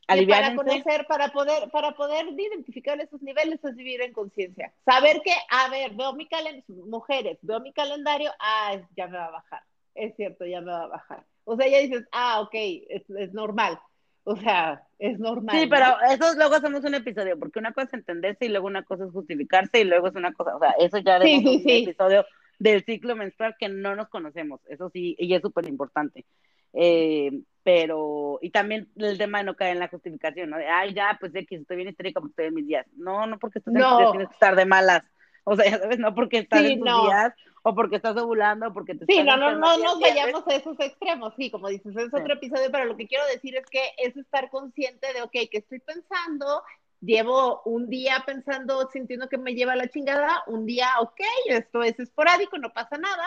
para 0.08 0.56
conocer, 0.56 1.06
para 1.08 1.30
poder, 1.30 1.70
para 1.72 1.92
poder 1.94 2.26
identificar 2.28 3.00
esos 3.00 3.22
niveles 3.22 3.64
es 3.64 3.76
vivir 3.76 4.02
en 4.02 4.14
conciencia. 4.14 4.74
Saber 4.86 5.22
que, 5.24 5.34
a 5.50 5.70
ver, 5.70 5.92
veo 5.92 6.14
mi 6.14 6.28
calendario, 6.28 6.86
mujeres, 6.86 7.38
veo 7.42 7.60
mi 7.62 7.72
calendario, 7.72 8.32
ah, 8.40 8.76
ya 8.98 9.08
me 9.08 9.18
va 9.18 9.26
a 9.26 9.32
bajar. 9.32 9.64
Es 9.96 10.16
cierto, 10.16 10.46
ya 10.46 10.62
me 10.62 10.72
va 10.72 10.84
a 10.84 10.88
bajar. 10.88 11.24
O 11.46 11.56
sea, 11.56 11.68
ya 11.68 11.80
dices, 11.80 12.06
ah, 12.12 12.42
ok, 12.42 12.54
es, 12.54 13.10
es 13.10 13.34
normal. 13.34 13.80
O 14.26 14.36
sea, 14.38 14.84
es 15.00 15.20
normal. 15.20 15.58
Sí, 15.58 15.68
pero 15.68 15.86
eso 16.10 16.34
luego 16.36 16.56
hacemos 16.56 16.84
un 16.86 16.96
episodio, 16.96 17.38
porque 17.38 17.60
una 17.60 17.74
cosa 17.74 17.88
es 17.88 17.94
entenderse 17.94 18.46
y 18.46 18.50
luego 18.50 18.68
una 18.68 18.84
cosa 18.84 19.06
es 19.06 19.12
justificarse 19.12 19.82
y 19.82 19.84
luego 19.84 20.08
es 20.08 20.16
una 20.16 20.34
cosa, 20.34 20.56
o 20.56 20.60
sea, 20.60 20.72
eso 20.80 20.98
ya 21.00 21.18
es 21.18 21.46
un 21.46 21.62
episodio 21.66 22.26
del 22.60 22.84
ciclo 22.86 23.16
menstrual 23.16 23.56
que 23.60 23.70
no 23.70 23.96
nos 23.96 24.10
conocemos, 24.10 24.62
eso 24.68 24.90
sí, 24.90 25.16
y 25.20 25.34
es 25.34 25.42
súper 25.42 25.68
importante. 25.68 26.26
Eh, 26.74 27.32
pero, 27.64 28.40
y 28.42 28.50
también 28.50 28.90
el 28.98 29.18
tema 29.18 29.38
de 29.38 29.46
no 29.46 29.56
caer 29.56 29.74
en 29.74 29.80
la 29.80 29.88
justificación, 29.88 30.50
¿no? 30.50 30.58
De, 30.58 30.68
ay, 30.68 30.94
ya, 30.94 31.18
pues 31.20 31.32
que 31.32 31.56
estoy 31.56 31.78
bien 31.78 31.90
histérica 31.90 32.20
porque 32.20 32.32
estoy 32.32 32.46
en 32.48 32.54
mis 32.56 32.68
días. 32.68 32.86
No, 32.98 33.26
no 33.26 33.40
porque 33.40 33.60
estás 33.60 33.74
no. 33.74 34.00
en 34.00 34.12
tienes 34.12 34.28
que 34.28 34.34
estar 34.34 34.56
de 34.56 34.66
malas. 34.66 35.04
O 35.46 35.56
sea, 35.56 35.70
ya 35.70 35.80
sabes, 35.80 36.00
no 36.00 36.16
porque 36.16 36.40
estás 36.40 36.62
en 36.62 36.80
tus 36.80 37.04
días, 37.04 37.34
o 37.64 37.76
porque 37.76 37.98
estás 37.98 38.16
ovulando, 38.18 38.68
o 38.68 38.74
porque 38.74 38.96
te 38.96 39.06
Sí, 39.06 39.24
no, 39.24 39.38
no, 39.38 39.56
no 39.56 39.78
nos 39.78 40.00
vayamos 40.00 40.46
a 40.48 40.56
esos 40.56 40.80
extremos, 40.80 41.34
sí, 41.38 41.50
como 41.50 41.70
dices, 41.70 41.96
es 41.96 42.14
otro 42.14 42.34
episodio, 42.34 42.70
pero 42.72 42.86
lo 42.86 42.96
que 42.96 43.08
quiero 43.08 43.26
decir 43.28 43.56
es 43.56 43.66
que 43.66 43.82
es 43.98 44.16
estar 44.16 44.50
consciente 44.50 45.14
de, 45.14 45.22
ok, 45.22 45.32
que 45.32 45.58
estoy 45.58 45.80
pensando, 45.80 46.64
llevo 47.06 47.62
un 47.66 47.90
día 47.90 48.24
pensando, 48.26 48.90
sintiendo 48.92 49.28
que 49.28 49.38
me 49.38 49.54
lleva 49.54 49.76
la 49.76 49.88
chingada, 49.88 50.44
un 50.48 50.66
día, 50.66 50.88
ok, 51.02 51.22
esto 51.48 51.84
es 51.84 52.00
esporádico, 52.00 52.58
no 52.58 52.72
pasa 52.72 52.98
nada, 52.98 53.26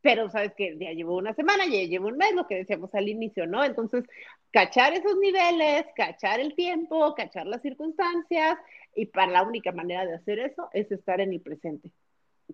pero 0.00 0.30
sabes 0.30 0.54
que 0.54 0.76
ya 0.78 0.92
llevo 0.92 1.16
una 1.16 1.34
semana, 1.34 1.66
ya 1.66 1.84
llevo 1.84 2.08
un 2.08 2.16
mes, 2.16 2.34
lo 2.34 2.46
que 2.46 2.56
decíamos 2.56 2.94
al 2.94 3.08
inicio, 3.08 3.46
¿no? 3.46 3.62
Entonces, 3.62 4.04
cachar 4.50 4.94
esos 4.94 5.16
niveles, 5.18 5.84
cachar 5.94 6.40
el 6.40 6.54
tiempo, 6.54 7.14
cachar 7.14 7.46
las 7.46 7.60
circunstancias, 7.60 8.58
y 8.94 9.06
para 9.06 9.30
la 9.30 9.42
única 9.42 9.72
manera 9.72 10.06
de 10.06 10.14
hacer 10.14 10.38
eso 10.38 10.68
es 10.72 10.90
estar 10.90 11.20
en 11.20 11.32
el 11.32 11.40
presente. 11.40 11.90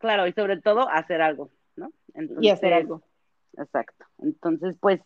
Claro, 0.01 0.27
y 0.27 0.33
sobre 0.33 0.61
todo 0.61 0.89
hacer 0.91 1.23
algo, 1.23 1.51
¿no? 1.77 1.93
y 2.41 2.51
hacer 2.51 2.73
algo. 2.73 3.03
Exacto. 3.57 4.05
Entonces, 4.19 4.77
pues, 4.81 5.01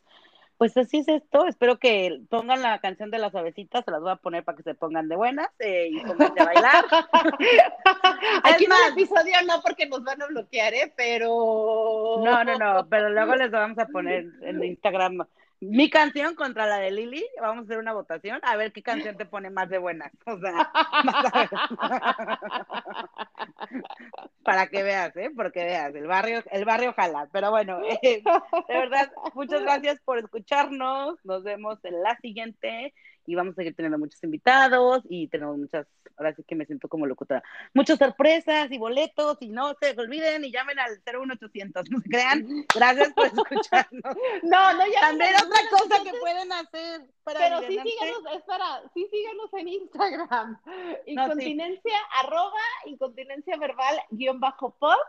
pues 0.61 0.77
así 0.77 0.99
es 0.99 1.09
esto. 1.09 1.47
Espero 1.47 1.79
que 1.79 2.21
pongan 2.29 2.61
la 2.61 2.79
canción 2.81 3.11
de 3.11 3.17
las 3.17 3.35
abecitas, 3.35 3.83
se 3.83 3.91
las 3.91 4.03
voy 4.03 4.11
a 4.11 4.17
poner 4.17 4.45
para 4.45 4.59
que 4.59 4.63
se 4.63 4.75
pongan 4.75 5.09
de 5.09 5.17
buenas 5.17 5.49
eh, 5.59 5.89
y 5.91 6.01
pongan 6.01 6.39
a 6.39 6.45
bailar. 6.45 6.85
Aquí 8.45 8.67
en 8.67 8.73
el 8.73 8.93
episodio 8.93 9.37
no, 9.47 9.63
porque 9.63 9.87
nos 9.87 10.05
van 10.05 10.21
a 10.21 10.27
bloquear, 10.27 10.75
¿eh? 10.75 10.93
Pero. 10.95 12.21
No, 12.23 12.45
no, 12.45 12.59
no, 12.59 12.87
pero 12.91 13.09
luego 13.09 13.37
les 13.37 13.51
vamos 13.51 13.79
a 13.79 13.87
poner 13.87 14.27
en 14.43 14.63
Instagram 14.63 15.25
mi 15.61 15.91
canción 15.91 16.35
contra 16.35 16.67
la 16.67 16.79
de 16.79 16.91
Lili, 16.91 17.25
vamos 17.41 17.63
a 17.63 17.65
hacer 17.65 17.79
una 17.79 17.93
votación, 17.93 18.41
a 18.43 18.57
ver 18.57 18.73
qué 18.73 18.83
canción 18.83 19.17
te 19.17 19.27
pone 19.27 19.51
más 19.51 19.69
de 19.69 19.79
buenas. 19.79 20.11
O 20.27 20.39
sea, 20.39 20.73
para 24.43 24.67
que 24.69 24.83
veas, 24.83 25.17
¿eh? 25.17 25.31
Porque 25.35 25.65
veas, 25.65 25.95
el 25.95 26.07
barrio, 26.07 26.43
el 26.51 26.65
barrio 26.65 26.93
jala. 26.95 27.29
Pero 27.33 27.51
bueno, 27.51 27.81
eh, 28.03 28.23
de 28.69 28.75
verdad, 28.75 29.11
muchas 29.35 29.63
gracias 29.63 30.01
por 30.05 30.19
escucharnos. 30.19 31.17
Nos 31.25 31.43
vemos 31.43 31.79
en 31.85 32.03
la 32.03 32.17
siguiente 32.21 32.95
y 33.27 33.35
vamos 33.35 33.53
a 33.53 33.57
seguir 33.57 33.75
teniendo 33.75 33.99
muchos 33.99 34.23
invitados 34.25 35.03
y 35.09 35.29
tenemos 35.29 35.59
muchas, 35.59 35.87
ahora 36.17 36.35
sí 36.35 36.43
que 36.43 36.55
me 36.55 36.67
siento 36.67 36.89
como 36.89 37.07
locutora, 37.07 37.43
muchas 37.75 37.99
sorpresas 37.99 38.71
y 38.71 38.79
boletos 38.79 39.39
y 39.41 39.49
no 39.49 39.75
se 39.81 39.91
olviden 39.99 40.45
y 40.45 40.53
llamen 40.53 40.79
al 40.79 41.01
01800, 41.05 41.91
no 41.91 42.01
se 42.01 42.09
crean. 42.09 42.47
Gracias 42.75 43.13
por 43.13 43.27
escucharnos. 43.27 44.03
No, 44.43 44.73
no, 44.75 44.87
ya. 44.87 45.01
También 45.01 45.35
otra 45.35 45.61
cosa 45.71 46.03
que 46.03 46.19
pueden 46.19 46.53
hacer 46.53 47.07
para 47.25 47.41
Pero 47.41 47.61
sí 47.61 47.79
síganos, 47.79 48.23
espera, 48.37 48.83
sí 48.95 49.07
síganos 49.11 49.53
en 49.55 49.69
Instagram. 49.69 50.61
Incontinencia, 51.07 51.99
arroba, 52.23 52.61
incontinencia 52.87 53.57
verbal, 53.57 54.01
guion 54.11 54.41
bajo 54.41 54.75
post. 54.79 55.01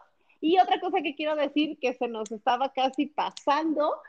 Y 0.42 0.58
otra 0.60 0.80
cosa 0.80 1.02
que 1.02 1.16
quiero 1.16 1.36
decir 1.36 1.78
que 1.80 1.94
se 1.94 2.08
nos 2.08 2.32
estaba 2.32 2.74
casi 2.74 3.06
pasando, 3.06 4.02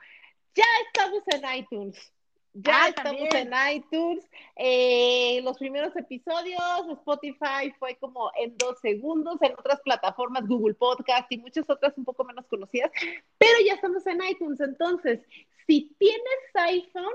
ya 0.55 0.65
estamos 0.87 1.23
en 1.29 1.59
iTunes. 1.59 2.13
Ya 2.55 2.85
ah, 2.85 2.89
estamos 2.89 3.35
en 3.35 3.51
iTunes. 3.75 4.29
Eh, 4.57 5.41
los 5.43 5.57
primeros 5.57 5.97
episodios, 5.97 6.61
Spotify 6.91 7.73
fue 7.79 7.97
como 7.97 8.31
en 8.39 8.57
dos 8.59 8.79
segundos, 8.81 9.41
en 9.41 9.53
otras 9.53 9.81
plataformas, 9.81 10.47
Google 10.47 10.75
Podcast 10.75 11.33
y 11.33 11.39
muchas 11.39 11.69
otras 11.71 11.97
un 11.97 12.05
poco 12.05 12.25
menos 12.25 12.47
conocidas, 12.47 12.91
pero 13.39 13.55
ya 13.65 13.75
estamos 13.75 14.07
en 14.07 14.21
iTunes. 14.29 14.61
Entonces, 14.61 15.21
si 15.67 15.95
tienes 15.99 16.23
iPhone, 16.55 17.15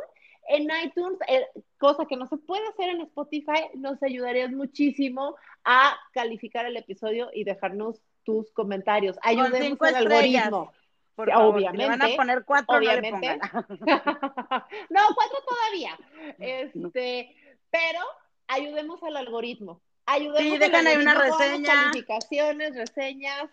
en 0.49 0.69
iTunes, 0.83 1.19
eh, 1.27 1.45
cosa 1.77 2.05
que 2.05 2.15
no 2.15 2.25
se 2.25 2.38
puede 2.38 2.65
hacer 2.69 2.89
en 2.89 3.01
Spotify, 3.01 3.69
nos 3.75 4.01
ayudarías 4.01 4.51
muchísimo 4.51 5.35
a 5.65 5.97
calificar 6.13 6.65
el 6.65 6.77
episodio 6.77 7.29
y 7.33 7.43
dejarnos 7.43 8.01
tus 8.23 8.51
comentarios. 8.51 9.17
Ayudemos 9.21 9.81
al 9.81 9.95
algoritmo 9.95 10.71
obviamente. 11.18 11.88
van 11.88 12.01
a 12.01 12.15
poner 12.15 12.43
cuatro, 12.45 12.78
obviamente. 12.78 13.39
No, 14.89 15.01
cuatro 15.15 15.38
todavía. 15.47 15.97
Este, 16.39 17.36
pero 17.70 17.99
ayudemos 18.47 19.01
al 19.03 19.18
algoritmo. 19.18 19.82
Ayudemos 20.05 20.53
sí, 20.53 20.57
dejan 20.57 20.88
ahí 20.88 20.97
una 20.97 21.15
reseña. 21.15 21.74
Calificaciones, 21.74 22.76
reseñas. 22.76 23.49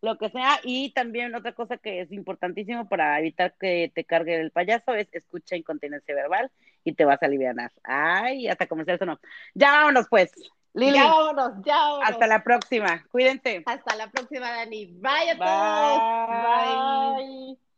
Lo 0.00 0.18
que 0.18 0.30
sea. 0.30 0.60
Y 0.62 0.90
también 0.90 1.34
otra 1.34 1.52
cosa 1.52 1.76
que 1.78 2.00
es 2.00 2.12
importantísimo 2.12 2.88
para 2.88 3.18
evitar 3.18 3.54
que 3.58 3.90
te 3.94 4.04
cargue 4.04 4.40
el 4.40 4.50
payaso 4.50 4.94
es 4.94 5.08
escucha 5.12 5.56
incontinencia 5.56 6.14
verbal 6.14 6.50
y 6.84 6.92
te 6.94 7.04
vas 7.04 7.22
a 7.22 7.26
aliviar. 7.26 7.54
Ay, 7.84 8.48
hasta 8.48 8.66
comercial 8.66 8.96
eso 8.96 9.06
no. 9.06 9.20
Ya 9.54 9.72
vámonos 9.72 10.08
pues. 10.08 10.32
Lili. 10.74 10.94
Ya 10.94 11.04
vámonos, 11.06 11.52
ya 11.64 11.76
vámonos. 11.76 12.08
Hasta 12.08 12.26
la 12.26 12.42
próxima. 12.42 13.04
Cuídense. 13.10 13.62
Hasta 13.66 13.96
la 13.96 14.10
próxima, 14.10 14.50
Dani. 14.50 14.86
Bye 14.86 15.30
a 15.30 15.38
todos. 15.38 17.16
Bye. 17.18 17.71